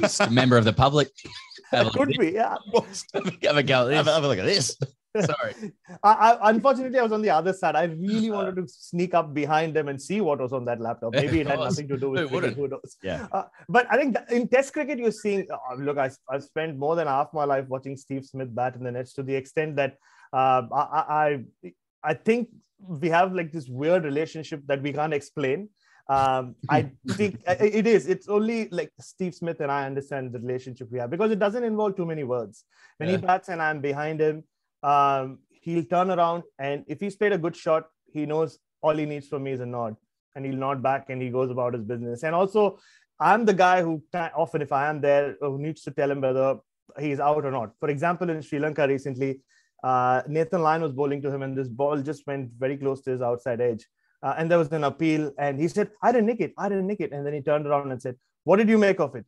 [0.00, 1.08] Just a member of the public.
[1.70, 2.56] Have a, Could be, yeah.
[3.44, 3.88] have a go.
[3.88, 4.76] Have, a- have a look at this.
[5.16, 5.54] Sorry.
[6.02, 7.76] I, I, unfortunately, I was on the other side.
[7.76, 11.12] I really wanted to sneak up behind them and see what was on that laptop.
[11.12, 12.96] Maybe it had nothing to do with Who cricket, who knows?
[13.04, 13.28] Yeah.
[13.30, 15.46] Uh, but I think that in Test cricket, you're seeing.
[15.48, 18.82] Uh, look, I, I've spent more than half my life watching Steve Smith bat in
[18.82, 19.94] the nets to the extent that
[20.32, 21.72] uh, I, I,
[22.02, 22.48] I- think
[22.78, 25.68] we have like this weird relationship that we can't explain.
[26.08, 28.06] Um, I think it is.
[28.06, 31.62] It's only like Steve Smith and I understand the relationship we have because it doesn't
[31.62, 32.64] involve too many words.
[32.96, 34.44] When he bats and I'm behind him,
[34.82, 39.06] um, he'll turn around and if he's played a good shot, he knows all he
[39.06, 39.96] needs from me is a nod,
[40.34, 42.22] and he'll nod back and he goes about his business.
[42.22, 42.78] And also,
[43.20, 46.56] I'm the guy who often, if I am there, who needs to tell him whether
[46.98, 47.72] he's out or not.
[47.78, 49.40] For example, in Sri Lanka recently,
[49.82, 53.10] uh, Nathan Lyon was bowling to him, and this ball just went very close to
[53.10, 53.86] his outside edge.
[54.22, 56.52] Uh, and there was an appeal, and he said, "I didn't nick it.
[56.58, 59.00] I didn't nick it." And then he turned around and said, "What did you make
[59.00, 59.24] of it?"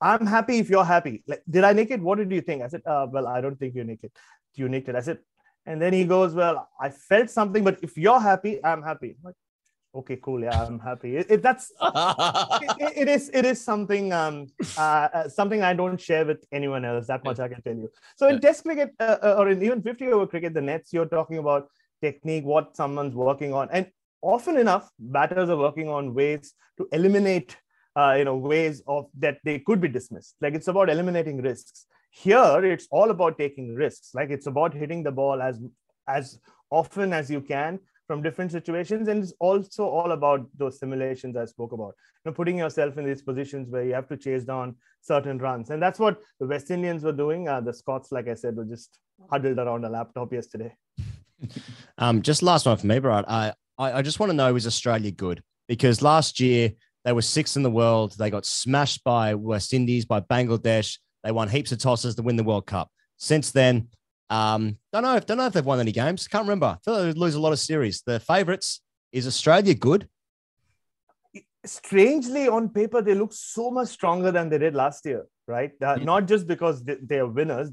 [0.00, 1.24] I'm happy if you're happy.
[1.26, 2.00] Like, did I nick it?
[2.00, 2.62] What did you think?
[2.62, 4.12] I said, uh, "Well, I don't think you nicked it.
[4.54, 5.18] You nicked it." I said,
[5.64, 9.24] and then he goes, "Well, I felt something, but if you're happy, I'm happy." I'm
[9.24, 9.34] like,
[9.94, 10.42] okay, cool.
[10.42, 11.16] Yeah, I'm happy.
[11.16, 11.72] It, it- that's
[12.60, 14.46] it, it is it is something um
[14.76, 17.06] uh, uh, something I don't share with anyone else.
[17.06, 17.90] That much I can tell you.
[18.16, 21.06] So in Test cricket uh, uh, or in even 50 over cricket, the nets you're
[21.06, 21.68] talking about
[22.02, 23.86] technique, what someone's working on, and
[24.22, 27.56] often enough, batters are working on ways to eliminate.
[27.98, 31.86] Uh, you know ways of that they could be dismissed like it's about eliminating risks
[32.10, 35.58] here it's all about taking risks like it's about hitting the ball as
[36.06, 36.38] as
[36.70, 41.44] often as you can from different situations and it's also all about those simulations i
[41.44, 44.74] spoke about you know putting yourself in these positions where you have to chase down
[45.00, 48.34] certain runs and that's what the west indians were doing uh, the scots like i
[48.34, 48.98] said were just
[49.30, 50.72] huddled around a laptop yesterday
[51.98, 53.24] Um, just last one for me, Bharat.
[53.28, 55.42] I, I, I just want to know is Australia good?
[55.68, 56.72] Because last year
[57.04, 58.16] they were sixth in the world.
[58.18, 60.98] They got smashed by West Indies, by Bangladesh.
[61.24, 62.90] They won heaps of tosses to win the World Cup.
[63.16, 63.88] Since then,
[64.30, 65.18] um, don't know.
[65.20, 66.26] Don't know if they've won any games.
[66.28, 66.78] Can't remember.
[66.84, 68.02] Feel like they lose a lot of series.
[68.06, 68.80] The favourites
[69.12, 70.08] is Australia good?
[71.64, 75.96] strangely on paper they look so much stronger than they did last year right Uh,
[75.96, 77.70] not just because they, they are winners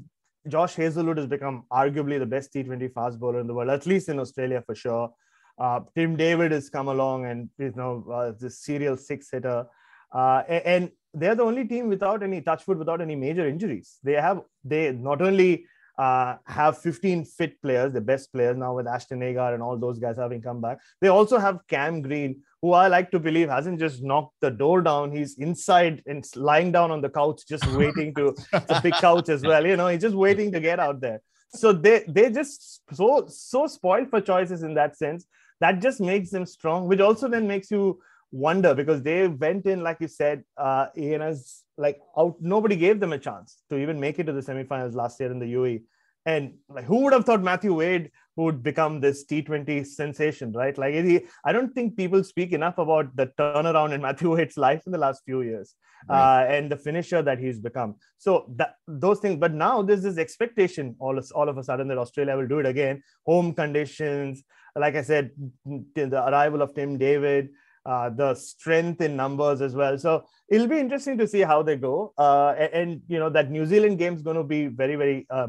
[0.48, 4.08] josh hazlewood has become arguably the best t20 fast bowler in the world at least
[4.08, 5.10] in australia for sure
[5.58, 9.64] uh, tim david has come along and you know uh, this serial six hitter
[10.12, 14.14] uh, a- and they're the only team without any touchwood without any major injuries they
[14.14, 15.64] have they not only
[15.98, 19.98] uh, have 15 fit players, the best players now with Ashton Agar and all those
[19.98, 20.78] guys having come back.
[21.00, 24.82] They also have Cam Green, who I like to believe hasn't just knocked the door
[24.82, 25.12] down.
[25.12, 28.34] He's inside and lying down on the couch, just waiting to.
[28.52, 29.66] A big couch as well.
[29.66, 31.20] You know, he's just waiting to get out there.
[31.50, 35.26] So they they just so so spoiled for choices in that sense.
[35.60, 38.00] That just makes them strong, which also then makes you
[38.34, 42.36] wonder because they went in, like you said, uh, Ian, as like out.
[42.40, 45.38] Nobody gave them a chance to even make it to the semifinals last year in
[45.38, 45.82] the UAE.
[46.26, 50.76] And like, who would have thought Matthew Wade would become this T20 sensation, right?
[50.76, 54.82] Like, he, I don't think people speak enough about the turnaround in Matthew Wade's life
[54.86, 55.74] in the last few years
[56.08, 56.42] Right.
[56.42, 57.94] uh, and the finisher that he's become.
[58.18, 61.88] So that those things, but now there's this expectation all of, all of a sudden
[61.88, 63.02] that Australia will do it again.
[63.24, 64.42] Home conditions,
[64.76, 65.30] like I said,
[65.64, 67.48] the arrival of Tim David,
[67.86, 69.98] uh, the strength in numbers as well.
[69.98, 72.12] So it'll be interesting to see how they go.
[72.16, 75.26] Uh, and, and, you know that New Zealand game is going to be very very.
[75.30, 75.48] Uh,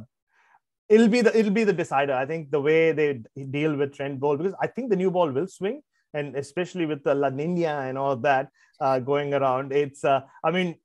[0.90, 2.14] it'll be the it'll be the decider.
[2.14, 5.32] I think the way they deal with Trent Boult because I think the new ball
[5.32, 5.82] will swing,
[6.14, 8.50] and especially with the La Nina and all that
[8.80, 10.04] uh, going around, it's.
[10.04, 10.76] Uh, I mean,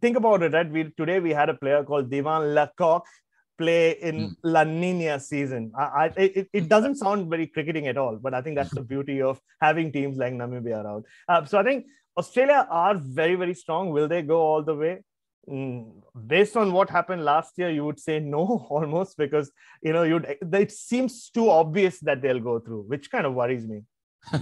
[0.00, 0.52] think about it.
[0.52, 3.06] Right, we today we had a player called Divan la Cock
[3.62, 5.72] play in La Nina season.
[5.78, 8.86] I, I it, it doesn't sound very cricketing at all, but I think that's the
[8.94, 11.04] beauty of having teams like Namibia around.
[11.28, 11.86] Uh, so I think
[12.16, 13.90] Australia are very very strong.
[13.90, 14.94] Will they go all the way?
[15.48, 19.50] Mm, based on what happened last year, you would say no almost because
[19.82, 20.26] you know you'd
[20.64, 23.82] it seems too obvious that they'll go through, which kind of worries me.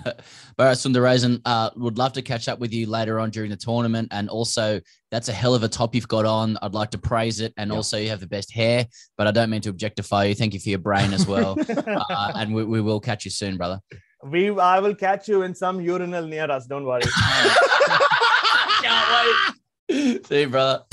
[0.58, 4.08] Bharat Sundaresan, uh, would love to catch up with you later on during the tournament.
[4.10, 4.80] And also,
[5.10, 6.58] that's a hell of a top you've got on.
[6.62, 7.54] I'd like to praise it.
[7.56, 8.86] And also, you have the best hair,
[9.16, 10.34] but I don't mean to objectify you.
[10.34, 11.56] Thank you for your brain as well.
[11.68, 13.80] uh, and we, we will catch you soon, brother.
[14.22, 16.66] We I will catch you in some urinal near us.
[16.66, 17.02] Don't worry.
[19.90, 20.84] See you, brother.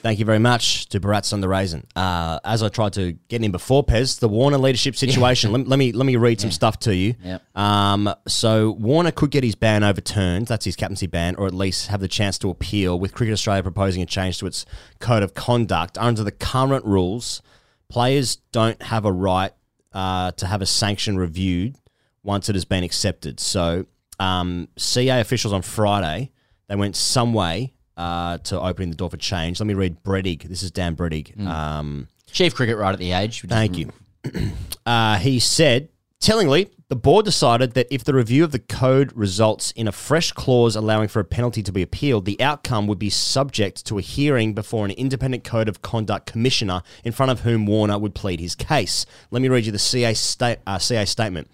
[0.00, 1.84] Thank you very much to Bharat Sundaresan.
[1.96, 5.52] Uh, as I tried to get in before, Pez, the Warner leadership situation.
[5.52, 7.14] let, let me let me read some stuff to you.
[7.22, 7.56] Yep.
[7.56, 10.46] Um, so Warner could get his ban overturned.
[10.46, 12.98] That's his captaincy ban, or at least have the chance to appeal.
[12.98, 14.64] With Cricket Australia proposing a change to its
[15.00, 17.42] code of conduct under the current rules,
[17.88, 19.52] players don't have a right
[19.92, 21.76] uh, to have a sanction reviewed
[22.22, 23.40] once it has been accepted.
[23.40, 23.86] So
[24.20, 26.30] um, CA officials on Friday
[26.68, 29.60] they went some way uh, to opening the door for change.
[29.60, 30.44] Let me read Brettig.
[30.44, 31.38] This is Dan Brettig.
[31.44, 33.42] Um, Chief cricket writer at the age.
[33.42, 33.90] Thank you.
[34.86, 35.88] uh, he said,
[36.20, 40.32] tellingly, the board decided that if the review of the code results in a fresh
[40.32, 44.02] clause allowing for a penalty to be appealed, the outcome would be subject to a
[44.02, 48.40] hearing before an independent code of conduct commissioner in front of whom Warner would plead
[48.40, 49.06] his case.
[49.30, 51.50] Let me read you the CA, sta- uh, CA statement.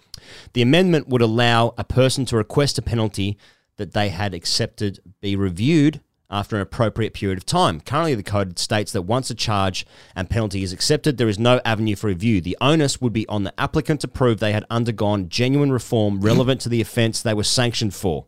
[0.52, 3.38] The amendment would allow a person to request a penalty
[3.76, 6.00] that they had accepted be reviewed
[6.30, 7.80] after an appropriate period of time.
[7.80, 9.86] Currently, the code states that once a charge
[10.16, 12.40] and penalty is accepted, there is no avenue for review.
[12.40, 16.60] The onus would be on the applicant to prove they had undergone genuine reform relevant
[16.62, 18.26] to the offence they were sanctioned for.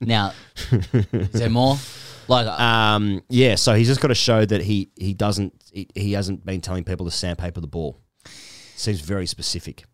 [0.00, 0.32] Now,
[0.70, 1.76] is there more?
[2.28, 6.12] Like, um, yeah, so he's just got to show that he he doesn't he, he
[6.12, 7.98] hasn't been telling people to sandpaper the ball.
[8.76, 9.84] Seems very specific.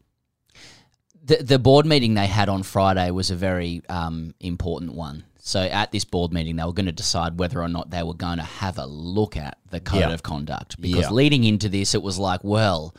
[1.24, 5.24] the, the board meeting they had on Friday was a very um, important one.
[5.46, 8.14] So at this board meeting, they were going to decide whether or not they were
[8.14, 10.12] going to have a look at the code Yeah.
[10.12, 10.80] of conduct.
[10.80, 11.10] Because Yeah.
[11.10, 12.94] leading into this, it was like, well,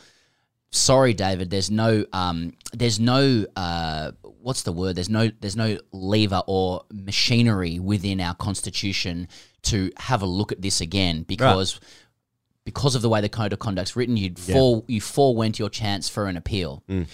[0.70, 4.12] sorry, David, there's no, um, there's no, uh,
[4.44, 4.96] what's the word?
[4.96, 9.28] There's no, there's no lever or machinery within our constitution
[9.64, 11.80] to have a look at this again because.
[12.64, 14.56] Because of the way the code of conduct's written, you'd Yeah.
[14.56, 16.82] fall, you forewent your chance for an appeal.
[16.90, 17.06] Mm.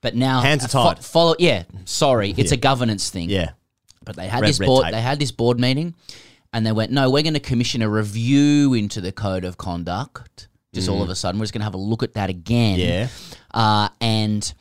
[0.00, 1.04] But now Hands are fo- tied.
[1.04, 1.64] follow, yeah.
[1.84, 3.28] Sorry, it's a governance thing.
[3.28, 3.50] Yeah.
[4.06, 4.84] But they had Red- this red board.
[4.84, 4.92] tape.
[4.92, 5.94] They had this board meeting,
[6.54, 10.48] and they went, "No, we're going to commission a review into the code of conduct."
[10.72, 11.04] Just all Mm.
[11.04, 12.78] of a sudden, we're just going to have a look at that again.
[12.78, 13.08] Yeah.
[13.52, 14.52] Uh, and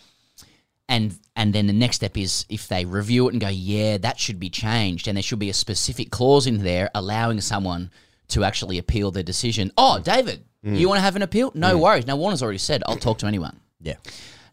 [0.88, 4.20] and and then the next step is if they review it and go, "Yeah, that
[4.20, 7.92] should be changed," and there should be a specific clause in there allowing someone
[8.30, 9.72] to actually appeal their decision.
[9.78, 10.80] Oh, David, Mm.
[10.80, 11.52] you want to have an appeal?
[11.54, 12.08] No worries.
[12.08, 13.96] Now Warner's already said, "I'll talk to anyone." Yeah.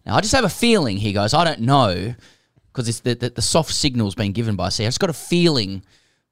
[0.04, 2.14] Now I just have a feeling he goes, I don't know,
[2.72, 4.84] because it's the, the the soft signal's been given by C.
[4.84, 5.82] I just got a feeling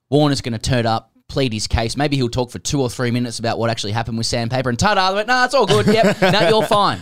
[0.09, 1.97] Warner's going to turn up, plead his case.
[1.97, 4.79] Maybe he'll talk for two or three minutes about what actually happened with sandpaper, and
[4.79, 5.87] ta-da, they went, no, it's all good.
[5.87, 7.01] Yep, no, you're fine.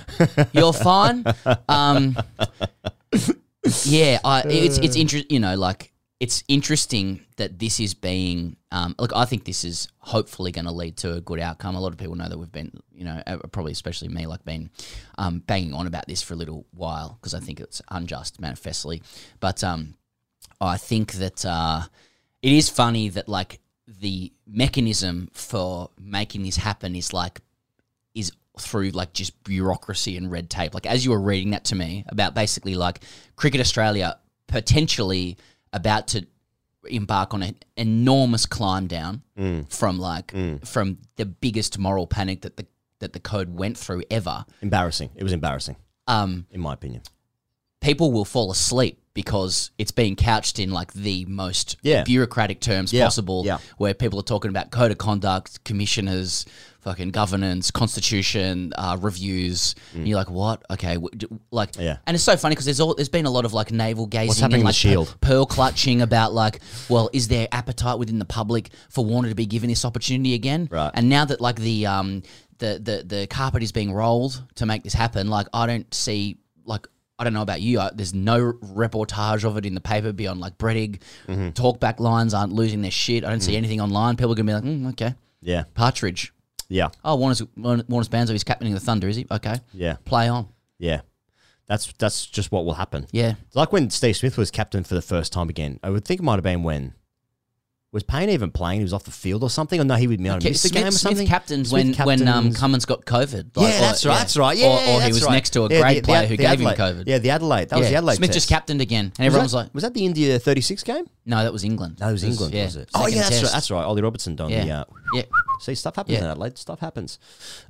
[0.52, 1.24] You're fine.
[1.68, 2.16] Um,
[3.84, 5.30] yeah, I, it's it's interesting.
[5.30, 8.56] You know, like it's interesting that this is being.
[8.72, 11.76] Um, look, I think this is hopefully going to lead to a good outcome.
[11.76, 14.44] A lot of people know that we've been, you know, uh, probably especially me, like
[14.44, 14.70] been
[15.16, 19.02] um, banging on about this for a little while because I think it's unjust manifestly.
[19.38, 19.94] But um,
[20.60, 21.82] I think that uh,
[22.42, 27.40] it is funny that like the mechanism for making this happen is like
[28.14, 30.74] is through like just bureaucracy and red tape.
[30.74, 33.04] Like as you were reading that to me about basically like
[33.36, 34.18] Cricket Australia
[34.48, 35.36] potentially
[35.72, 36.26] about to
[36.88, 39.70] embark on an enormous climb down Mm.
[39.72, 40.32] from like
[40.64, 42.66] from the biggest moral panic that the
[43.00, 44.44] that the code went through ever.
[44.62, 45.10] Embarrassing.
[45.14, 45.76] It was embarrassing,
[46.08, 47.02] Um, in my opinion.
[47.80, 52.02] people will fall asleep because it's being couched in like the most Yeah.
[52.04, 53.04] bureaucratic terms Yeah.
[53.04, 53.58] possible, Yeah.
[53.76, 56.44] where people are talking about code of conduct, commissioners,
[56.88, 59.74] fucking governance, constitution, uh, reviews.
[59.94, 60.62] And you're like, what?
[60.70, 61.70] Okay, w- d- like.
[61.78, 61.98] Yeah.
[62.06, 64.40] and it's so funny because there's all there's been a lot of like navel gazing
[64.42, 65.16] happening and in the like Shield?
[65.20, 69.34] pe- pearl clutching about like, well, is there appetite within the public for Warner to
[69.34, 70.68] be given this opportunity again?
[70.70, 70.90] Right.
[70.94, 72.22] And now that like the um
[72.58, 76.38] the the the carpet is being rolled to make this happen, like I don't see
[76.64, 76.86] like.
[77.20, 77.80] I don't know about you.
[77.80, 81.00] I, there's no reportage of it in the paper beyond like Brettig.
[81.26, 81.48] Mm-hmm.
[81.48, 83.24] Talkback lines aren't losing their shit.
[83.24, 84.14] I don't see anything online.
[84.14, 85.64] People are gonna be like, mm, okay, Yeah.
[85.74, 86.32] Partridge.
[86.68, 86.88] Yeah.
[87.04, 88.30] Oh, Warner's Warner's Banzo.
[88.30, 89.26] He's captaining the Thunder, is he?
[89.30, 89.56] Okay.
[89.72, 89.96] Yeah.
[90.04, 90.48] Play on.
[90.78, 91.00] Yeah.
[91.66, 93.06] That's that's just what will happen.
[93.12, 93.34] Yeah.
[93.46, 95.78] It's like when Steve Smith was captain for the first time again.
[95.82, 96.94] I would think it might have been when
[97.90, 98.80] was Paine even playing?
[98.80, 99.94] He was off the field or something, or no?
[99.94, 101.26] He would Okay, missed the Smith, game or Smith something.
[101.26, 103.50] captained Smith when when um, Cummins got COVID.
[103.56, 104.18] yeah, that's or- right.
[104.18, 104.58] That's right.
[104.58, 105.32] Yeah, or, or he was right.
[105.32, 107.04] next to a Yeah, great the- the- player who the gave him Adelaide- COVID.
[107.06, 107.68] Yeah, the Adelaide.
[107.70, 108.16] That was the Adelaide.
[108.16, 108.36] Smith test.
[108.36, 111.06] just captained again, and Was everyone that- was like, "Was that the India 36 game?"
[111.24, 112.90] "No, that was England." That was England, yeah, was it?
[112.94, 113.52] Oh yeah, that's right.
[113.52, 113.84] That's right.
[113.84, 114.64] Ollie Robertson done Yeah.
[114.64, 114.70] the.
[114.72, 114.84] Uh,
[115.14, 115.22] Yeah.
[115.60, 116.24] See, stuff happens Yeah.
[116.24, 116.58] in Adelaide.
[116.58, 117.18] Stuff happens.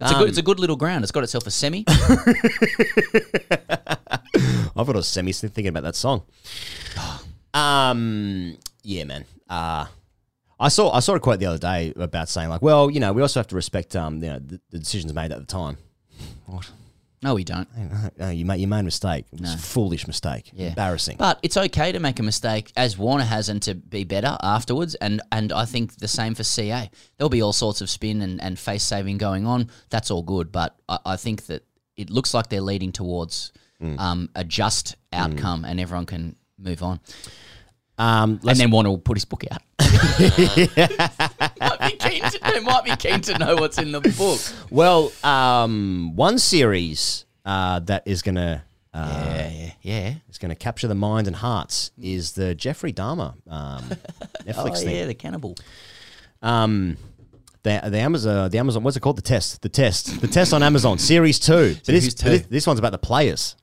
[0.01, 0.29] It's a Um, good.
[0.31, 1.05] It's a good little ground.
[1.05, 1.85] It's got itself a semi.
[1.89, 1.95] I
[4.85, 6.23] thought I was semi thinking about that song.
[7.55, 9.25] Um, yeah, man.
[9.49, 9.87] Uh,
[10.61, 13.13] I saw I saw a quote the other day about saying like, well, you know,
[13.13, 15.77] we also have to respect um, you know, the, the decisions made at the time.
[16.47, 16.69] What?
[17.21, 17.69] No, we don't.
[18.17, 19.25] No, you made you made a mistake.
[19.33, 19.55] It was No.
[19.57, 20.51] a foolish mistake.
[20.55, 20.69] Yeah.
[20.69, 21.17] Embarrassing.
[21.19, 24.95] But it's okay to make a mistake, as Warner has, and to be better afterwards.
[24.97, 26.89] And and I think the same for CA.
[27.17, 29.69] There'll be all sorts of spin and, and face saving going on.
[29.91, 30.53] That's all good.
[30.53, 31.65] But I, I think that
[31.97, 33.97] it looks like they're leading towards Mm.
[34.01, 36.99] um, a just outcome, and everyone can move on.
[37.99, 39.63] Um, and let's- then Warner will put his book out.
[39.81, 44.41] might be keen to, they might be keen to know what's in the book.
[44.71, 48.65] Well, um, one series uh, that is gonna
[48.95, 50.15] uh, Yeah, yeah, yeah.
[50.31, 53.83] is gonna capture the mind and hearts is the Jeffrey Dahmer um,
[54.47, 54.97] Netflix oh, thing.
[54.97, 55.57] yeah, the cannibal.
[56.43, 56.97] Um,
[57.65, 60.63] the the Amazon the Amazon what's it called the test the test the test on
[60.63, 61.75] Amazon series two.
[61.85, 62.49] But this, Series this two.
[62.49, 63.57] this one's about the players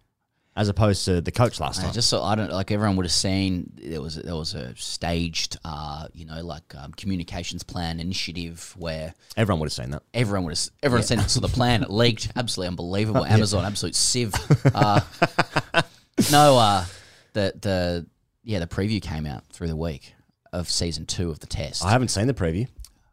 [0.58, 1.94] as opposed to the coach last I time.
[1.94, 2.26] just saw.
[2.26, 6.26] I don't like everyone would have seen there was there was a staged, uh, you
[6.26, 10.04] know, like um, communications plan initiative where Everyone would have seen that.
[10.14, 11.08] everyone would have everyone Yeah.
[11.08, 11.30] seen it.
[11.30, 13.26] So the plan it leaked, absolutely unbelievable.
[13.26, 14.34] Amazon, absolute sieve.
[14.74, 15.02] Uh,
[16.32, 16.86] no, uh,
[17.34, 18.06] the the
[18.44, 20.14] yeah, the preview came out through the week
[20.54, 21.84] of season two of the test.
[21.84, 22.68] I haven't seen the preview.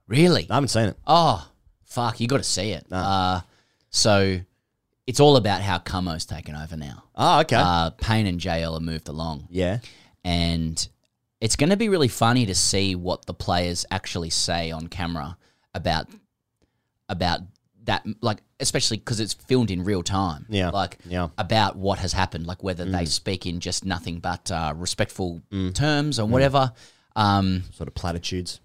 [0.07, 0.47] Really?
[0.51, 0.97] I haven't seen it.
[1.07, 1.49] Oh,
[1.85, 2.21] fuck!
[2.21, 2.87] You got to see it.
[2.93, 3.41] Uh,
[3.91, 4.41] so
[5.13, 7.05] it's all about how Camo's taken over now.
[7.15, 7.57] Oh, okay.
[7.57, 9.47] Uh, Paine and JL have moved along.
[9.51, 9.79] Yeah.
[10.25, 10.89] and
[11.41, 15.37] it's going to be really funny to see what the players actually say on camera
[15.75, 16.07] about
[17.09, 17.41] about
[17.85, 21.29] that like especially because it's filmed in real time Yeah, like yeah.
[21.37, 23.09] about what has happened like whether they Mm.
[23.09, 25.43] speak in just nothing but uh, respectful
[25.75, 26.73] terms or whatever
[27.17, 28.61] um Sort of platitudes.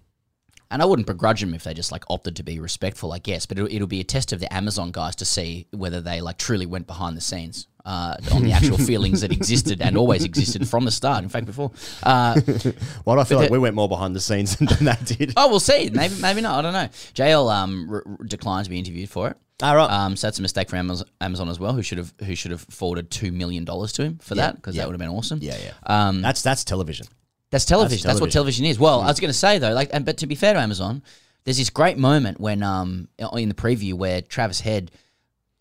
[0.70, 3.46] And I wouldn't begrudge them if they just like opted to be respectful, I guess.
[3.46, 6.38] But it'll, it'll be a test of the Amazon guys to see whether they like
[6.38, 10.68] truly went behind the scenes uh, on the actual feelings that existed and always existed
[10.68, 11.22] from the start.
[11.22, 11.70] In fact, before.
[12.02, 12.38] Uh,
[13.04, 15.32] Why do I feel like we went more behind the scenes than that did?
[15.36, 15.90] oh, we'll see.
[15.90, 16.58] Maybe, maybe not.
[16.58, 16.88] I don't know.
[17.14, 19.36] JL um, declined to be interviewed for it.
[19.60, 19.90] All right.
[19.90, 21.72] Um, so that's a mistake for Amazon, Amazon as well.
[21.72, 24.56] Who should have who should have forwarded two million dollars to him for Yeah, that
[24.56, 24.82] because yeah.
[24.82, 25.40] that would have been awesome.
[25.42, 25.72] Yeah, yeah.
[25.84, 27.08] Um, That's that's television.
[27.50, 28.06] That's television.
[28.06, 28.64] That's, what television.
[28.64, 28.78] television is.
[28.78, 31.02] Well, I was going to say though, like, and, but to be fair to Amazon,
[31.44, 34.90] there's this great moment when, um, in the preview where Travis Head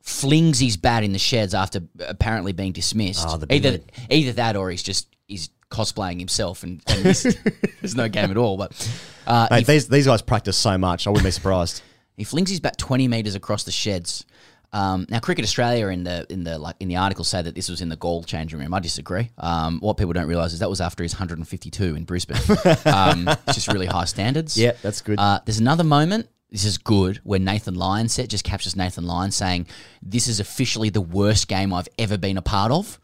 [0.07, 3.25] flings his bat in the sheds after apparently being dismissed.
[3.27, 7.03] Oh, the either either that or he's just he's cosplaying himself and, and
[7.81, 8.57] there's no game at all.
[8.57, 8.89] But
[9.27, 11.07] uh, Mate, he, these these guys practice so much.
[11.07, 11.81] I wouldn't be surprised.
[12.15, 14.25] he flings his bat 20 meters across the sheds.
[14.73, 17.69] Um, now, Cricket Australia in the in the like in the article say that this
[17.69, 18.73] was in the Galle changing room.
[18.73, 19.29] I disagree.
[19.37, 22.37] Um, what people don't realize is that was after his 152 in Brisbane.
[22.85, 24.57] um, it's just really high standards.
[24.57, 25.19] Yeah, that's good.
[25.19, 26.27] Uh, there's another moment.
[26.51, 29.67] This is good where Nathan Lyon said just captures Nathan Lyon saying,
[30.01, 32.99] "This is officially the worst game I've ever been a part of."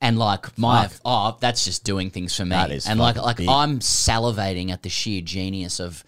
[0.00, 1.00] And like my Fuck.
[1.04, 2.50] oh, that's just doing things for me.
[2.50, 3.48] That is and like like big.
[3.48, 6.04] I'm salivating at the sheer genius of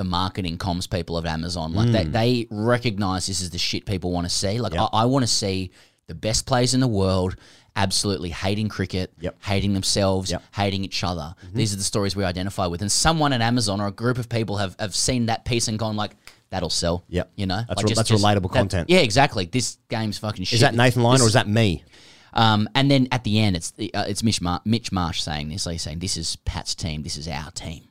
[0.00, 1.74] the marketing comms people of Amazon.
[1.74, 2.12] Like they, Mm.
[2.12, 4.58] they recognize this is the shit people want to see.
[4.58, 4.88] Like Yep.
[4.94, 5.70] I, I want to see
[6.06, 7.36] the best players in the world
[7.76, 9.36] absolutely hating cricket, Yep.
[9.44, 10.40] hating themselves, Yep.
[10.40, 10.60] Mm-hmm.
[10.62, 11.34] hating each other.
[11.52, 12.80] These are the stories we identify with.
[12.80, 15.78] And someone at Amazon or a group of people have, have seen that piece and
[15.78, 16.12] gone like,
[16.48, 17.04] that'll sell.
[17.10, 17.30] Yep.
[17.36, 17.62] You know?
[17.68, 18.88] That's Like, re- that's relatable content.
[18.88, 19.44] Yeah, exactly.
[19.44, 20.54] This game's fucking shit.
[20.54, 21.84] Is that Nathan Lyon or is that me?
[22.32, 25.50] um, and then at the end, it's the, uh, it's Mitch, Mar- Mitch Marsh saying
[25.50, 25.64] this.
[25.66, 27.02] He's saying, "This is Pat's team.
[27.02, 27.82] This is our team."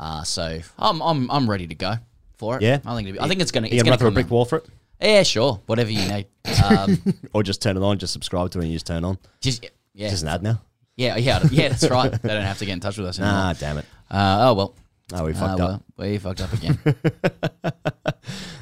[0.00, 1.94] Uh, so I'm I'm I'm ready to go
[2.38, 2.62] for it.
[2.62, 2.78] Yeah.
[2.86, 3.68] I think be, I think it's gonna.
[3.68, 4.66] You It's gonna run through a brick wall for it,
[5.00, 5.60] Yeah, sure.
[5.66, 6.26] Whatever you need.
[6.66, 7.02] Um,
[7.34, 9.18] or just turn it on, just subscribe to it and you just turn on.
[9.42, 9.62] just
[9.92, 10.62] yeah, Just an ad now.
[10.96, 11.68] Yeah, yeah, yeah.
[11.68, 12.10] That's right.
[12.10, 13.36] They don't have to get in touch with us anymore.
[13.38, 13.84] Ah, damn it.
[14.10, 14.74] Uh, oh well.
[15.12, 15.82] Oh, we Uh, fucked well, up.
[15.98, 16.78] We fucked up again.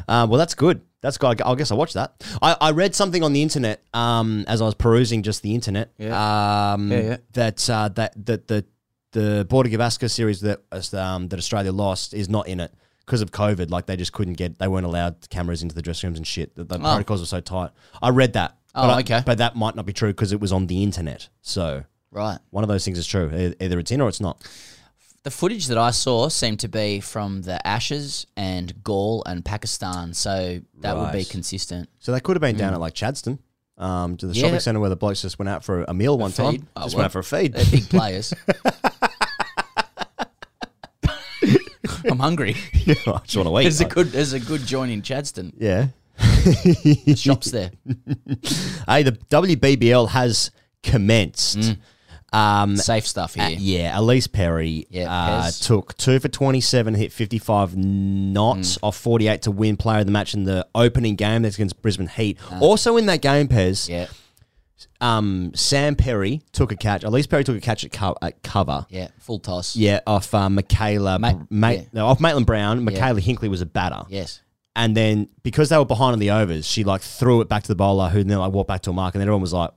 [0.08, 0.80] Uh, well, that's good.
[1.02, 1.42] That's good.
[1.42, 2.24] I guess I watched that.
[2.40, 5.92] I, I read something on the internet um, as I was perusing just the internet.
[5.98, 6.72] Yeah.
[6.72, 7.16] Um, Yeah, yeah.
[7.34, 8.64] That uh, that that the
[9.12, 10.60] the Border Gavaskar series that
[10.94, 13.70] um, that Australia lost is not in it because of COVID.
[13.70, 14.58] Like they just couldn't get.
[14.58, 16.54] They weren't allowed cameras into the dressing rooms and shit.
[16.54, 16.80] The, the Oh.
[16.80, 17.70] protocols were so tight.
[18.02, 18.56] I read that.
[18.74, 19.22] Oh, but I- okay.
[19.24, 21.28] but that might not be true because it was on the internet.
[21.42, 22.38] So Right.
[22.50, 23.30] one of those things is true.
[23.34, 24.46] E- Either it's in or it's not.
[25.24, 30.14] The footage that I saw seemed to be from the Ashes and Galle and Pakistan,
[30.14, 31.88] so that would be consistent.
[31.98, 32.76] So they could have been down Mm.
[32.76, 33.38] at like Chadstone,
[33.78, 34.42] um, to the Yeah.
[34.44, 36.52] shopping centre where the blokes just went out for a meal one time.
[36.52, 36.66] feed.
[36.76, 37.52] Oh, just well, went out for a feed.
[37.54, 38.32] They're big players.
[42.10, 42.56] I'm hungry.
[42.86, 43.62] Yeah, I just want to eat.
[43.64, 45.52] There's a good there's a good joint in Chadstone.
[45.58, 45.88] Yeah.
[46.18, 47.70] The Shops there.
[48.88, 50.50] hey, the WBBL has
[50.82, 51.58] commenced.
[51.58, 51.76] Um,
[52.30, 52.78] Mm.
[52.78, 53.44] Safe stuff here.
[53.44, 55.66] uh, yeah, Ellyse Perry Yeah, uh, Pez.
[55.66, 58.78] took two for 27, hit 55 knots Mm.
[58.82, 61.40] off 48 to win player of the match in the opening game.
[61.42, 62.36] That's against Brisbane Heat.
[62.50, 62.58] Ah.
[62.60, 64.08] Also in that game, Pez, Yeah.
[65.00, 67.02] Um, Sam Perry took a catch.
[67.02, 68.86] Ellyse Perry took a catch at, co- at cover.
[68.90, 69.08] Yeah.
[69.18, 69.76] Full toss.
[69.76, 71.82] Yeah, off uh, Michaela, Ma- Ma- yeah.
[71.92, 72.84] no, off Maitlan Brown.
[72.86, 74.02] Mikayla Hinkley was a batter.
[74.08, 74.40] Yes.
[74.76, 77.68] And then because they were behind on the overs, she like threw it back to
[77.68, 79.70] the bowler, who then like walked back to a mark, and then everyone was like,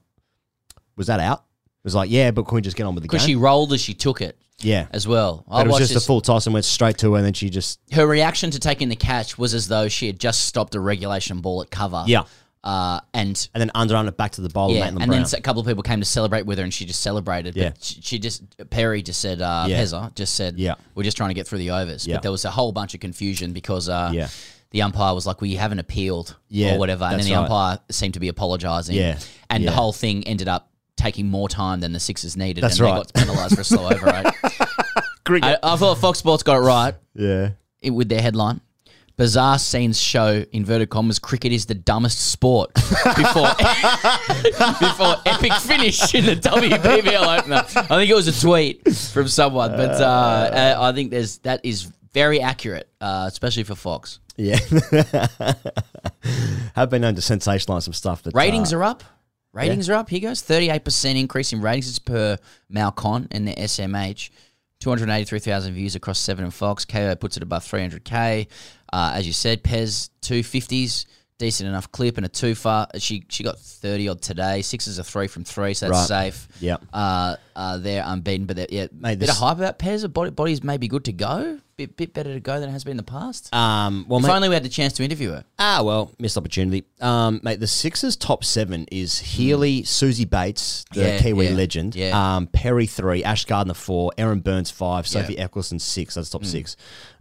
[0.96, 3.08] "Was that out?" It was like, "Yeah, but can we just get on with the
[3.08, 5.44] game?" Because she rolled as she took it yeah, as well.
[5.50, 7.26] but it was watched just this- a full toss and went straight to her, and
[7.26, 10.42] then she just her reaction to taking the catch was as though she had just
[10.46, 12.04] stopped a regulation ball at cover.
[12.06, 12.26] yeah,
[12.64, 15.10] Uh, and and then under it back to the bowler, yeah, and Brown.
[15.10, 17.56] then a couple of people came to celebrate with her, and she just celebrated.
[17.56, 17.70] Yeah.
[17.70, 19.82] But she, she just Perry just said, uh, Yeah.
[19.82, 20.76] Pezza just said, Yeah.
[20.94, 22.06] we're just trying to get through the overs.
[22.06, 22.18] Yeah.
[22.18, 24.28] But there was a whole bunch of confusion because uh, Yeah.
[24.70, 27.42] the umpire was like, "Well, you haven't appealed Yeah, or whatever," and then the right.
[27.42, 28.96] umpire seemed to be apologising.
[28.96, 29.18] Yeah.
[29.50, 32.86] and the whole thing ended up taking more time than the Sixers needed, That's and
[32.86, 33.08] right.
[33.14, 34.28] they got penalised for a slow overrate.
[35.26, 35.60] Cricket.
[35.64, 37.50] I, I thought Fox Sports got it right yeah,
[37.82, 38.62] it- with their headline.
[39.22, 43.04] Bizarre scenes show inverted commas cricket is the dumbest sport before
[44.80, 47.58] before epic finish in the WBBL opener.
[47.58, 48.82] I think it was a tweet
[49.14, 51.84] from someone, but uh, uh, I think there's that is
[52.14, 54.18] very accurate, uh, especially for Fox.
[54.38, 54.56] yeah.
[56.74, 59.04] Have been known to sensationalize some stuff, but Ratings uh, are up.
[59.54, 60.10] Ratings are up.
[60.10, 61.90] Here goes thirty eight percent increase in ratings.
[61.90, 62.40] It's per
[62.74, 64.32] Malcon and the SMH.
[64.82, 66.86] 283,000 views across 7 and Fox.
[66.86, 68.48] KO puts it above 300k.
[68.94, 71.06] Uh, as you said, Pez 250s,
[71.38, 72.88] decent enough clip and a two far.
[72.98, 74.62] She she got 30 odd today.
[74.62, 76.32] Sixes are 3 from 3, so that's Right.
[76.34, 76.48] safe.
[76.60, 76.84] Yep.
[76.94, 80.12] Uh, uh, they're unbeaten, but they're, yeah, Mate, bit of hype about Pez.
[80.12, 81.60] Body, body's maybe good to go.
[81.78, 83.54] Bit, bit better to go than it has been in the past.
[83.56, 85.44] Um, well, if mate- only we had the chance to interview her.
[85.58, 86.84] Ah, well, missed opportunity.
[87.00, 91.08] Um, mate, the Sixers' top seven is Healy, Suzie Bates, the Hmm.
[91.08, 91.96] Yeah, Kiwi yeah, legend.
[91.96, 92.36] yeah.
[92.36, 95.22] Um, Perry three, Ash Gardner four, Erin Burns five, Yeah.
[95.22, 96.14] Sophie Ecclestone six.
[96.16, 96.48] That's top Mm.
[96.52, 96.76] six.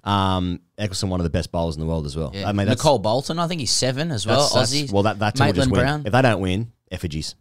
[0.05, 2.31] Um, Ecclestone one of the best bowlers in the world as well.
[2.35, 2.49] Yeah.
[2.49, 4.49] I mean, that's, Nicole Bolton, I think he's seven as well.
[4.49, 5.81] that's- that's- well, that that team will just win.
[5.81, 6.03] Brown.
[6.07, 7.35] If they don't win, effigies.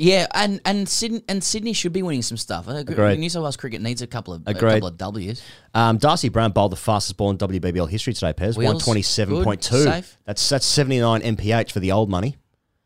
[0.00, 2.68] Yeah, and and Sydney and Sydney should be winning some stuff.
[2.68, 3.18] Agreed.
[3.18, 5.42] New South Wales cricket needs a couple of a couple of W's.
[5.74, 8.56] Um, Darcy Brown bowled the fastest ball in WBBL history today, Pez.
[8.56, 9.82] One twenty seven point two.
[9.82, 10.16] safe.
[10.24, 12.36] That's that's seventy nine mph for the old money.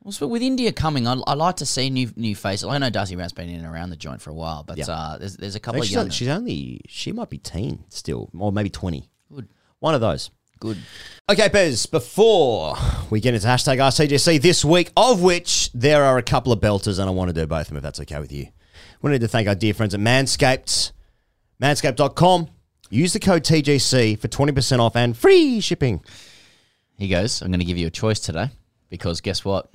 [0.05, 2.67] Well, with India coming, I, I like to see new new faces.
[2.69, 4.87] I know Darcy Brown's been in and around the joint for a while, but Yeah.
[4.89, 6.11] uh, there's there's a couple of she's, young.
[6.11, 9.09] she's only she might be teen still, or maybe twenty.
[9.33, 9.49] Good.
[9.79, 10.31] One of those.
[10.61, 10.79] Good.
[11.29, 12.77] Okay, Bez, before
[13.11, 16.99] we get into hashtag AskTGC this week, of which there are a couple of belters,
[17.01, 18.47] and I want to do both of them if that's okay with you.
[19.03, 20.93] We need to thank our dear friends at Manscaped,
[21.61, 22.49] manscaped.com.
[22.91, 26.01] Use the code TGC for 20% off and free shipping.
[26.99, 27.41] He goes.
[27.43, 28.51] I'm going to give you a choice today
[28.91, 29.69] because guess what?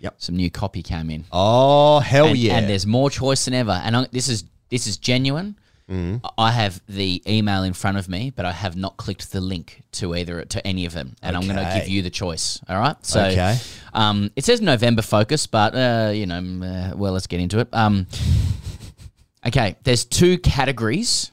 [0.00, 0.14] Yep.
[0.18, 1.24] Some new copy came in.
[1.32, 2.56] Oh, hell and, yeah.
[2.56, 3.80] And there's more choice than ever.
[3.84, 5.56] And I, this is this is genuine.
[5.90, 6.26] Mm-hmm.
[6.36, 9.82] I have the email in front of me, but I have not clicked the link
[9.92, 12.60] to either to any of them, and I'm going to give you the choice.
[12.68, 12.96] All right.
[13.06, 13.56] So, Okay.
[13.94, 17.60] um, it says November focus, but uh, you know, mm, uh, well, let's get into
[17.60, 17.68] it.
[17.72, 18.08] Um,
[19.46, 19.76] okay.
[19.84, 21.30] There's two categories.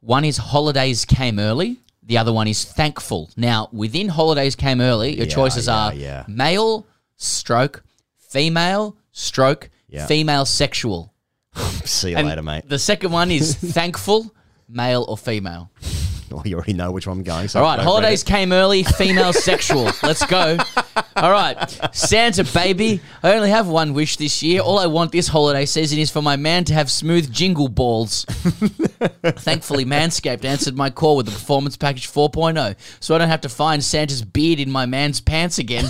[0.00, 1.78] One is holidays came early.
[2.04, 3.30] The other one is thankful.
[3.36, 6.24] Now, within holidays came early, your Yeah, choices yeah, are yeah.
[6.26, 6.86] male,
[7.20, 7.84] stroke,
[8.18, 10.06] female, stroke, Yeah.
[10.06, 11.12] female sexual.
[11.84, 12.68] See you And later, mate.
[12.68, 14.34] The second one is thankful,
[14.68, 15.70] male or female.
[16.30, 17.48] Well, you already know which one I'm going.
[17.48, 19.90] So All right, don't holidays came early, female sexual.
[20.00, 20.56] Let's go.
[21.16, 21.56] All right,
[21.92, 23.00] Santa baby.
[23.24, 24.60] I only have one wish this year.
[24.60, 28.26] All I want this holiday season is for my man to have smooth jingle balls.
[29.24, 33.48] Thankfully, Manscaped answered my call with the Performance Package 4.0, so I don't have to
[33.48, 35.86] find Santa's beard in my man's pants again.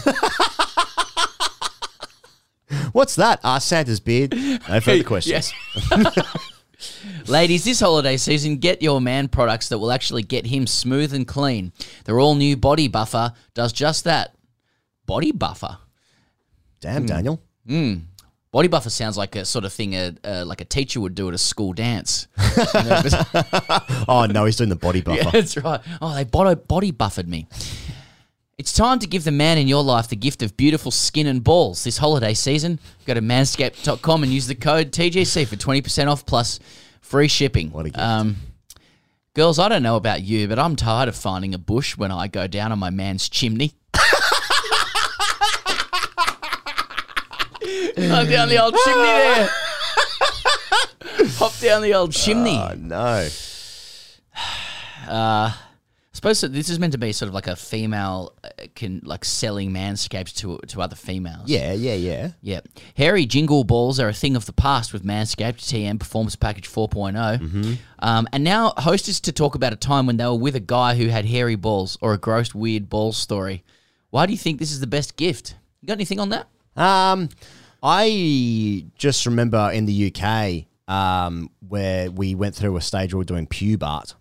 [2.70, 2.76] It.
[2.92, 3.40] What's that?
[3.44, 4.34] Ah, Santa's beard.
[4.68, 5.52] No further questions.
[7.26, 11.26] Ladies, this holiday season, get your man products that will actually get him smooth and
[11.28, 11.72] clean.
[12.04, 14.34] Their all new body buffer does just that.
[15.06, 15.78] Body buffer.
[16.80, 17.42] Damn, Daniel.
[17.68, 18.02] Mm.
[18.52, 21.28] Body buffer sounds like a sort of thing a uh, like a teacher would do
[21.28, 22.26] at a school dance.
[24.08, 25.22] Oh no, he's doing the body buffer.
[25.22, 25.80] Yeah, that's right.
[26.02, 27.46] Oh, they body, body buffered me.
[28.60, 31.42] It's time to give the man in your life the gift of beautiful skin and
[31.42, 32.78] balls this holiday season.
[33.06, 36.60] Go to manscaped.com and use the code TGC for 20% off plus
[37.00, 37.72] free shipping.
[37.72, 37.98] What a gift.
[37.98, 38.36] Um,
[39.32, 42.28] girls, I don't know about you, but I'm tired of finding a bush when I
[42.28, 43.72] go down on my man's chimney.
[47.96, 49.48] I'm down the old chimney there.
[51.38, 52.58] Hop down the old chimney.
[52.58, 53.26] Oh no.
[55.08, 55.50] Uh,
[56.20, 59.00] I suppose that this is meant to be sort of like a female uh, can
[59.04, 61.48] like selling manscaped to to other females.
[61.48, 62.32] Yeah, yeah, yeah.
[62.42, 62.60] Yeah.
[62.94, 67.14] Hairy jingle balls are a thing of the past with Manscaped TM Performance Package 4.0.
[67.14, 67.72] Mm-hmm.
[68.00, 70.60] Um, and now host is to talk about a time when they were with a
[70.60, 73.64] guy who had hairy balls or a gross weird ball story.
[74.10, 75.54] Why do you think this is the best gift?
[75.80, 76.48] You got anything on that?
[76.76, 77.30] Um,
[77.82, 83.22] I just remember in the UK um, where we went through a stage where we
[83.22, 84.16] were doing pube art.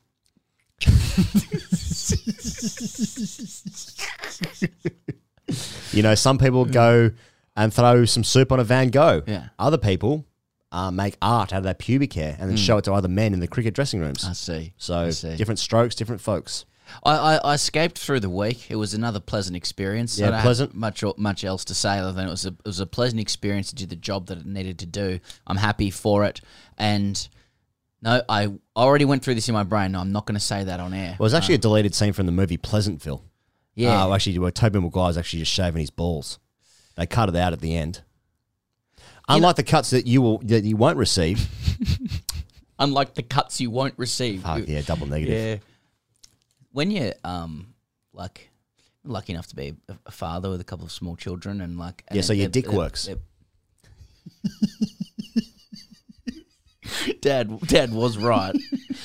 [5.91, 7.11] you know, some people go
[7.55, 9.23] and throw some soup on a Van Gogh.
[9.27, 9.49] Yeah.
[9.57, 10.25] Other people
[10.71, 12.65] uh, make art out of their pubic hair and then Mm.
[12.65, 14.25] show it to other men in the cricket dressing rooms.
[14.25, 14.73] I see.
[14.77, 15.35] So I see.
[15.35, 16.65] different strokes, different folks.
[17.03, 18.71] I, I, I escaped through the week.
[18.71, 20.17] It was another pleasant experience.
[20.17, 20.71] Yeah, I don't pleasant.
[20.71, 23.21] Have much much else to say other than it was a it was a pleasant
[23.21, 25.19] experience to do the job that it needed to do.
[25.45, 26.41] I'm happy for it,
[26.79, 27.27] and
[28.01, 29.91] no, I already went through this in my brain.
[29.91, 31.15] No, I'm not going to say that on air.
[31.19, 33.23] Well, it was actually a deleted scene from the movie Pleasantville.
[33.75, 34.05] Yeah.
[34.05, 36.39] Uh, actually, where Toby Maguire's actually just shaving his balls.
[36.95, 38.01] They cut it out at the end.
[39.29, 41.47] Unlike the cuts that you will that you won't receive.
[42.79, 44.41] Unlike the cuts you won't receive.
[44.41, 45.33] Fuck, yeah, double negative.
[45.33, 45.57] Yeah.
[46.71, 47.73] When you're um
[48.11, 48.49] like
[49.03, 52.17] lucky enough to be a, father with a couple of small children and like Yeah,
[52.17, 53.07] and so your dick works.
[57.21, 58.55] Dad, Dad was right.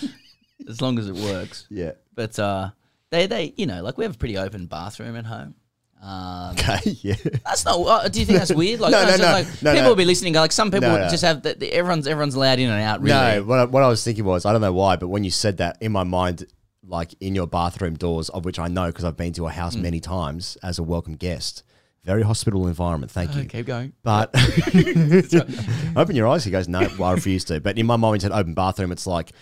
[0.68, 1.66] as long as it works.
[1.70, 1.92] Yeah.
[2.14, 2.70] But uh,
[3.10, 5.54] they, they, you know, like we have a pretty open bathroom at home.
[6.02, 7.14] Um, Okay, yeah.
[7.44, 7.80] That's not.
[7.80, 8.80] Uh, do you think that's weird?
[8.80, 9.88] Like, No, no, it's no, like, no, people no.
[9.88, 10.34] will be listening.
[10.34, 11.08] Like some people No, no.
[11.08, 13.00] just have the, the, everyone's everyone's allowed in and out.
[13.00, 13.14] Really.
[13.14, 15.30] No, what I, what I was thinking was I don't know why, but when you
[15.30, 16.44] said that in my mind,
[16.86, 19.74] like in your bathroom doors, of which I know because I've been to a house
[19.76, 19.82] Mm.
[19.82, 21.62] many times as a welcome guest.
[22.04, 23.44] Very hospitable environment, thank Oh, you.
[23.46, 23.92] keep going.
[24.02, 24.30] But
[25.96, 26.44] open your eyes.
[26.44, 27.60] He goes, no, well, I refuse to.
[27.60, 29.32] But in my mind, you said open bathroom, it's like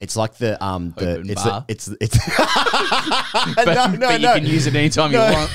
[0.00, 1.64] it's like the um the Open it's bar.
[1.66, 2.18] the, it's it's
[3.56, 5.26] but, no no but no you can use it anytime No.
[5.26, 5.50] you want.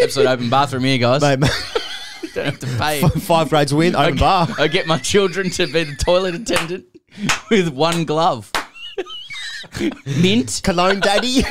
[0.00, 1.20] Episode open bathroom here, guys.
[1.20, 1.38] Mate.
[2.34, 3.02] Don't have to pay.
[3.20, 4.48] Five grades win, open I, bar.
[4.58, 6.86] I get my children to be the toilet attendant
[7.50, 8.50] with one glove.
[10.06, 10.60] Mint.
[10.64, 11.42] Cologne daddy.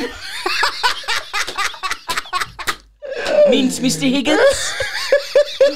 [3.52, 4.10] Mint, Mr.
[4.10, 4.74] Higgins.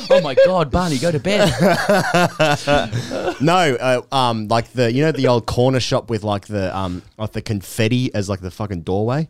[0.09, 1.49] oh my God, Barney, go to bed.
[3.41, 7.03] no, uh, um, like the you know the old corner shop with like the um
[7.17, 9.27] like the confetti as like the fucking doorway.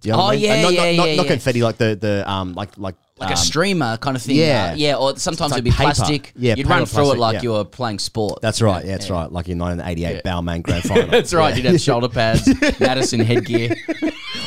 [0.00, 0.40] Do you know what Oh, I mean?
[0.44, 1.30] yeah, Uh, not, yeah, not, not, yeah, not yeah.
[1.32, 4.36] confetti, like the the um like like Like um, a streamer kind of thing.
[4.36, 5.82] Yeah, uh, yeah, or sometimes It's it'd be paper.
[5.82, 6.32] plastic.
[6.36, 7.42] Yeah, You'd paper run through plastic, it like yeah.
[7.42, 8.40] you were playing sport.
[8.40, 8.82] That's right.
[8.84, 9.30] Yeah, that's right.
[9.30, 10.32] Like in 1988 Yeah.
[10.32, 11.06] Balmain Grand Final.
[11.08, 11.50] That's right.
[11.50, 11.56] Yeah.
[11.56, 12.48] You'd have shoulder pads,
[12.80, 13.74] Madison headgear.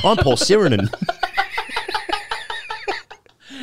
[0.03, 0.90] I'm Paul Sironen.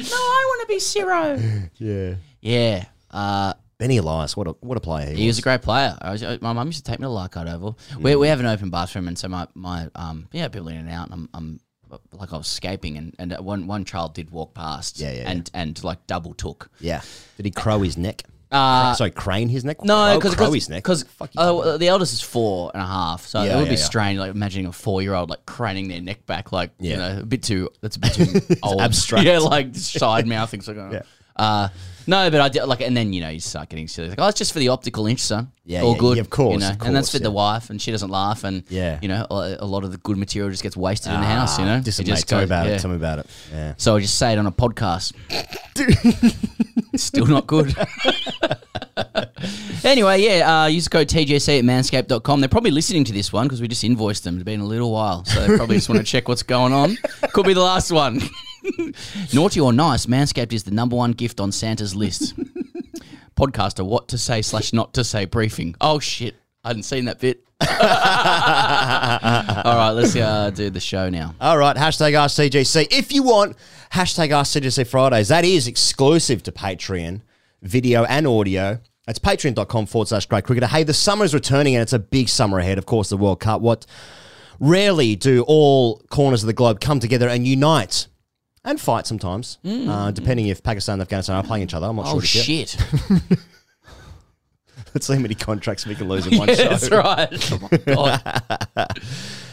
[0.08, 1.38] No, I want to be Ciro.
[1.76, 2.14] yeah.
[2.40, 2.84] Yeah.
[3.10, 5.96] Uh, Benny Elias, what a what a player he, He was a great player.
[6.00, 7.78] I was, my mum used to take me to Leichhardt Oval.
[7.98, 10.90] We, we have an open bathroom, and so my, my um yeah people in and
[10.90, 11.60] out, and I'm, I'm
[12.12, 15.50] like I was escaping, and, and one one child did walk past, Yeah, yeah, and
[15.54, 16.70] and like double took.
[16.78, 17.00] Yeah.
[17.38, 18.24] Did he crow his neck?
[18.50, 19.84] Uh, Sorry, crane his neck?
[19.84, 20.82] No, because crow his neck.
[20.82, 21.04] because
[21.36, 23.84] uh, the eldest is four and a half, so Yeah, it would yeah, be yeah.
[23.84, 27.18] strange, like imagining a four year old like craning their neck back, like you know,
[27.20, 27.68] a bit too.
[27.80, 28.80] That's a bit too old.
[28.80, 29.24] abstract.
[29.26, 30.62] Yeah, like side mouthing.
[30.62, 31.02] So Yeah.
[31.36, 31.68] uh,
[32.06, 34.10] no, but I did like, and then you know you start getting silly.
[34.10, 35.52] Like, oh, it's just for the optical interest, son.
[35.64, 36.16] Yeah, all yeah, good.
[36.16, 37.34] yeah, of course, you know, of and that's course, for the yeah.
[37.34, 38.98] wife, and she doesn't laugh, and Yeah.
[39.02, 41.58] you know, a, a lot of the good material just gets wasted in the house.
[41.58, 42.72] You know, Ah, Just It mate, tell me goes- about yeah.
[42.72, 42.78] it.
[42.80, 43.26] Tell me about it.
[43.52, 43.74] Yeah.
[43.76, 45.12] So I just say it on a podcast.
[46.92, 47.74] it's still not good.
[49.84, 52.40] anyway, yeah, uh, use the code TGC at manscaped.com.
[52.40, 54.34] They're probably listening to this one because we just invoiced them.
[54.36, 55.24] It's been a little while.
[55.24, 56.96] So they probably just want to check what's going on.
[57.32, 58.20] Could be the last one.
[59.32, 62.34] Naughty or nice, Manscaped is the number one gift on Santa's list.
[63.36, 65.74] Podcaster, what to say slash not to say briefing.
[65.80, 66.34] Oh, shit.
[66.64, 67.42] I hadn't seen that bit.
[67.62, 67.68] All
[69.76, 71.34] right, let's uh, do the show now.
[71.40, 72.88] All right, hashtag AskTGC.
[72.90, 73.56] If you want
[73.92, 77.22] hashtag AskTGC Fridays, that is exclusive to Patreon.
[77.62, 78.80] video and audio.
[79.08, 80.66] It's patreon.com forward slash grade cricketer.
[80.66, 82.78] Hey, the summer is returning and it's a big summer ahead.
[82.78, 83.60] Of course, the World Cup.
[83.60, 83.86] What
[84.60, 88.06] rarely do all corners of the globe come together and unite
[88.64, 91.86] and fight sometimes, uh, depending if Pakistan and Afghanistan are playing each other.
[91.86, 92.06] I'm not.
[92.08, 92.42] Oh sure.
[92.42, 92.68] yet.
[92.68, 92.76] shit!
[94.94, 96.68] Let's see how many contracts we can lose in one yeah, show.
[96.68, 97.50] that's right.
[97.96, 98.86] Oh.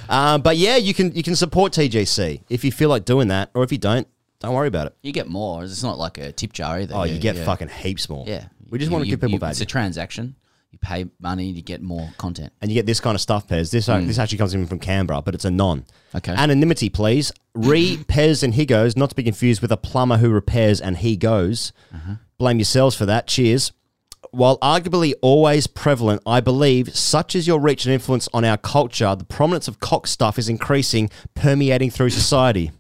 [0.10, 3.52] Um, but yeah, you can you can support TGC if you feel like doing that,
[3.54, 4.08] or if you don't,
[4.40, 4.96] don't worry about it.
[5.04, 5.64] You get more.
[5.66, 6.96] It's not like a tip jar either.
[6.96, 7.44] Oh, you get yeah.
[7.46, 8.24] fucking heaps more.
[8.26, 8.46] Yeah.
[8.70, 9.52] We just You- want to you- give people you- value.
[9.52, 10.36] It's a transaction.
[10.78, 12.54] You pay money, you get more content.
[12.62, 13.72] and you get this kind of stuff, Pez.
[13.72, 14.06] This Mm.
[14.06, 15.86] this actually comes in from Canberra, but it's a non.
[16.14, 16.34] Okay.
[16.34, 17.32] Anonymity, please.
[17.56, 20.98] Re Pez and he goes, not to be confused with a plumber who repairs and
[20.98, 21.72] he goes.
[21.94, 22.16] Uh-huh.
[22.38, 23.26] Blame yourselves for that.
[23.28, 23.72] Cheers.
[24.32, 29.16] While arguably always prevalent, I believe, such is your reach and influence on our culture,
[29.16, 32.72] the prominence of cock stuff is increasing, permeating through society.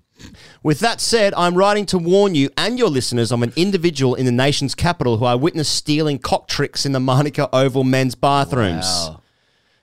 [0.63, 4.25] With that said, I'm writing to warn you and your listeners of an individual in
[4.25, 8.85] the nation's capital who I witnessed stealing cock tricks in the Manuka Oval men's bathrooms.
[8.85, 9.21] Wow.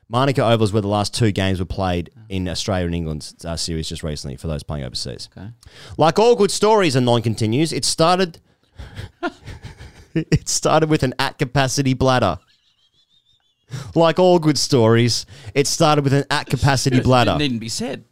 [0.08, 3.56] Manuka Oval is where the last two games were played in Australia and England's uh,
[3.56, 5.28] series just recently for those playing overseas.
[5.36, 5.48] Okay.
[5.96, 8.40] Like all good stories, and non continues, it started.
[10.14, 12.38] it started with an at capacity bladder.
[13.94, 17.36] Like all good stories, it started with an at capacity bladder.
[17.38, 18.04] Needn't be said.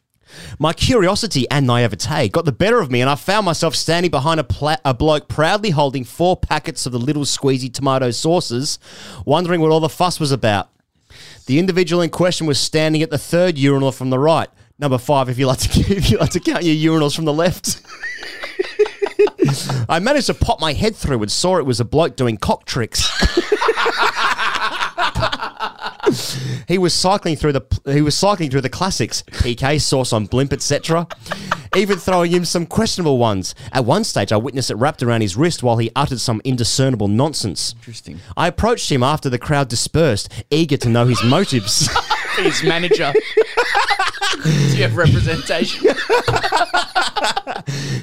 [0.59, 4.41] My curiosity and naivete got the better of me, and I found myself standing behind
[4.41, 8.79] a, pla- a bloke proudly holding four packets of the little squeezy tomato sauces,
[9.25, 10.71] wondering what all the fuss was about.
[11.47, 14.49] The individual in question was standing at the third urinal from the right.
[14.79, 17.33] Number five, if you like to if you like to count your urinals from the
[17.33, 17.81] left.
[19.89, 22.65] I managed to pop my head through and saw it was a bloke doing cock
[22.65, 23.09] tricks.
[26.69, 30.53] he was cycling through the he was cycling through the classics, PK, sauce on blimp,
[30.53, 31.07] etc.
[31.75, 33.55] Even throwing him some questionable ones.
[33.73, 37.09] At one stage, I witnessed it wrapped around his wrist while he uttered some indiscernible
[37.09, 37.75] nonsense.
[37.79, 38.21] Interesting.
[38.37, 41.89] I approached him after the crowd dispersed, eager to know his motives.
[42.37, 43.13] His manager.
[44.43, 45.87] Do you have representation?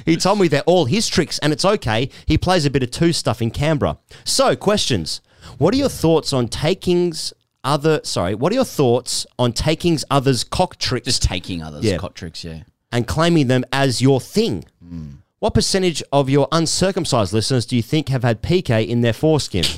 [0.06, 2.10] he told me they're all his tricks and it's okay.
[2.26, 3.98] He plays a bit of two stuff in Canberra.
[4.24, 5.20] So, questions.
[5.60, 10.42] What are your thoughts on taking's other sorry, what are your thoughts on taking's others
[10.42, 11.04] cock tricks?
[11.04, 11.98] Just taking others' Yeah.
[11.98, 12.62] cock tricks, yeah.
[12.90, 14.64] and claiming them as your thing.
[14.82, 15.08] Hmm.
[15.38, 19.64] What percentage of your uncircumcised listeners do you think have had PK in their foreskin?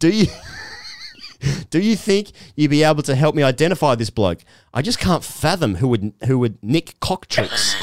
[0.00, 0.26] do you
[1.70, 4.40] do you think you'd be able to help me identify this bloke?
[4.74, 7.76] I just can't fathom who would who would nick cock tricks,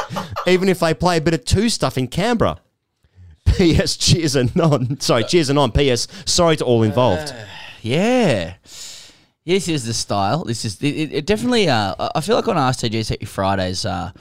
[0.46, 2.56] even if they play a bit of two stuff in Canberra.
[3.56, 3.96] P.S.
[3.96, 5.00] Cheers and on.
[5.00, 5.72] Sorry, cheers and on.
[5.72, 6.08] P.S.
[6.26, 7.34] Sorry to all involved.
[7.82, 8.54] Yeah.
[9.44, 10.44] This is the style.
[10.44, 11.68] This is it, it- it definitely.
[11.68, 14.12] Uh, I- feel like on TGC Fridays, uh,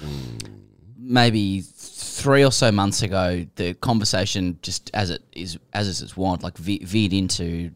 [0.98, 6.16] maybe three or so months ago, the conversation just as it is as is its
[6.18, 7.72] wont, like ve- veered into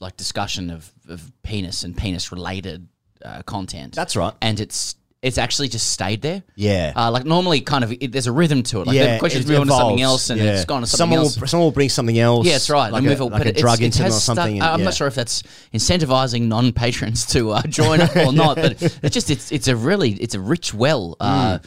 [0.00, 2.88] like discussion of, of penis and penis related
[3.24, 3.94] uh, content.
[3.94, 4.34] That's right.
[4.40, 6.42] and it's it's actually just stayed there.
[6.56, 6.92] Yeah.
[6.96, 8.88] Uh, like normally, kind of, it, there's a rhythm to it.
[8.88, 10.54] Like yeah, the question's moved on to something else, and Yeah.
[10.56, 11.38] it's gone to something someone else.
[11.40, 12.44] Will, someone will bring something else.
[12.44, 12.92] Yeah, that's right.
[12.92, 14.60] Like a, move like a drug it incident or has stuck- something.
[14.60, 14.84] I'm yeah.
[14.84, 19.30] not sure if that's incentivizing non-patrons to uh, join up or not, but it's just
[19.30, 21.16] it's it's a really it's a rich well.
[21.20, 21.58] Uh,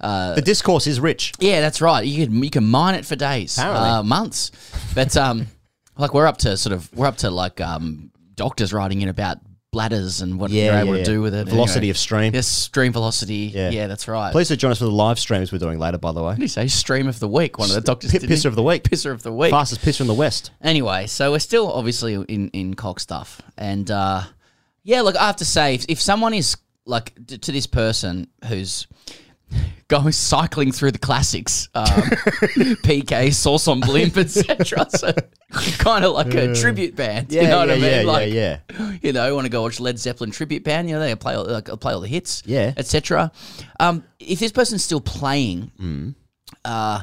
[0.00, 1.32] uh, The discourse is rich.
[1.40, 2.06] yeah, that's right.
[2.06, 4.50] You can you can mine it for days, uh, months.
[4.94, 5.48] But um,
[5.98, 9.38] like we're up to sort of we're up to like um doctors writing in about
[9.72, 11.48] bladders and what Yeah, you're able yeah, to do with it.
[11.48, 12.34] Velocity of stream.
[12.34, 13.52] Yes, stream velocity.
[13.54, 13.70] Yeah.
[13.70, 14.32] Yeah, that's right.
[14.32, 16.26] Please do join us for the live streams we're doing later, by the way.
[16.26, 16.66] What did you say?
[16.66, 17.58] Stream of the week.
[17.58, 18.10] One of the doctors.
[18.10, 18.18] He?
[18.18, 18.84] pisser of the week.
[18.84, 19.50] Pisser of the week.
[19.50, 20.50] Fastest pisser in the West.
[20.60, 24.22] Anyway, so we're still obviously in in cock stuff, and uh,
[24.82, 28.28] yeah, look, I have to say, if, if someone is like t- to this person
[28.48, 28.86] who's
[29.88, 31.84] going cycling through the classics, um,
[32.84, 34.86] PK, Sauce on Blimp, etc.
[34.90, 35.12] So
[35.78, 37.32] kind of like a tribute band.
[37.32, 38.06] Yeah, you Yeah, know what I yeah, mean?
[38.06, 40.88] yeah, like, yeah, You know, want to go watch Led Zeppelin tribute band?
[40.88, 42.72] You know, they play all, like, play all the hits, Yeah.
[42.76, 43.32] etc.
[43.80, 46.14] Um, if this person's still playing, Mm.
[46.64, 47.02] uh,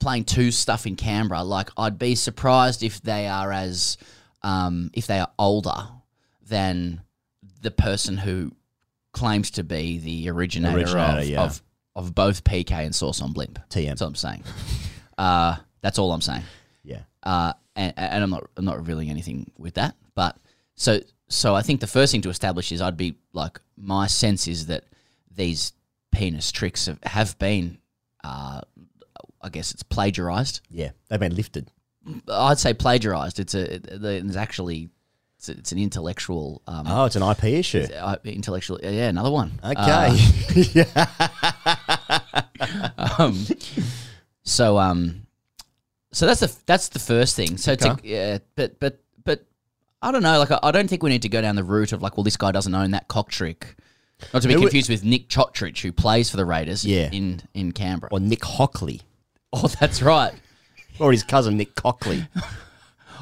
[0.00, 3.96] playing two stuff in Canberra, like I'd be surprised if they are as
[4.42, 5.88] um, if they are older
[6.46, 7.00] than
[7.62, 8.52] the person who
[9.14, 11.42] claims to be the originator, Originator, of, yeah.
[11.42, 11.62] of
[11.96, 13.58] of both PK and Sauce on Blimp.
[13.70, 13.86] TM.
[13.88, 14.44] That's all I'm saying.
[15.16, 16.42] uh, that's all I'm saying.
[16.82, 17.00] Yeah.
[17.22, 19.94] Uh, and, and I'm not I'm not revealing anything with that.
[20.14, 20.36] But
[20.74, 24.46] so so I think the first thing to establish is I'd be like my sense
[24.46, 24.84] is that
[25.30, 25.72] these
[26.12, 27.78] penis tricks have, have been,
[28.22, 28.60] uh,
[29.40, 30.60] I guess it's plagiarized.
[30.70, 31.70] Yeah, they've been lifted.
[32.28, 33.40] I'd say plagiarized.
[33.40, 34.90] It's a it's actually
[35.48, 36.62] it's, it's an intellectual.
[36.66, 37.86] Um, Oh, it's an IP issue.
[37.98, 38.78] uh, intellectual.
[38.82, 39.60] Yeah, another one.
[39.64, 39.74] Okay.
[39.78, 40.16] Uh,
[40.72, 41.06] yeah.
[43.18, 43.44] um,
[44.42, 45.26] So um,
[46.12, 47.56] so that's the that's the first thing.
[47.56, 49.44] So to, yeah, but but but
[50.02, 50.38] I don't know.
[50.38, 52.24] Like I, I don't think we need to go down the route of like, well,
[52.24, 53.76] this guy doesn't own that cock trick.
[54.32, 57.08] Not to be Who- confused with Nick Cotric, who plays for the Raiders Yeah.
[57.10, 58.10] in in Canberra.
[58.12, 59.00] Or Nick Hockley.
[59.56, 60.32] Oh, that's right.
[60.98, 62.26] Or his cousin Nick Cockley.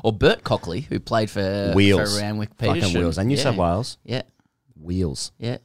[0.03, 2.15] Or Bert Cockley, who played for Wheels.
[2.15, 3.19] for Randwick Fucking Wheels.
[3.19, 3.43] And New yeah.
[3.43, 3.99] South Wales.
[4.05, 4.23] Yeah,
[4.81, 5.33] Wheels.
[5.39, 5.59] yeah.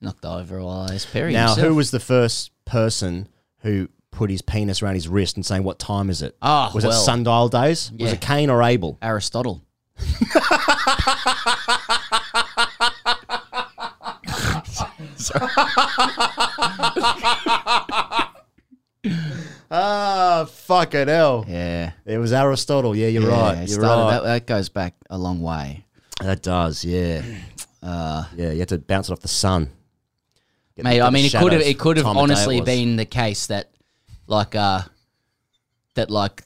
[0.00, 1.32] Knocked over Ellyse Perry.
[1.32, 1.68] Now, himself.
[1.68, 3.28] who was the first person
[3.60, 6.84] who put his penis around his wrist and saying, "What time is it?" Ah, was
[6.84, 6.92] well.
[6.92, 7.90] it sundial days?
[7.98, 8.98] Was it Cain or Abel?
[9.02, 9.64] Aristotle?
[19.70, 21.44] Ah, fucking hell!
[21.46, 22.96] Yeah, It was Aristotle.
[22.96, 23.58] Yeah, you're Yeah, right.
[23.68, 24.10] You're started- right.
[24.10, 25.84] That, that goes back a long way.
[26.22, 26.84] That does.
[26.84, 27.22] Yeah.
[27.82, 29.70] Uh, yeah, you had to bounce it off the sun.
[30.74, 32.36] Get Mate, get I mean, it could have it could have time of day it
[32.36, 33.70] honestly been the case that,
[34.26, 34.82] like, uh,
[35.94, 36.42] that like,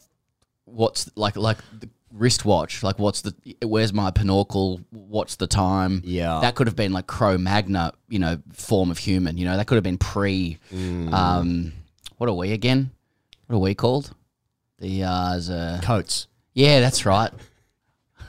[0.65, 2.83] what's like like the wristwatch?
[2.83, 4.81] Like, what's the where's my pinnacle?
[4.91, 6.03] What's the time?
[6.05, 6.41] Yeah.
[6.41, 9.37] that could have been like Cro Magna, you know, form of human.
[9.39, 10.59] You know, that could have been pre.
[10.73, 11.13] Mm.
[11.13, 11.73] Um,
[12.19, 12.91] what are we again?
[13.53, 14.15] What are we called?
[14.79, 16.27] The uh, as a coats.
[16.55, 17.31] Yeah, that's right.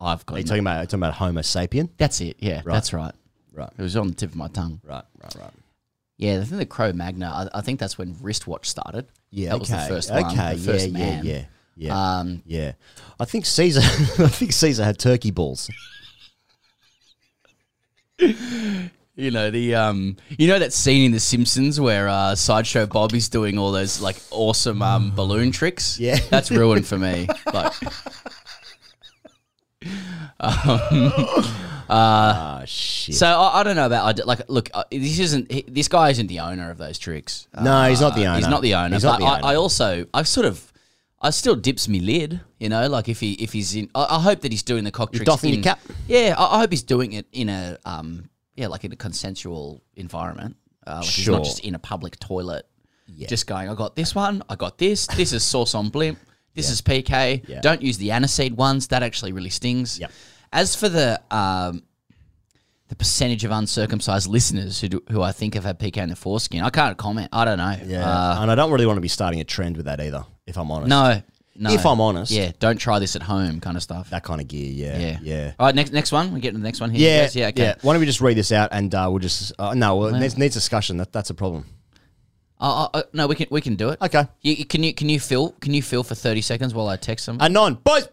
[0.00, 0.34] I've got.
[0.34, 1.90] Are you talking about talking about Homo sapien?
[1.96, 2.38] That's it.
[2.40, 3.14] Yeah, that's right.
[3.52, 3.70] Right.
[3.78, 4.80] It was on the tip of my tongue.
[4.82, 5.52] Right, right, right.
[6.16, 7.48] Yeah, I think the Cro Magna.
[7.54, 9.06] I, I think that's when wristwatch started.
[9.30, 10.34] Yeah, that was the first okay, one.
[10.34, 11.24] yeah, the first yeah, man.
[11.24, 11.44] yeah,
[11.76, 12.72] yeah, Um, yeah.
[13.20, 13.80] I think Caesar.
[14.24, 15.70] I think Caesar had turkey balls.
[19.20, 23.12] You know the um, you know that scene in The Simpsons where uh, sideshow Bob
[23.14, 25.98] is doing all those like awesome um, balloon tricks.
[26.00, 26.16] Yeah.
[26.30, 27.28] that's ruined for me.
[27.52, 27.72] Like,
[30.40, 31.42] um, uh,
[31.92, 33.14] Ah, shit.
[33.16, 34.70] So I, I don't know about I like look.
[34.72, 37.48] Uh, this isn't he, this guy isn't the owner of those tricks.
[37.60, 38.50] No, he's not the Uh, He's owner.
[38.54, 38.94] not the owner.
[38.94, 39.46] He's not the I, owner.
[39.46, 40.72] I also I sort of
[41.20, 42.40] I still dips me lid.
[42.58, 43.90] You know, like if he if he's in.
[43.94, 45.26] I, I hope that he's doing the cock You're tricks.
[45.42, 45.80] doffing your cap?
[46.08, 48.28] Yeah, I, I hope he's doing it in a um
[48.60, 50.56] yeah like in a consensual environment.
[50.86, 51.36] Uh, like Sure.
[51.36, 52.66] not just in a public toilet.
[53.06, 53.26] Yeah.
[53.28, 53.68] Just going.
[53.68, 54.42] I got this one.
[54.48, 55.06] I got this.
[55.08, 56.18] This is sauce on blimp.
[56.54, 57.42] This is PK.
[57.48, 57.60] Yeah.
[57.60, 58.88] Don't use the aniseed ones.
[58.88, 59.98] That actually really stings.
[59.98, 60.10] Yep.
[60.52, 61.82] As for the um,
[62.88, 66.16] the percentage of uncircumcised listeners who do, who I think have had PK in the
[66.16, 67.28] foreskin, I can't comment.
[67.32, 67.76] I don't know.
[67.84, 70.24] Yeah, Uh, and I don't really want to be starting a trend with that either.
[70.46, 70.88] If I'm honest.
[70.88, 71.22] no,
[71.60, 71.70] no.
[71.70, 72.32] If I'm honest.
[72.32, 74.08] yeah, don't try this at home, kind of stuff.
[74.10, 74.72] That kind of gear.
[74.72, 74.98] Yeah.
[74.98, 75.52] yeah, Yeah.
[75.58, 76.32] All right, next next one.
[76.32, 77.00] We get to the next one here.
[77.00, 77.62] Yeah, yeah, okay.
[77.62, 77.74] yeah.
[77.82, 80.18] Why don't we just read this out and uh, we'll just uh, no, well, it
[80.18, 80.96] needs, needs discussion.
[80.96, 81.66] That that's a problem.
[82.58, 84.00] Uh, uh, uh, no, we can we can do it.
[84.00, 84.26] Okay.
[84.40, 87.26] You, can you can you fill can you fill for thirty seconds while I text
[87.26, 87.36] them?
[87.40, 88.08] Anon, boys.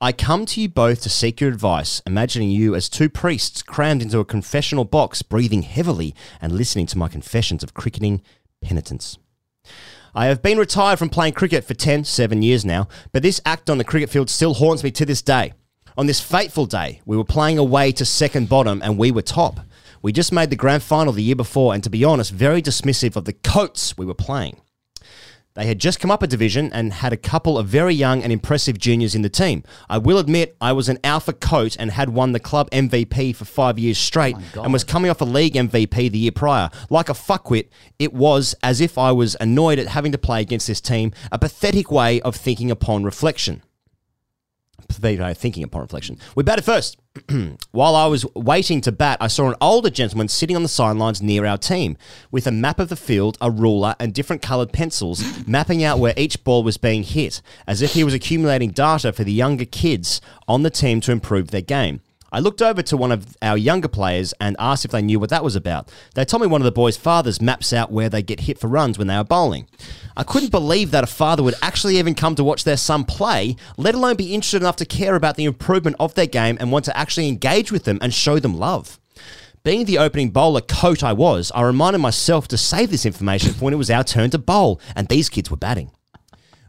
[0.00, 4.02] I come to you both to seek your advice, imagining you as two priests crammed
[4.02, 8.20] into a confessional box, breathing heavily and listening to my confessions of cricketing
[8.60, 9.16] penitence.
[10.16, 13.68] I have been retired from playing cricket for 10, 7 years now, but this act
[13.68, 15.54] on the cricket field still haunts me to this day.
[15.96, 19.58] On this fateful day, we were playing away to second bottom and we were top.
[20.02, 23.16] We just made the grand final the year before, and to be honest, very dismissive
[23.16, 24.60] of the coats we were playing.
[25.54, 28.32] They had just come up a division and had a couple of very young and
[28.32, 29.62] impressive juniors in the team.
[29.88, 33.44] I will admit I was an alpha coat and had won the club MVP for
[33.44, 36.70] five years straight oh and was coming off a league MVP the year prior.
[36.90, 37.68] Like a fuckwit,
[38.00, 41.38] it was as if I was annoyed at having to play against this team, a
[41.38, 43.62] pathetic way of thinking upon reflection.
[44.88, 46.18] Thinking upon reflection.
[46.34, 46.98] We batted first.
[47.70, 51.22] While I was waiting to bat, I saw an older gentleman sitting on the sidelines
[51.22, 51.96] near our team
[52.30, 56.14] with a map of the field, a ruler, and different coloured pencils mapping out where
[56.16, 60.20] each ball was being hit, as if he was accumulating data for the younger kids
[60.48, 62.00] on the team to improve their game.
[62.34, 65.30] I looked over to one of our younger players and asked if they knew what
[65.30, 65.88] that was about.
[66.16, 68.66] They told me one of the boys' fathers maps out where they get hit for
[68.66, 69.68] runs when they are bowling.
[70.16, 73.54] I couldn't believe that a father would actually even come to watch their son play,
[73.76, 76.84] let alone be interested enough to care about the improvement of their game and want
[76.86, 78.98] to actually engage with them and show them love.
[79.62, 83.66] Being the opening bowler coat I was, I reminded myself to save this information for
[83.66, 85.92] when it was our turn to bowl, and these kids were batting.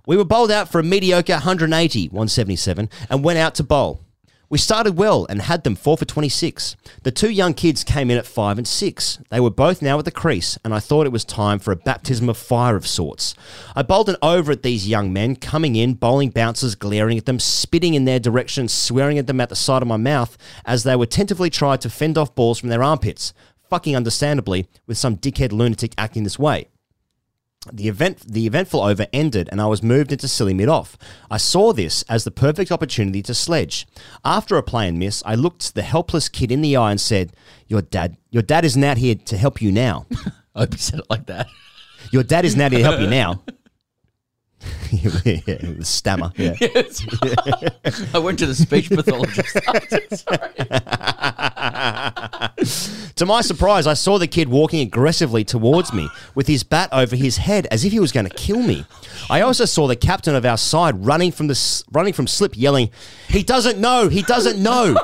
[0.05, 4.04] We were bowled out for a mediocre 180, 177, and went out to bowl.
[4.47, 6.75] We started well and had them 4 for 26.
[7.03, 9.19] The two young kids came in at 5 and 6.
[9.29, 11.75] They were both now at the crease, and I thought it was time for a
[11.75, 13.33] baptism of fire of sorts.
[13.75, 17.39] I bowled an over at these young men, coming in, bowling bouncers, glaring at them,
[17.39, 20.95] spitting in their direction, swearing at them at the side of my mouth as they
[20.95, 23.33] were tentatively tried to fend off balls from their armpits.
[23.69, 26.67] Fucking understandably, with some dickhead lunatic acting this way.
[27.71, 30.97] The event, the eventful over ended, and I was moved into silly mid off.
[31.29, 33.87] I saw this as the perfect opportunity to sledge.
[34.23, 37.33] After a play and miss, I looked the helpless kid in the eye and said,
[37.67, 40.05] "Your dad, your dad isn't out here to help you now."
[40.55, 41.47] I hope you said it like that.
[42.11, 43.43] Your dad is now here to help you now.
[44.91, 46.31] yeah, stammer.
[46.37, 46.55] Yeah.
[46.59, 47.05] Yes.
[48.13, 49.57] I went to the speech pathologist.
[53.15, 57.15] To my surprise, I saw the kid walking aggressively towards me with his bat over
[57.15, 58.85] his head as if he was going to kill me.
[59.29, 62.89] I also saw the captain of our side running from the running from slip yelling,
[63.29, 64.09] "He doesn't know.
[64.09, 64.97] He doesn't know."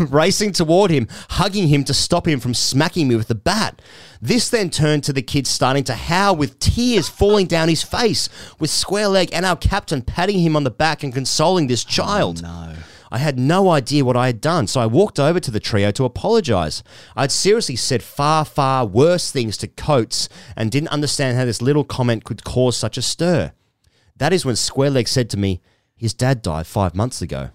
[0.10, 3.82] Racing toward him, hugging him to stop him from smacking me with the bat.
[4.20, 8.28] This then turned to the kid starting to howl with tears falling down his face,
[8.58, 11.90] with Square Leg and our captain patting him on the back and consoling this oh,
[11.90, 12.42] child.
[12.42, 12.74] no.
[13.12, 15.90] I had no idea what I had done, so I walked over to the trio
[15.90, 16.84] to apologize.
[17.16, 21.82] I'd seriously said far, far worse things to Coates and didn't understand how this little
[21.82, 23.50] comment could cause such a stir.
[24.16, 25.60] That is when Squareleg said to me,
[25.96, 27.50] His dad died five months ago.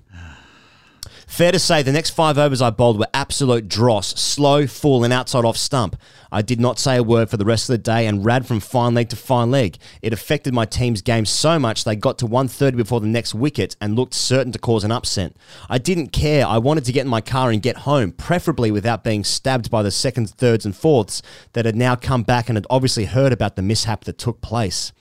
[1.36, 5.12] Fair to say, the next five overs I bowled were absolute dross, slow, full, and
[5.12, 5.98] outside off stump.
[6.32, 8.62] I did not say a word for the rest of the day and rad from
[8.62, 9.78] fine leg to fine leg.
[10.02, 13.76] It affected my team's game so much they got to 130 before the next wicket
[13.82, 15.36] and looked certain to cause an upset.
[15.70, 16.48] I didn't care.
[16.48, 19.84] I wanted to get in my car and get home, preferably without being stabbed by
[19.84, 21.22] the seconds, thirds, and fourths
[21.52, 24.94] that had now come back and had obviously heard about the mishap that took place.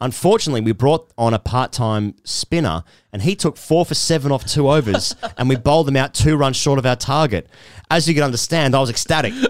[0.00, 4.44] Unfortunately, we brought on a part time spinner and he took four for seven off
[4.44, 7.48] two overs and we bowled him out two runs short of our target.
[7.90, 9.32] As you can understand, I was ecstatic.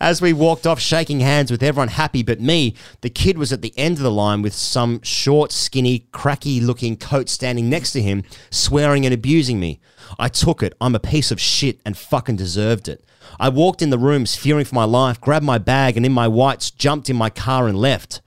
[0.00, 3.62] As we walked off shaking hands with everyone happy but me, the kid was at
[3.62, 8.02] the end of the line with some short, skinny, cracky looking coat standing next to
[8.02, 9.80] him, swearing and abusing me.
[10.18, 10.74] I took it.
[10.80, 13.04] I'm a piece of shit and fucking deserved it.
[13.38, 16.28] I walked in the rooms fearing for my life, grabbed my bag and in my
[16.28, 18.20] whites jumped in my car and left.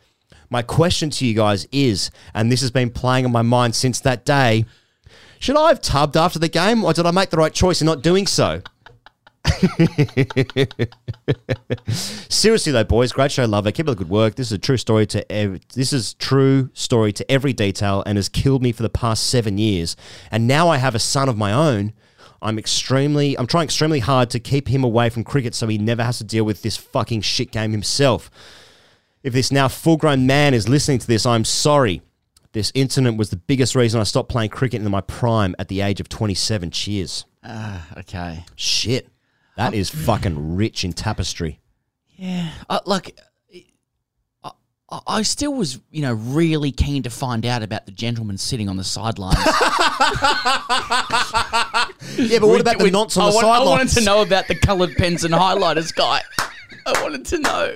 [0.50, 4.00] My question to you guys is, and this has been playing on my mind since
[4.02, 4.66] that day,
[5.40, 7.86] should I have tubbed after the game or did I make the right choice in
[7.86, 8.62] not doing so?
[11.88, 13.74] Seriously though, boys, great show, love it.
[13.74, 14.36] Keep up the good work.
[14.36, 18.18] This is a true story to ev- this is true story to every detail, and
[18.18, 19.96] has killed me for the past seven years.
[20.30, 21.94] And now I have a son of my own.
[22.42, 26.04] I'm extremely, I'm trying extremely hard to keep him away from cricket so he never
[26.04, 28.32] has to deal with this fucking shit game himself.
[29.24, 32.02] If this now full-grown man is listening to this, I'm sorry.
[32.54, 35.82] This incident was the biggest reason I stopped playing cricket in my prime at the
[35.82, 36.72] age of 27.
[36.72, 37.26] Cheers.
[37.44, 38.46] Ah, okay.
[38.56, 39.08] Shit.
[39.58, 41.60] That is fucking rich in tapestry.
[42.16, 43.20] Yeah, uh, like
[45.08, 48.76] I, still was, you know, really keen to find out about the gentleman sitting on
[48.78, 49.38] the sidelines.
[52.18, 54.48] Yeah, but what about the nonce on I the want- I wanted to know about
[54.48, 56.22] the coloured pens and highlighters guy.
[56.86, 57.76] I wanted to know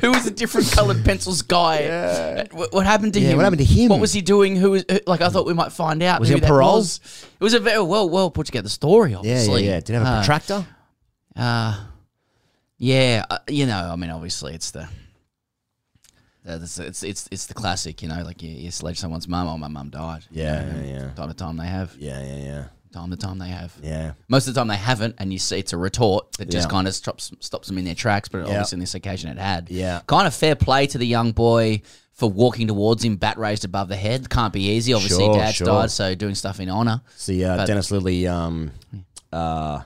[0.00, 2.46] who was the different coloured pencils guy.
[2.52, 3.36] What, what happened to Yeah, him?
[3.36, 3.88] what happened to him?
[3.88, 4.56] What was he doing?
[4.56, 5.20] Who was like?
[5.20, 6.20] I thought we might find out.
[6.20, 6.76] Was he on parole?
[6.78, 7.00] Was.
[7.38, 9.12] It was a very well well put together story.
[9.12, 9.80] Yeah, Obviously, yeah, yeah.
[9.80, 10.66] Did it have a Uh, protractor?
[11.36, 11.84] uh,
[12.78, 14.88] yeah, uh, you know, I mean, obviously, it's the.
[16.44, 19.46] The- It's, it's it's it's the classic, you know, like you, you sledge someone's mum.
[19.46, 20.24] Oh, my mum died.
[20.30, 21.10] you Yeah, know, yeah, yeah.
[21.14, 21.94] Time to time they have.
[21.98, 22.64] Yeah, yeah, yeah.
[22.92, 23.72] Time to time they have.
[23.82, 24.12] Yeah.
[24.28, 26.70] Most of the time they haven't, and you see it's a retort that just Yeah.
[26.72, 28.28] kind of stops stops them in their tracks.
[28.28, 29.70] But obviously, in this occasion, it had.
[29.70, 30.00] Yeah.
[30.06, 31.82] Kind of fair play to the young boy
[32.14, 34.28] for walking towards him, bat raised above the head.
[34.28, 34.92] Can't be easy.
[34.92, 35.66] Obviously, Sure, dad's sure.
[35.66, 37.00] died, so doing stuff in honour.
[37.16, 38.72] See, uh, Dennis Lillee, um,
[39.32, 39.82] uh,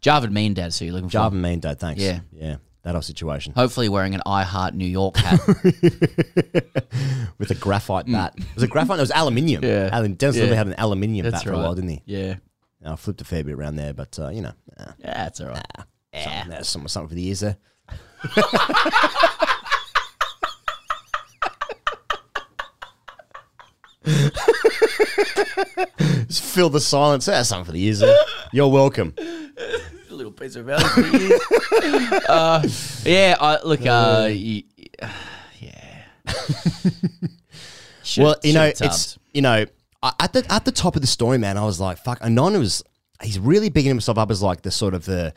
[0.00, 1.18] Javed Miandad, so you're looking for.
[1.18, 2.00] Javed Miandad, thanks.
[2.00, 2.20] Yeah.
[2.32, 2.56] Yeah.
[2.82, 3.52] That whole situation.
[3.54, 5.38] Hopefully, wearing an I Heart New York hat.
[7.38, 8.34] With a graphite bat.
[8.54, 8.98] Was it graphite?
[8.98, 9.62] It was aluminium.
[9.62, 9.68] Mm.
[9.68, 9.90] Yeah.
[9.92, 10.46] Alan, Dennis Yeah.
[10.46, 12.02] Had an aluminium That's bat for a while, didn't he?
[12.06, 12.36] Yeah.
[12.84, 14.52] I flipped a fair bit around there, but, uh, you know.
[14.78, 15.62] Uh, Yeah, that's all right.
[16.14, 17.58] something, there's something, something for the ears there.
[26.28, 27.26] Just fill the silence.
[27.26, 28.16] That's something for the ears there.
[28.52, 29.14] You're welcome.
[30.30, 32.18] A little piece of value for you.
[32.28, 32.66] uh,
[33.04, 34.64] yeah, I, look, uh, y-
[35.60, 36.04] yeah.
[38.02, 38.92] Should- well, you know, should've tubbed.
[38.94, 39.66] it's you know,
[40.02, 42.18] I- at the at the top of the story, man, I was like, fuck.
[42.22, 42.82] Anon was
[43.22, 45.32] he's really bigging himself up as like the sort of the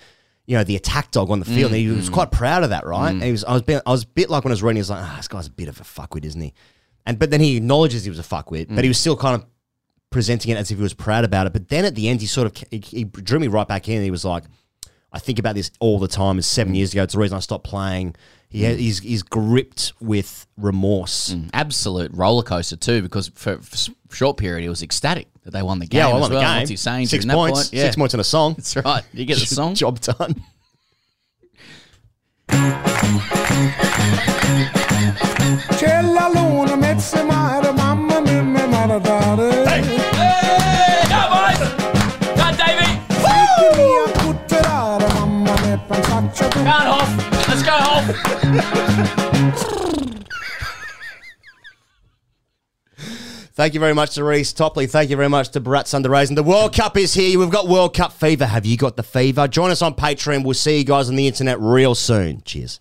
[0.45, 1.71] you know the attack dog on the field.
[1.71, 2.13] and he was Mm.
[2.13, 3.11] quite proud of that, right?
[3.11, 4.77] And he was I was being, I was a bit like when I was reading,
[4.77, 6.53] he was like, ah, this guy's a bit of a fuckwit, isn't he?
[7.05, 9.45] And but then he acknowledges he was a fuckwit, but he was still kind of
[10.09, 11.53] presenting it as if he was proud about it.
[11.53, 13.95] But then at the end, he sort of he, he drew me right back in.
[13.95, 14.43] And he was like,
[15.13, 16.39] I think about this all the time.
[16.39, 16.77] It's seven mm.
[16.77, 17.03] years ago.
[17.03, 18.15] It's the reason I stopped playing.
[18.49, 18.77] He ha- mm.
[18.77, 21.33] he's he's gripped with remorse.
[21.33, 25.51] Mm, absolute roller coaster too, because for, for s- short period he was ecstatic that
[25.51, 25.99] they won the game.
[25.99, 26.53] Yeah, well, I as won the well.
[26.53, 26.59] game.
[26.61, 27.05] What's he saying?
[27.07, 27.69] Six during that points.
[27.69, 27.73] point?
[27.73, 27.83] Yeah.
[27.85, 28.53] Six points in a song.
[28.57, 29.03] That's right.
[29.13, 29.75] You get the song.
[29.75, 30.43] Job done.
[35.77, 36.01] C'è
[47.47, 48.05] Let's go, Hoff.
[53.55, 54.87] Thank you very much to Reece Topley.
[54.87, 56.29] Thank you very much to Bharat Sundays.
[56.29, 57.37] The World Cup is here.
[57.37, 58.47] We've got World Cup fever.
[58.47, 59.47] Have you got the fever?
[59.47, 60.43] Join us on Patreon.
[60.43, 62.41] We'll see you guys on the internet real soon.
[62.45, 62.79] Cheers.